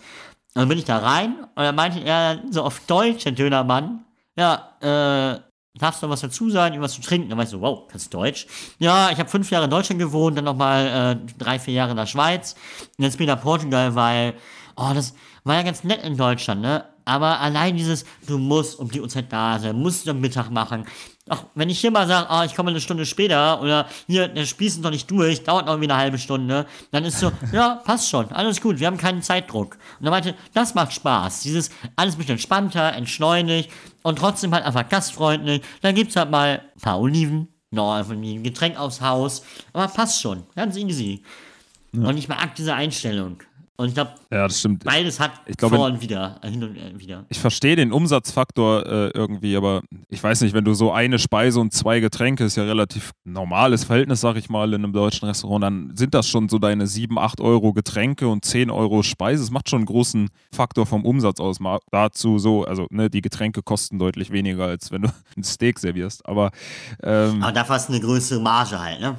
Und 0.55 0.63
dann 0.63 0.69
bin 0.69 0.79
ich 0.79 0.85
da 0.85 0.99
rein 0.99 1.35
und 1.55 1.63
dann 1.63 1.75
meinte 1.75 2.01
er 2.01 2.41
so 2.51 2.63
auf 2.63 2.81
Deutsch, 2.87 3.25
der 3.25 3.33
Dönermann, 3.33 4.05
ja, 4.37 4.71
äh, 4.81 5.41
darfst 5.79 6.03
du 6.03 6.07
noch 6.07 6.13
was 6.13 6.21
dazu 6.21 6.51
sagen, 6.51 6.75
irgendwas 6.75 6.95
zu 6.95 7.03
trinken? 7.03 7.29
Dann 7.29 7.39
war 7.39 7.45
ich 7.45 7.51
so, 7.51 7.61
wow, 7.61 7.87
kannst 7.89 8.13
du 8.13 8.19
Deutsch? 8.19 8.47
Ja, 8.79 9.11
ich 9.11 9.19
habe 9.19 9.29
fünf 9.29 9.51
Jahre 9.51 9.65
in 9.65 9.71
Deutschland 9.71 10.01
gewohnt, 10.01 10.37
dann 10.37 10.45
nochmal 10.45 11.19
äh, 11.27 11.33
drei, 11.39 11.59
vier 11.59 11.75
Jahre 11.75 11.93
in 11.93 11.97
der 11.97 12.07
Schweiz 12.07 12.55
und 12.97 13.05
jetzt 13.05 13.19
bin 13.19 13.29
ich 13.29 13.35
nach 13.35 13.43
Portugal, 13.43 13.95
weil, 13.95 14.35
oh, 14.77 14.91
das 14.95 15.15
war 15.45 15.57
ja 15.57 15.63
ganz 15.63 15.85
nett 15.85 16.03
in 16.03 16.17
Deutschland, 16.17 16.61
ne? 16.63 16.85
Aber 17.05 17.41
allein 17.41 17.77
dieses, 17.77 18.05
du 18.27 18.39
musst 18.39 18.79
um 18.79 18.91
die 18.91 19.01
Uhrzeit 19.01 19.33
da 19.33 19.59
sein, 19.59 19.77
musst 19.77 20.07
du 20.07 20.11
am 20.13 20.21
Mittag 20.21 20.51
machen. 20.51 20.85
Ach, 21.33 21.45
wenn 21.55 21.71
ich 21.71 21.79
hier 21.79 21.93
mal 21.93 22.09
sage, 22.09 22.29
ah, 22.29 22.45
ich 22.45 22.57
komme 22.57 22.71
eine 22.71 22.81
Stunde 22.81 23.07
später 23.07 23.63
oder 23.63 23.87
hier, 24.09 24.27
der 24.27 24.47
Spieß 24.47 24.75
ist 24.75 24.83
noch 24.83 24.91
nicht 24.91 25.09
durch, 25.09 25.45
dauert 25.45 25.67
noch 25.67 25.75
irgendwie 25.75 25.89
eine 25.89 26.01
halbe 26.01 26.19
Stunde, 26.19 26.67
dann 26.91 27.05
ist 27.05 27.21
so, 27.21 27.31
ja, 27.53 27.81
passt 27.85 28.11
schon, 28.11 28.33
alles 28.33 28.61
gut, 28.61 28.81
wir 28.81 28.89
haben 28.89 28.97
keinen 28.97 29.23
Zeitdruck. 29.23 29.79
Und 30.01 30.07
er 30.07 30.11
meinte, 30.11 30.35
das 30.55 30.75
macht 30.75 30.93
Spaß. 30.93 31.43
Dieses 31.43 31.71
alles 31.95 32.17
ein 32.17 32.19
bisschen 32.19 32.33
entspannter, 32.33 32.95
entschleunigt 32.95 33.71
und 34.03 34.19
trotzdem 34.19 34.53
halt 34.53 34.65
einfach 34.65 34.89
gastfreundlich. 34.89 35.63
Dann 35.83 35.95
gibt's 35.95 36.17
halt 36.17 36.33
mal 36.33 36.63
ein 36.75 36.81
paar 36.81 36.99
Oliven, 36.99 37.47
noch 37.71 37.95
einfach 37.95 38.15
ein 38.15 38.43
Getränk 38.43 38.77
aufs 38.77 39.01
Haus, 39.01 39.45
aber 39.73 39.87
passt 39.87 40.21
schon, 40.21 40.43
ganz 40.57 40.77
easy. 40.77 41.23
Und 41.93 42.17
ich 42.17 42.29
mag 42.29 42.57
diese 42.57 42.75
Einstellung. 42.75 43.39
Und 43.81 43.89
ich 43.89 43.95
glaube, 43.95 44.11
Ja, 44.31 44.47
das 44.47 44.59
stimmt. 44.59 44.85
beides 44.85 45.19
hat 45.19 45.33
Ich 45.47 45.57
glaube, 45.57 45.77
vor 45.77 45.87
und 45.87 46.03
wieder, 46.03 46.39
äh, 46.43 46.51
hin 46.51 46.63
und 46.63 46.77
äh, 46.77 47.01
wieder. 47.01 47.25
Ich 47.31 47.39
verstehe 47.39 47.77
den 47.77 47.93
Umsatzfaktor 47.93 48.85
äh, 48.85 49.09
irgendwie, 49.15 49.57
aber 49.57 49.81
ich 50.11 50.23
weiß 50.23 50.43
nicht, 50.43 50.53
wenn 50.53 50.67
du 50.67 50.75
so 50.75 50.93
eine 50.93 51.19
Speise 51.19 51.61
und 51.61 51.73
zwei 51.73 51.99
Getränke, 52.01 52.45
ist 52.45 52.57
ja 52.57 52.65
relativ 52.65 53.13
normales 53.25 53.85
Verhältnis, 53.85 54.21
sag 54.21 54.37
ich 54.37 54.51
mal, 54.51 54.75
in 54.75 54.85
einem 54.85 54.93
deutschen 54.93 55.27
Restaurant, 55.27 55.65
dann 55.65 55.97
sind 55.97 56.13
das 56.13 56.29
schon 56.29 56.51
so 56.51 56.59
deine 56.59 56.87
7, 56.87 57.19
8 57.19 57.41
Euro 57.41 57.73
Getränke 57.73 58.29
und 58.29 58.45
10 58.45 58.71
Euro 58.71 59.03
Speise. 59.03 59.43
Das 59.45 59.51
macht 59.51 59.71
schon 59.71 59.79
einen 59.79 59.87
großen 59.87 60.29
Faktor 60.53 60.85
vom 60.85 61.07
Umsatz 61.07 61.41
aus. 61.41 61.59
Mal 61.59 61.79
dazu 61.91 62.39
so, 62.39 62.65
also 62.65 62.87
ne, 62.91 63.09
die 63.09 63.23
Getränke 63.23 63.63
kosten 63.63 63.99
deutlich 63.99 64.31
weniger, 64.31 64.67
als 64.67 64.93
wenn 64.93 65.03
du 65.03 65.09
ein 65.39 65.43
Steak 65.43 65.79
servierst. 65.79 66.27
Aber 66.27 66.51
ähm, 67.03 67.43
Aber 67.43 67.53
dafür 67.53 67.77
hast 67.77 67.89
du 67.89 67.95
eine 67.95 68.03
größere 68.03 68.41
Marge 68.41 68.79
halt, 68.79 69.01
ne? 69.01 69.17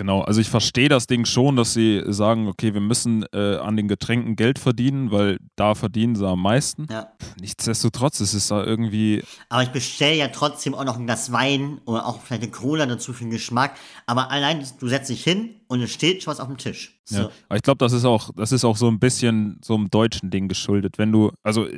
Genau, 0.00 0.22
also 0.22 0.40
ich 0.40 0.48
verstehe 0.48 0.88
das 0.88 1.06
Ding 1.06 1.26
schon, 1.26 1.56
dass 1.56 1.74
sie 1.74 2.02
sagen, 2.06 2.48
okay, 2.48 2.72
wir 2.72 2.80
müssen 2.80 3.26
äh, 3.34 3.56
an 3.56 3.76
den 3.76 3.86
Getränken 3.86 4.34
Geld 4.34 4.58
verdienen, 4.58 5.10
weil 5.10 5.36
da 5.56 5.74
verdienen 5.74 6.16
sie 6.16 6.26
am 6.26 6.40
meisten. 6.40 6.86
Ja. 6.90 7.12
Nichtsdestotrotz 7.38 8.18
ist 8.20 8.32
es 8.32 8.48
da 8.48 8.64
irgendwie, 8.64 9.22
Aber 9.50 9.62
ich 9.62 9.68
bestelle 9.68 10.16
ja 10.16 10.28
trotzdem 10.28 10.74
auch 10.74 10.86
noch 10.86 10.96
ein 10.96 11.04
Glas 11.04 11.32
Wein 11.32 11.82
oder 11.84 12.06
auch 12.06 12.22
vielleicht 12.22 12.44
eine 12.44 12.50
Cola 12.50 12.86
dazu 12.86 13.12
für 13.12 13.24
den 13.24 13.30
Geschmack. 13.30 13.74
Aber 14.06 14.30
allein, 14.30 14.64
du 14.78 14.88
setzt 14.88 15.10
dich 15.10 15.22
hin 15.22 15.56
und 15.68 15.82
es 15.82 15.92
steht 15.92 16.22
schon 16.22 16.30
was 16.30 16.40
auf 16.40 16.48
dem 16.48 16.56
Tisch. 16.56 16.98
So. 17.04 17.18
ja. 17.18 17.30
Aber 17.50 17.56
ich 17.56 17.62
glaube, 17.62 17.84
das 17.84 17.92
ist 17.92 18.06
auch, 18.06 18.30
das 18.34 18.52
ist 18.52 18.64
auch 18.64 18.78
so 18.78 18.88
ein 18.88 19.00
bisschen 19.00 19.60
so 19.62 19.74
einem 19.74 19.90
deutschen 19.90 20.30
Ding 20.30 20.48
geschuldet. 20.48 20.96
Wenn 20.96 21.12
du, 21.12 21.30
also 21.42 21.68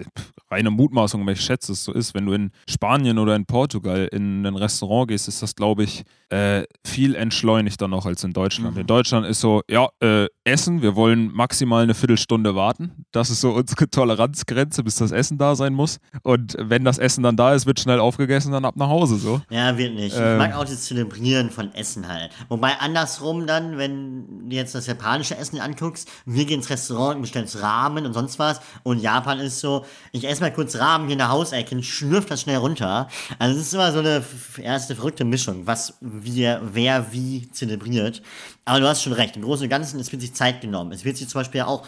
reine 0.53 0.71
Mutmaßung, 0.71 1.23
aber 1.23 1.33
ich 1.33 1.41
schätze 1.41 1.73
es 1.73 1.85
so 1.85 1.93
ist, 1.93 2.15
wenn 2.15 2.27
du 2.27 2.33
in 2.33 2.53
Spanien 2.69 3.19
oder 3.19 3.35
in 3.35 3.47
Portugal 3.47 4.09
in 4.13 4.47
ein 4.47 4.55
Restaurant 4.55 5.09
gehst, 5.09 5.27
ist 5.27 5.43
das, 5.43 5.57
glaube 5.57 5.85
ich, 5.85 6.05
äh, 6.29 6.65
viel 6.87 7.15
entschleunigter 7.15 7.89
noch 7.89 8.07
als 8.07 8.23
in 8.25 8.33
Deutschland. 8.33 8.77
In 8.77 8.87
Deutschland 8.87 9.27
ist 9.27 9.41
so, 9.41 9.63
ja, 9.69 9.89
äh, 10.01 10.27
Essen, 10.45 10.83
wir 10.83 10.95
wollen 10.95 11.33
maximal 11.33 11.83
eine 11.83 11.95
Viertelstunde 11.95 12.55
warten. 12.55 13.05
Das 13.13 13.31
ist 13.31 13.41
so 13.41 13.53
unsere 13.53 13.89
Toleranzgrenze, 13.89 14.83
bis 14.83 14.97
das 14.97 15.11
Essen 15.11 15.39
da 15.39 15.55
sein 15.55 15.73
muss. 15.73 15.99
Und 16.23 16.57
wenn 16.59 16.85
das 16.85 16.99
Essen 16.99 17.23
dann 17.23 17.37
da 17.37 17.55
ist, 17.55 17.67
wird 17.67 17.81
schnell 17.81 18.01
aufgegessen, 18.01 18.53
dann 18.53 18.65
ab 18.65 18.77
nach 18.77 18.89
Hause 18.89 19.17
so. 19.17 19.41
Ja, 19.51 19.77
wird 19.79 19.95
nicht. 19.95 20.17
Ähm. 20.17 20.33
Ich 20.33 20.39
mag 20.39 20.55
auch 20.55 20.65
das 20.65 20.85
Zelebrieren 20.85 21.51
von 21.51 21.75
Essen 21.75 22.09
halt. 22.09 22.31
Wobei 22.49 22.79
andersrum 22.79 23.47
dann, 23.47 23.79
wenn 23.79 24.49
du 24.49 24.57
jetzt 24.57 24.75
das 24.75 24.87
japanische 24.87 25.37
Essen 25.37 25.61
anguckst, 25.61 26.11
wir 26.27 26.45
gehen 26.45 26.61
ins 26.61 26.71
Restaurant 26.71 27.17
und 27.17 27.23
bestellen 27.23 27.45
uns 27.45 27.61
Ramen 27.63 28.07
und 28.07 28.13
sonst 28.13 28.39
was. 28.39 28.61
Und 28.83 29.01
Japan 29.01 29.39
ist 29.39 29.61
so, 29.61 29.85
ich 30.13 30.29
esse 30.29 30.42
mal 30.43 30.53
kurz 30.53 30.77
Ramen 30.77 31.07
hier 31.07 31.15
in 31.15 31.19
der 31.19 31.31
Hausecke 31.31 31.75
und 31.75 31.83
schlürf 31.85 32.27
das 32.27 32.43
schnell 32.43 32.59
runter. 32.59 33.09
Also 33.39 33.59
es 33.59 33.67
ist 33.69 33.75
immer 33.75 33.91
so 33.93 34.01
eine 34.01 34.23
erste 34.61 34.95
verrückte 34.95 35.25
Mischung, 35.25 35.67
was 35.67 35.95
wir, 36.01 36.61
wer 36.63 37.13
wie 37.13 37.51
zelebriert. 37.51 38.23
Aber 38.65 38.81
du 38.81 38.89
hast 38.89 39.03
schon 39.03 39.15
recht. 39.15 39.37
Im 39.37 39.43
Großen 39.43 39.65
und 39.65 39.71
Ganzen, 39.71 39.99
es 39.99 40.13
wird 40.13 40.23
sich 40.23 40.35
Zeit 40.35 40.61
genommen. 40.61 40.93
Es 40.93 41.05
wird 41.05 41.17
sich 41.17 41.29
zum 41.29 41.41
Beispiel 41.41 41.63
auch 41.63 41.87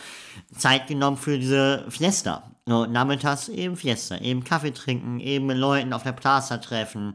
Zeit 0.57 0.87
genommen 0.87 1.17
für 1.17 1.39
diese 1.39 1.85
Fiesta. 1.89 2.43
So, 2.67 2.87
nachmittags 2.87 3.49
eben 3.49 3.77
Fiesta, 3.77 4.17
eben 4.19 4.43
Kaffee 4.43 4.73
trinken, 4.73 5.21
eben 5.21 5.47
mit 5.47 5.59
Leuten 5.59 5.93
auf 5.93 6.03
der 6.03 6.13
Plaza 6.13 6.57
treffen. 6.57 7.13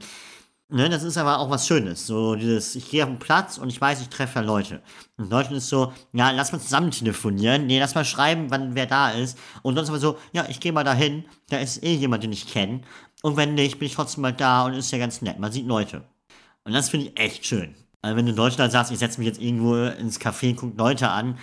Ne, 0.72 0.88
das 0.88 1.02
ist 1.02 1.18
aber 1.18 1.40
auch 1.40 1.50
was 1.50 1.66
Schönes. 1.66 2.06
So 2.06 2.36
dieses, 2.36 2.76
ich 2.76 2.92
gehe 2.92 3.04
auf 3.04 3.10
den 3.10 3.18
Platz 3.18 3.58
und 3.58 3.70
ich 3.70 3.82
weiß, 3.82 4.02
ich 4.02 4.10
treffe 4.10 4.36
da 4.36 4.42
Leute. 4.42 4.84
Und 5.18 5.24
in 5.26 5.30
Deutschland 5.32 5.58
ist 5.58 5.70
so, 5.70 5.94
ja, 6.14 6.30
lass 6.30 6.52
mal 6.52 6.60
zusammen 6.60 6.92
telefonieren. 6.92 7.66
Nee, 7.66 7.80
lass 7.80 7.96
mal 7.96 8.06
schreiben, 8.06 8.52
wann 8.52 8.76
wer 8.76 8.86
da 8.86 9.10
ist. 9.10 9.36
Und 9.64 9.76
sonst 9.76 9.90
aber 9.90 9.98
so, 9.98 10.20
ja, 10.32 10.46
ich 10.48 10.60
gehe 10.60 10.72
mal 10.72 10.84
dahin, 10.84 11.26
da 11.50 11.58
ist 11.58 11.84
eh 11.84 11.96
jemand, 11.96 12.24
den 12.24 12.32
ich 12.32 12.46
kenne. 12.48 12.82
Und 13.24 13.36
wenn 13.36 13.56
nicht, 13.56 13.80
bin 13.80 13.88
ich 13.88 13.96
trotzdem 13.96 14.22
mal 14.22 14.32
da 14.32 14.66
und 14.66 14.74
ist 14.74 14.92
ja 14.92 15.00
ganz 15.00 15.24
nett. 15.24 15.40
Man 15.40 15.52
sieht 15.52 15.66
Leute. 15.66 16.04
Und 16.64 16.74
das 16.74 16.90
finde 16.90 17.08
ich 17.08 17.20
echt 17.20 17.48
schön. 17.48 17.74
Also 18.04 18.16
wenn 18.16 18.26
du 18.26 18.32
in 18.32 18.38
Deutschland 18.38 18.72
sagst, 18.72 18.92
ich 18.92 19.00
setze 19.00 19.20
mich 19.20 19.28
jetzt 19.28 19.42
irgendwo 19.42 19.76
ins 19.76 20.22
Café, 20.22 20.56
guck 20.56 20.78
Leute 20.78 21.10
an, 21.10 21.40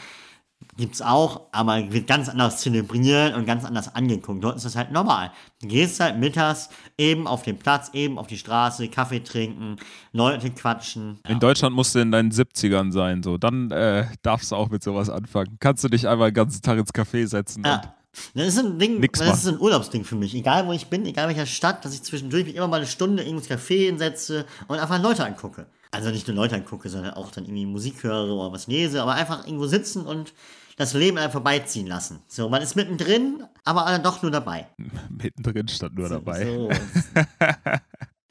gibt's 0.76 1.00
auch, 1.00 1.42
aber 1.52 1.92
wird 1.92 2.06
ganz 2.06 2.28
anders 2.28 2.58
zelebriert 2.58 3.34
und 3.34 3.46
ganz 3.46 3.64
anders 3.64 3.94
angeguckt. 3.94 4.44
Dort 4.44 4.56
ist 4.56 4.64
das 4.64 4.76
halt 4.76 4.92
normal. 4.92 5.32
Du 5.60 5.68
gehst 5.68 6.00
halt 6.00 6.18
mittags 6.18 6.68
eben 6.98 7.26
auf 7.26 7.42
den 7.42 7.58
Platz, 7.58 7.90
eben 7.92 8.18
auf 8.18 8.26
die 8.26 8.36
Straße, 8.36 8.88
Kaffee 8.88 9.20
trinken, 9.20 9.76
Leute 10.12 10.50
quatschen. 10.50 11.18
In 11.28 11.40
Deutschland 11.40 11.74
musst 11.74 11.94
du 11.94 12.00
in 12.00 12.10
deinen 12.10 12.30
70ern 12.30 12.92
sein, 12.92 13.22
so. 13.22 13.38
Dann 13.38 13.70
äh, 13.70 14.06
darfst 14.22 14.52
du 14.52 14.56
auch 14.56 14.68
mit 14.68 14.82
sowas 14.82 15.08
anfangen. 15.08 15.56
Kannst 15.60 15.82
du 15.84 15.88
dich 15.88 16.06
einmal 16.06 16.30
den 16.30 16.34
ganzen 16.34 16.62
Tag 16.62 16.78
ins 16.78 16.92
Café 16.92 17.26
setzen 17.26 17.60
und 17.60 17.66
Ja. 17.66 17.94
Das 18.34 18.48
ist 18.48 18.58
ein 18.58 18.78
Ding, 18.78 19.00
Nix 19.00 19.18
das 19.18 19.40
ist 19.40 19.46
ein 19.46 19.60
Urlaubsding 19.60 20.04
für 20.04 20.16
mich. 20.16 20.34
Egal 20.34 20.66
wo 20.66 20.72
ich 20.72 20.86
bin, 20.86 21.04
egal 21.04 21.28
welcher 21.28 21.44
Stadt, 21.44 21.84
dass 21.84 21.92
ich 21.92 22.02
zwischendurch 22.02 22.46
mich 22.46 22.56
immer 22.56 22.68
mal 22.68 22.78
eine 22.78 22.86
Stunde 22.86 23.22
irgendwo 23.22 23.44
ins 23.44 23.50
Café 23.50 23.86
hinsetze 23.86 24.46
und 24.68 24.78
einfach 24.78 25.02
Leute 25.02 25.24
angucke. 25.24 25.66
Also 25.90 26.10
nicht 26.10 26.26
nur 26.26 26.36
Leute 26.36 26.56
angucke, 26.56 26.88
sondern 26.88 27.14
auch 27.14 27.30
dann 27.30 27.44
irgendwie 27.44 27.66
Musik 27.66 28.02
höre 28.02 28.24
oder 28.24 28.52
was 28.52 28.66
lese, 28.66 29.02
aber 29.02 29.14
einfach 29.14 29.46
irgendwo 29.46 29.66
sitzen 29.66 30.06
und 30.06 30.32
das 30.76 30.92
Leben 30.92 31.18
einfach 31.18 31.32
vorbeiziehen 31.32 31.86
lassen. 31.86 32.20
So, 32.28 32.48
man 32.48 32.62
ist 32.62 32.76
mittendrin, 32.76 33.44
aber 33.64 33.84
dann 33.86 34.02
doch 34.02 34.22
nur 34.22 34.30
dabei. 34.30 34.68
mittendrin 35.10 35.68
stand 35.68 35.96
nur 35.96 36.08
dabei. 36.08 36.44
So. 36.44 36.70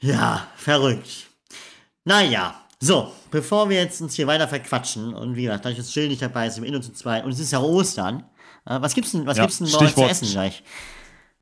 ja, 0.00 0.46
verrückt. 0.56 1.26
Naja, 2.04 2.54
so, 2.78 3.12
bevor 3.30 3.68
wir 3.68 3.78
jetzt 3.78 4.00
uns 4.00 4.14
hier 4.14 4.26
weiter 4.26 4.46
verquatschen 4.46 5.12
und 5.12 5.34
wie 5.34 5.42
gesagt, 5.44 5.64
dadurch, 5.64 5.78
dass 5.78 5.94
Jill 5.94 6.08
nicht 6.08 6.22
dabei 6.22 6.46
ist, 6.46 6.58
im 6.58 6.64
Innen 6.64 6.82
zu 6.82 6.92
zweit 6.92 7.24
und 7.24 7.32
es 7.32 7.40
ist 7.40 7.50
ja 7.50 7.60
Ostern, 7.60 8.24
äh, 8.64 8.80
was 8.80 8.94
gibt's 8.94 9.12
denn, 9.12 9.26
was 9.26 9.38
Ja, 9.38 9.44
gibt's 9.44 9.58
denn 9.58 9.70
bei 9.70 9.78
euch 9.78 9.94
zu 9.94 10.04
essen 10.04 10.28
gleich? 10.28 10.62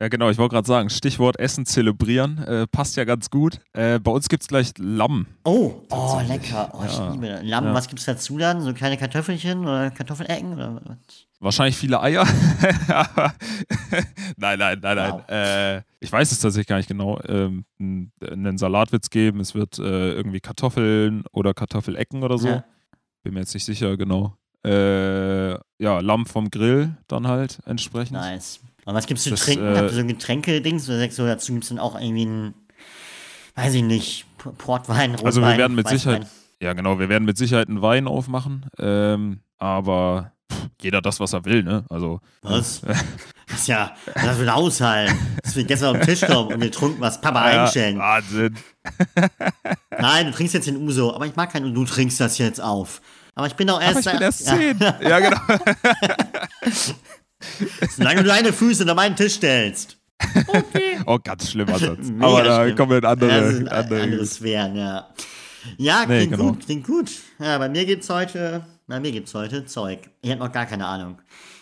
Ja, 0.00 0.08
genau, 0.08 0.28
ich 0.28 0.38
wollte 0.38 0.54
gerade 0.54 0.66
sagen, 0.66 0.90
Stichwort 0.90 1.38
Essen 1.38 1.66
zelebrieren, 1.66 2.38
äh, 2.38 2.66
passt 2.66 2.96
ja 2.96 3.04
ganz 3.04 3.30
gut. 3.30 3.60
Äh, 3.74 4.00
bei 4.00 4.10
uns 4.10 4.28
gibt 4.28 4.42
es 4.42 4.48
gleich 4.48 4.72
Lamm. 4.78 5.26
Oh, 5.44 5.82
oh, 5.90 6.20
lecker. 6.26 6.68
Oh, 6.72 6.82
ich 6.84 6.92
Ja. 6.96 7.12
liebe 7.12 7.28
das. 7.28 7.42
Lamm, 7.44 7.66
Ja. 7.66 7.74
was 7.74 7.88
gibt's 7.88 8.04
dazu 8.04 8.36
dann? 8.36 8.60
So 8.60 8.74
kleine 8.74 8.96
Kartoffelchen 8.96 9.60
oder 9.60 9.90
Kartoffelecken 9.92 10.52
oder 10.54 10.80
was? 10.84 10.96
Wahrscheinlich 11.38 11.76
viele 11.76 12.00
Eier. 12.00 12.24
Nein, 14.36 14.58
nein, 14.58 14.78
nein, 14.82 14.96
nein. 14.96 15.12
Wow. 15.12 15.28
Äh, 15.28 15.82
ich 16.00 16.10
weiß 16.10 16.32
es 16.32 16.40
tatsächlich 16.40 16.66
gar 16.66 16.76
nicht 16.78 16.88
genau. 16.88 17.20
Ähm, 17.26 17.64
einen 17.78 18.58
Salat 18.58 18.92
wird 18.92 19.04
es 19.04 19.10
geben. 19.10 19.40
Es 19.40 19.54
wird 19.54 19.78
äh, 19.78 20.12
irgendwie 20.12 20.40
Kartoffeln 20.40 21.24
oder 21.32 21.54
Kartoffelecken 21.54 22.22
oder 22.22 22.38
so. 22.38 22.48
Ja. 22.48 22.64
Bin 23.22 23.34
mir 23.34 23.40
jetzt 23.40 23.54
nicht 23.54 23.64
sicher, 23.64 23.96
genau. 23.96 24.36
Äh, 24.64 25.52
ja, 25.78 26.00
Lamm 26.00 26.26
vom 26.26 26.50
Grill 26.50 26.96
dann 27.08 27.28
halt 27.28 27.58
entsprechend. 27.66 28.12
Nice. 28.18 28.60
Und 28.86 28.94
was 28.94 29.06
gibt's 29.06 29.22
zu 29.24 29.30
Das, 29.30 29.40
trinken? 29.44 29.64
äh, 29.66 29.76
Habt 29.78 29.90
ihr 29.90 29.94
so 29.94 30.00
ein 30.00 30.08
Getränke-Dings? 30.08 30.88
Oder 30.88 31.06
du, 31.08 31.26
dazu 31.26 31.52
gibt's 31.52 31.68
dann 31.68 31.78
auch 31.78 31.98
irgendwie 31.98 32.26
ein, 32.26 32.54
weiß 33.56 33.74
ich 33.74 33.82
nicht, 33.82 34.26
Portwein, 34.58 35.12
Rotwein, 35.12 35.26
Also 35.26 35.40
wir 35.40 35.56
werden 35.56 35.74
mit 35.74 35.86
Weißwein? 35.86 35.98
Sicherheit, 35.98 36.26
ja 36.60 36.72
genau, 36.74 36.98
wir 36.98 37.08
werden 37.08 37.24
mit 37.24 37.38
Sicherheit 37.38 37.68
einen 37.68 37.80
Wein 37.82 38.06
aufmachen. 38.06 38.66
Ähm, 38.78 39.40
aber 39.58 40.32
jeder 40.82 41.00
das, 41.00 41.18
was 41.20 41.32
er 41.32 41.44
will, 41.46 41.62
ne? 41.62 41.84
Also 41.88 42.20
Was? 42.42 42.82
Das 43.46 43.60
ist 43.60 43.68
ja, 43.68 43.94
das 44.14 44.38
wird 44.38 44.48
aushalten. 44.48 45.14
Das 45.42 45.54
wird 45.54 45.68
gestern 45.68 45.94
auf 45.94 46.02
den 46.02 46.06
Tisch 46.06 46.26
kommen 46.26 46.54
und 46.54 46.60
wir 46.62 46.72
trunken 46.72 46.98
was 47.02 47.20
Papa 47.20 47.52
ja, 47.52 47.62
einstellen. 47.64 47.98
Wahnsinn. 47.98 48.56
Nein, 49.98 50.26
du 50.26 50.32
trinkst 50.32 50.54
jetzt 50.54 50.66
den 50.66 50.78
Uso, 50.78 51.14
aber 51.14 51.26
ich 51.26 51.36
mag 51.36 51.52
keinen 51.52 51.66
und 51.66 51.74
du 51.74 51.84
trinkst 51.84 52.18
das 52.18 52.38
jetzt 52.38 52.58
auf. 52.62 53.02
Aber 53.34 53.46
ich 53.46 53.54
bin 53.54 53.68
auch 53.68 53.76
Aber 53.76 53.84
erst. 53.84 54.06
ich 54.06 54.12
bin 54.12 54.22
erst 54.22 54.46
ja, 54.46 54.56
zehn. 54.56 54.78
Ja, 54.80 55.20
genau. 55.20 55.36
solange 57.96 58.22
du 58.22 58.28
deine 58.28 58.52
Füße 58.52 58.82
unter 58.82 58.94
meinen 58.94 59.16
Tisch 59.16 59.34
stellst. 59.34 59.98
Oh, 61.06 61.18
ganz 61.22 61.50
schlimmer 61.50 61.78
Satz. 61.78 61.98
Mega 62.08 62.26
Aber 62.26 62.42
da 62.44 62.62
schlimm. 62.64 62.76
kommen 62.76 62.90
wir 62.92 62.98
in 62.98 63.04
andere, 63.04 63.30
Ja, 63.64 63.70
andere 63.72 64.02
andere 64.02 64.26
Sphären, 64.26 64.76
ja. 64.76 65.08
Ja, 65.76 66.04
Nee, 66.06 66.18
klingt 66.26 66.32
genau. 66.32 66.52
gut, 66.52 66.64
klingt 66.64 66.86
gut. 66.86 67.10
Ja, 67.38 67.58
bei 67.58 67.68
mir 67.68 67.84
gibt's 67.84 68.08
heute, 68.08 68.64
bei 68.86 69.00
mir 69.00 69.12
gibt's 69.12 69.34
heute 69.34 69.66
Zeug. 69.66 69.98
Ich 70.22 70.30
habe 70.30 70.40
noch 70.40 70.52
gar 70.52 70.66
keine 70.66 70.86
Ahnung. 70.86 71.18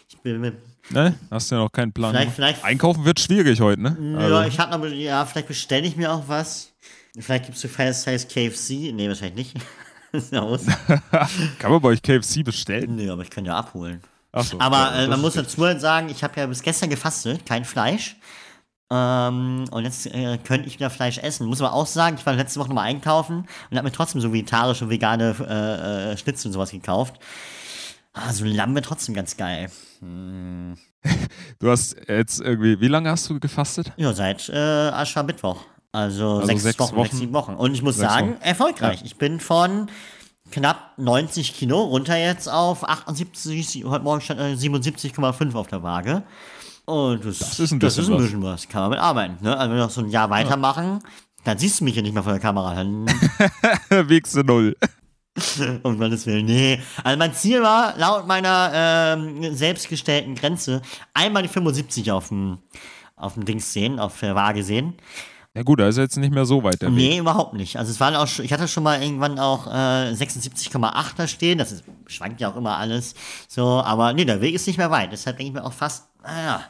Ich 0.08 0.18
bin 0.18 0.40
mit, 0.40 0.54
Ne? 0.90 1.14
Hast 1.30 1.50
du 1.50 1.54
ja 1.56 1.60
noch 1.62 1.72
keinen 1.72 1.92
Plan. 1.92 2.10
Vielleicht- 2.12 2.32
vielleicht- 2.32 2.64
Einkaufen 2.64 3.04
wird 3.04 3.18
schwierig 3.20 3.60
heute, 3.60 3.80
ne? 3.82 3.96
ja, 4.20 4.44
ich 4.46 4.58
habe 4.58 4.76
noch, 4.78 4.86
ja, 4.92 5.24
vielleicht 5.24 5.48
bestelle 5.48 5.86
ich 5.86 5.96
mir 5.96 6.12
auch 6.12 6.24
was. 6.28 6.72
Vielleicht 7.18 7.46
gibt's 7.46 7.60
so 7.60 7.68
Fast 7.68 8.02
Size 8.04 8.26
KFC. 8.26 8.92
Nee, 8.92 9.08
wahrscheinlich 9.08 9.54
nicht. 9.54 9.66
Kann 11.58 11.70
man 11.70 11.80
bei 11.80 11.88
euch 11.88 12.02
KFC 12.02 12.42
bestellen? 12.44 12.96
Nee, 12.96 13.08
aber 13.08 13.22
ich 13.22 13.30
kann 13.30 13.44
ja 13.44 13.56
abholen. 13.56 14.00
Achso. 14.32 14.58
Aber 14.58 14.94
äh, 14.94 15.06
man 15.06 15.20
muss 15.20 15.34
dazu 15.34 15.64
halt 15.64 15.80
sagen, 15.80 16.08
ich 16.08 16.24
habe 16.24 16.40
ja 16.40 16.46
bis 16.46 16.62
gestern 16.62 16.90
gefastet, 16.90 17.44
kein 17.46 17.64
Fleisch. 17.64 18.16
Ähm, 18.90 19.64
und 19.70 19.84
jetzt 19.84 20.06
äh, 20.06 20.38
könnte 20.38 20.68
ich 20.68 20.74
wieder 20.74 20.90
Fleisch 20.90 21.18
essen. 21.18 21.46
Muss 21.46 21.60
aber 21.60 21.72
auch 21.72 21.86
sagen, 21.86 22.16
ich 22.18 22.26
war 22.26 22.34
letzte 22.34 22.60
Woche 22.60 22.68
nochmal 22.68 22.86
einkaufen 22.88 23.46
und 23.70 23.76
habe 23.76 23.86
mir 23.86 23.92
trotzdem 23.92 24.20
so 24.20 24.32
vegetarische, 24.32 24.90
vegane 24.90 25.34
äh, 25.40 26.12
äh, 26.12 26.16
Schnitzel 26.16 26.48
und 26.48 26.52
sowas 26.54 26.70
gekauft. 26.70 27.14
Ah, 28.14 28.32
so 28.32 28.44
ein 28.44 28.54
Lamm 28.54 28.74
wäre 28.74 28.84
trotzdem 28.84 29.14
ganz 29.14 29.36
geil. 29.36 29.70
Du 31.58 31.70
hast 31.70 31.96
jetzt 32.08 32.40
irgendwie, 32.40 32.80
wie 32.80 32.88
lange 32.88 33.10
hast 33.10 33.28
du 33.28 33.40
gefastet? 33.40 33.92
Ja, 33.96 34.12
seit 34.12 34.48
äh, 34.48 34.56
Aschermittwoch. 34.56 35.58
Also, 35.90 36.36
Also 36.36 36.46
sechs, 36.46 36.62
sechs 36.62 36.78
Wochen, 36.78 36.96
Wochen. 36.96 37.04
sechs, 37.06 37.18
sieben 37.18 37.32
Wochen. 37.32 37.54
Und 37.54 37.74
ich 37.74 37.82
muss 37.82 37.96
sagen, 37.96 38.34
Wochen. 38.34 38.42
erfolgreich. 38.42 39.02
Ich 39.04 39.16
bin 39.16 39.40
von 39.40 39.88
knapp 40.52 40.92
90 40.98 41.54
Kilo 41.54 41.80
runter 41.82 42.16
jetzt 42.16 42.48
auf 42.48 42.88
78, 42.88 43.84
heute 43.84 44.04
Morgen 44.04 44.20
stand 44.20 44.40
äh, 44.40 44.52
77,5 44.54 45.54
auf 45.54 45.66
der 45.66 45.82
Waage. 45.82 46.22
Und 46.84 47.24
das, 47.24 47.38
Das 47.38 47.60
ist 47.60 47.72
ein 47.72 47.80
das 47.80 47.96
bisschen 47.96 48.04
ist 48.04 48.10
ein 48.10 48.14
was. 48.16 48.22
bisschen 48.24 48.42
was. 48.42 48.68
Kann 48.68 48.82
man 48.82 48.90
mit 48.90 48.98
arbeiten. 49.00 49.36
Ne? 49.42 49.56
Also, 49.56 49.70
wenn 49.70 49.76
wir 49.78 49.84
noch 49.84 49.90
so 49.90 50.00
ein 50.02 50.08
Jahr 50.10 50.30
weitermachen, 50.30 51.00
dann 51.44 51.58
siehst 51.58 51.80
du 51.80 51.84
mich 51.84 51.96
ja 51.96 52.02
nicht 52.02 52.12
mehr 52.14 52.22
vor 52.22 52.32
der 52.32 52.40
Kamera. 52.40 52.74
Dann, 52.74 53.06
Wiegst 54.08 54.34
du 54.36 54.42
null. 54.42 54.76
um 55.82 55.98
Gottes 55.98 56.26
Willen, 56.26 56.44
nee. 56.46 56.80
Also, 57.02 57.18
mein 57.18 57.32
Ziel 57.34 57.62
war, 57.62 57.96
laut 57.96 58.26
meiner 58.26 58.70
ähm, 58.74 59.54
selbstgestellten 59.54 60.34
Grenze, 60.34 60.82
einmal 61.14 61.42
die 61.42 61.48
75 61.48 62.10
auf 62.12 62.28
dem, 62.28 62.58
auf 63.16 63.34
dem 63.34 63.44
Dings 63.44 63.72
sehen, 63.72 63.98
auf 63.98 64.18
der 64.20 64.34
Waage 64.34 64.62
sehen. 64.62 64.94
Ja 65.54 65.62
gut, 65.62 65.80
da 65.80 65.88
ist 65.88 65.98
jetzt 65.98 66.16
nicht 66.16 66.32
mehr 66.32 66.46
so 66.46 66.62
weit 66.62 66.80
der 66.80 66.88
Weg. 66.88 66.96
Nee, 66.96 67.18
überhaupt 67.18 67.52
nicht. 67.52 67.76
Also 67.76 67.90
es 67.90 68.00
waren 68.00 68.14
auch 68.14 68.26
schon, 68.26 68.44
ich 68.44 68.52
hatte 68.54 68.66
schon 68.68 68.82
mal 68.82 69.02
irgendwann 69.02 69.38
auch 69.38 69.66
äh, 69.66 70.12
76,8 70.12 71.04
da 71.16 71.26
stehen. 71.26 71.58
Das 71.58 71.72
ist, 71.72 71.84
schwankt 72.06 72.40
ja 72.40 72.50
auch 72.50 72.56
immer 72.56 72.78
alles. 72.78 73.14
So, 73.48 73.82
aber 73.82 74.14
nee, 74.14 74.24
der 74.24 74.40
Weg 74.40 74.54
ist 74.54 74.66
nicht 74.66 74.78
mehr 74.78 74.90
weit. 74.90 75.12
Deshalb 75.12 75.36
denke 75.36 75.48
ich 75.50 75.54
mir 75.54 75.64
auch 75.64 75.74
fast, 75.74 76.06
naja, 76.22 76.64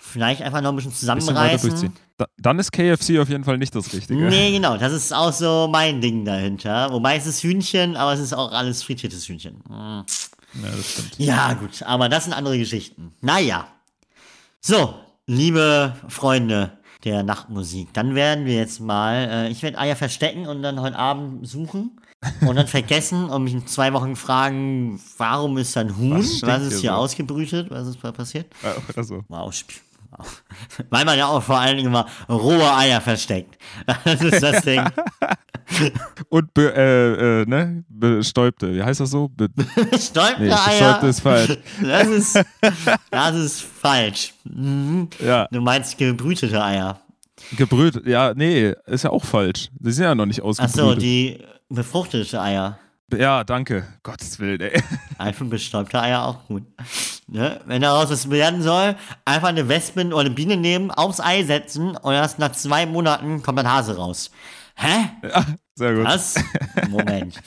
vielleicht 0.00 0.42
einfach 0.42 0.60
noch 0.62 0.70
ein 0.70 0.76
bisschen 0.76 0.90
Bisschen 0.90 1.20
zusammenreißen. 1.20 1.92
Da, 2.18 2.26
dann 2.38 2.58
ist 2.58 2.72
KFC 2.72 3.20
auf 3.20 3.28
jeden 3.28 3.44
Fall 3.44 3.56
nicht 3.56 3.74
das 3.74 3.92
Richtige. 3.92 4.20
Nee, 4.24 4.50
genau, 4.50 4.76
das 4.76 4.92
ist 4.92 5.14
auch 5.14 5.32
so 5.32 5.68
mein 5.70 6.00
Ding 6.00 6.24
dahinter. 6.24 6.92
Wobei 6.92 7.16
es 7.16 7.26
ist 7.26 7.42
Hühnchen, 7.42 7.96
aber 7.96 8.12
es 8.14 8.20
ist 8.20 8.32
auch 8.32 8.50
alles 8.52 8.82
frittiertes 8.82 9.28
Hühnchen. 9.28 9.62
Mm. 9.68 10.02
Ja, 10.62 10.70
das 10.76 10.90
stimmt. 10.90 11.18
Ja, 11.18 11.52
gut, 11.54 11.82
aber 11.84 12.08
das 12.08 12.24
sind 12.24 12.32
andere 12.32 12.58
Geschichten. 12.58 13.14
Naja. 13.20 13.66
So, 14.60 14.94
liebe 15.26 15.96
Freunde 16.08 16.78
der 17.04 17.22
Nachtmusik, 17.22 17.92
dann 17.92 18.14
werden 18.14 18.44
wir 18.44 18.54
jetzt 18.54 18.80
mal, 18.80 19.28
äh, 19.30 19.48
ich 19.48 19.62
werde 19.62 19.78
Eier 19.78 19.96
verstecken 19.96 20.46
und 20.46 20.62
dann 20.62 20.80
heute 20.80 20.96
Abend 20.98 21.46
suchen 21.48 21.98
und 22.46 22.54
dann 22.56 22.68
vergessen 22.68 23.28
und 23.28 23.44
mich 23.44 23.52
in 23.54 23.66
zwei 23.66 23.92
Wochen 23.92 24.14
fragen, 24.14 25.00
warum 25.16 25.58
ist 25.58 25.74
da 25.74 25.80
ein 25.80 25.96
Huhn? 25.96 26.18
Was 26.18 26.42
Was, 26.42 26.62
ist 26.62 26.80
hier 26.80 26.90
so? 26.90 26.96
ausgebrütet? 26.96 27.70
Was 27.70 27.88
ist 27.88 28.00
passiert? 28.00 28.46
Ja, 28.62 28.74
oder 28.88 29.02
so. 29.04 29.24
Wow, 29.28 29.50
sp- 29.50 29.74
wow. 29.74 29.91
Weil 30.90 31.04
man 31.04 31.16
ja 31.18 31.26
auch 31.26 31.42
vor 31.42 31.58
allen 31.58 31.76
Dingen 31.76 31.88
immer 31.88 32.06
rohe 32.28 32.74
Eier 32.76 33.00
versteckt. 33.00 33.56
Das 34.04 34.20
ist 34.22 34.42
das 34.42 34.62
Ding. 34.62 34.82
Und 36.28 36.52
be, 36.54 36.72
äh, 36.74 37.42
äh, 37.42 37.46
ne? 37.46 37.84
bestäubte, 37.88 38.74
wie 38.74 38.82
heißt 38.82 39.00
das 39.00 39.10
so? 39.10 39.28
Be, 39.28 39.48
Stolperte 39.98 40.42
nee, 40.42 40.50
Eier. 40.52 40.68
bestäubte 40.68 41.06
ist 41.06 41.20
falsch. 41.20 41.58
Das 41.82 42.08
ist, 42.08 42.44
das 43.10 43.34
ist 43.36 43.62
falsch. 43.62 44.34
Mhm. 44.44 45.08
Ja, 45.24 45.48
Du 45.50 45.60
meinst 45.60 45.96
gebrütete 45.96 46.62
Eier. 46.62 47.00
gebrüht. 47.56 48.06
Ja, 48.06 48.34
nee, 48.34 48.74
ist 48.86 49.04
ja 49.04 49.10
auch 49.10 49.24
falsch. 49.24 49.70
Die 49.78 49.92
sind 49.92 50.04
ja 50.04 50.14
noch 50.14 50.26
nicht 50.26 50.42
ausgebrütet. 50.42 50.76
so, 50.80 50.94
die 50.94 51.38
befruchtete 51.68 52.40
Eier. 52.40 52.78
Ja, 53.14 53.44
danke. 53.44 53.86
Gottes 54.02 54.38
Willen, 54.40 54.60
ey. 54.60 54.82
Einfach 55.18 55.46
bestäubte 55.46 56.00
Eier 56.00 56.24
auch 56.24 56.46
gut. 56.48 56.62
Ne? 57.32 57.58
Wenn 57.64 57.80
daraus 57.80 58.10
was 58.10 58.28
werden 58.28 58.60
soll, 58.60 58.94
einfach 59.24 59.48
eine 59.48 59.66
Wespen 59.66 60.12
oder 60.12 60.26
eine 60.26 60.34
Biene 60.34 60.58
nehmen, 60.58 60.90
aufs 60.90 61.18
Ei 61.18 61.42
setzen 61.44 61.96
und 61.96 62.12
erst 62.12 62.38
nach 62.38 62.52
zwei 62.52 62.84
Monaten 62.84 63.42
kommt 63.42 63.58
ein 63.58 63.72
Hase 63.72 63.96
raus. 63.96 64.30
Hä? 64.74 65.08
Ja, 65.22 65.46
sehr 65.74 65.94
gut. 65.94 66.04
Was? 66.04 66.34
Moment. 66.90 67.40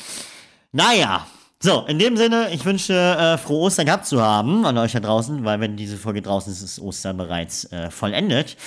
naja. 0.72 1.28
So, 1.62 1.86
in 1.86 2.00
dem 2.00 2.18
Sinne, 2.18 2.50
ich 2.52 2.66
wünsche 2.66 2.94
äh, 2.94 3.38
frohe 3.38 3.68
Ostern 3.68 3.86
gehabt 3.86 4.08
zu 4.08 4.22
haben 4.22 4.66
an 4.66 4.76
euch 4.80 4.94
da 4.94 5.00
draußen, 5.00 5.46
weil 5.46 5.60
wenn 5.60 5.78
diese 5.78 5.98
Folge 5.98 6.24
draußen 6.24 6.52
ist, 6.52 6.64
ist 6.64 6.80
Ostern 6.80 7.18
bereits 7.18 7.72
äh, 7.72 7.92
vollendet. 7.92 8.58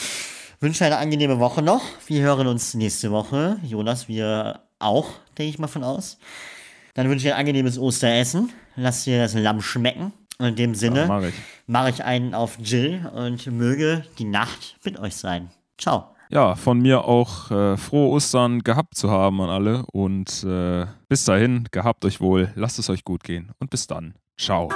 Wünsche 0.60 0.84
eine 0.84 0.98
angenehme 0.98 1.40
Woche 1.40 1.62
noch. 1.62 1.82
Wir 2.06 2.22
hören 2.22 2.46
uns 2.46 2.74
nächste 2.74 3.10
Woche. 3.10 3.58
Jonas, 3.64 4.06
wir 4.08 4.60
auch, 4.78 5.10
denke 5.36 5.50
ich 5.50 5.58
mal 5.58 5.66
von 5.66 5.82
aus. 5.82 6.18
Dann 6.94 7.08
wünsche 7.08 7.26
ich 7.26 7.32
ein 7.34 7.40
angenehmes 7.40 7.76
Osteressen. 7.76 8.52
Lasst 8.76 9.06
dir 9.06 9.20
das 9.20 9.34
Lamm 9.34 9.60
schmecken. 9.62 10.12
Und 10.38 10.46
in 10.46 10.56
dem 10.56 10.74
Sinne 10.74 11.00
Ja, 11.00 11.06
mach 11.06 11.22
ich. 11.22 11.34
mache 11.66 11.90
ich 11.90 12.04
einen 12.04 12.34
auf 12.34 12.58
Jill 12.62 13.10
und 13.14 13.46
möge 13.48 14.04
die 14.18 14.24
Nacht 14.24 14.76
mit 14.84 14.98
euch 14.98 15.16
sein. 15.16 15.50
Ciao. 15.78 16.14
ja, 16.30 16.54
von 16.56 16.78
mir 16.80 17.04
auch 17.04 17.50
äh, 17.50 17.76
frohe 17.76 18.10
Ostern 18.10 18.60
gehabt 18.60 18.94
zu 18.96 19.10
haben 19.10 19.40
an 19.40 19.48
alle 19.50 19.84
und 19.92 20.44
äh, 20.44 20.86
bis 21.08 21.24
dahin, 21.24 21.68
gehabt 21.70 22.04
euch 22.04 22.20
wohl, 22.20 22.52
lasst 22.54 22.78
es 22.78 22.90
euch 22.90 23.04
gut 23.04 23.24
gehen 23.24 23.52
und 23.58 23.70
bis 23.70 23.86
dann. 23.86 24.14
Ciao. 24.36 24.68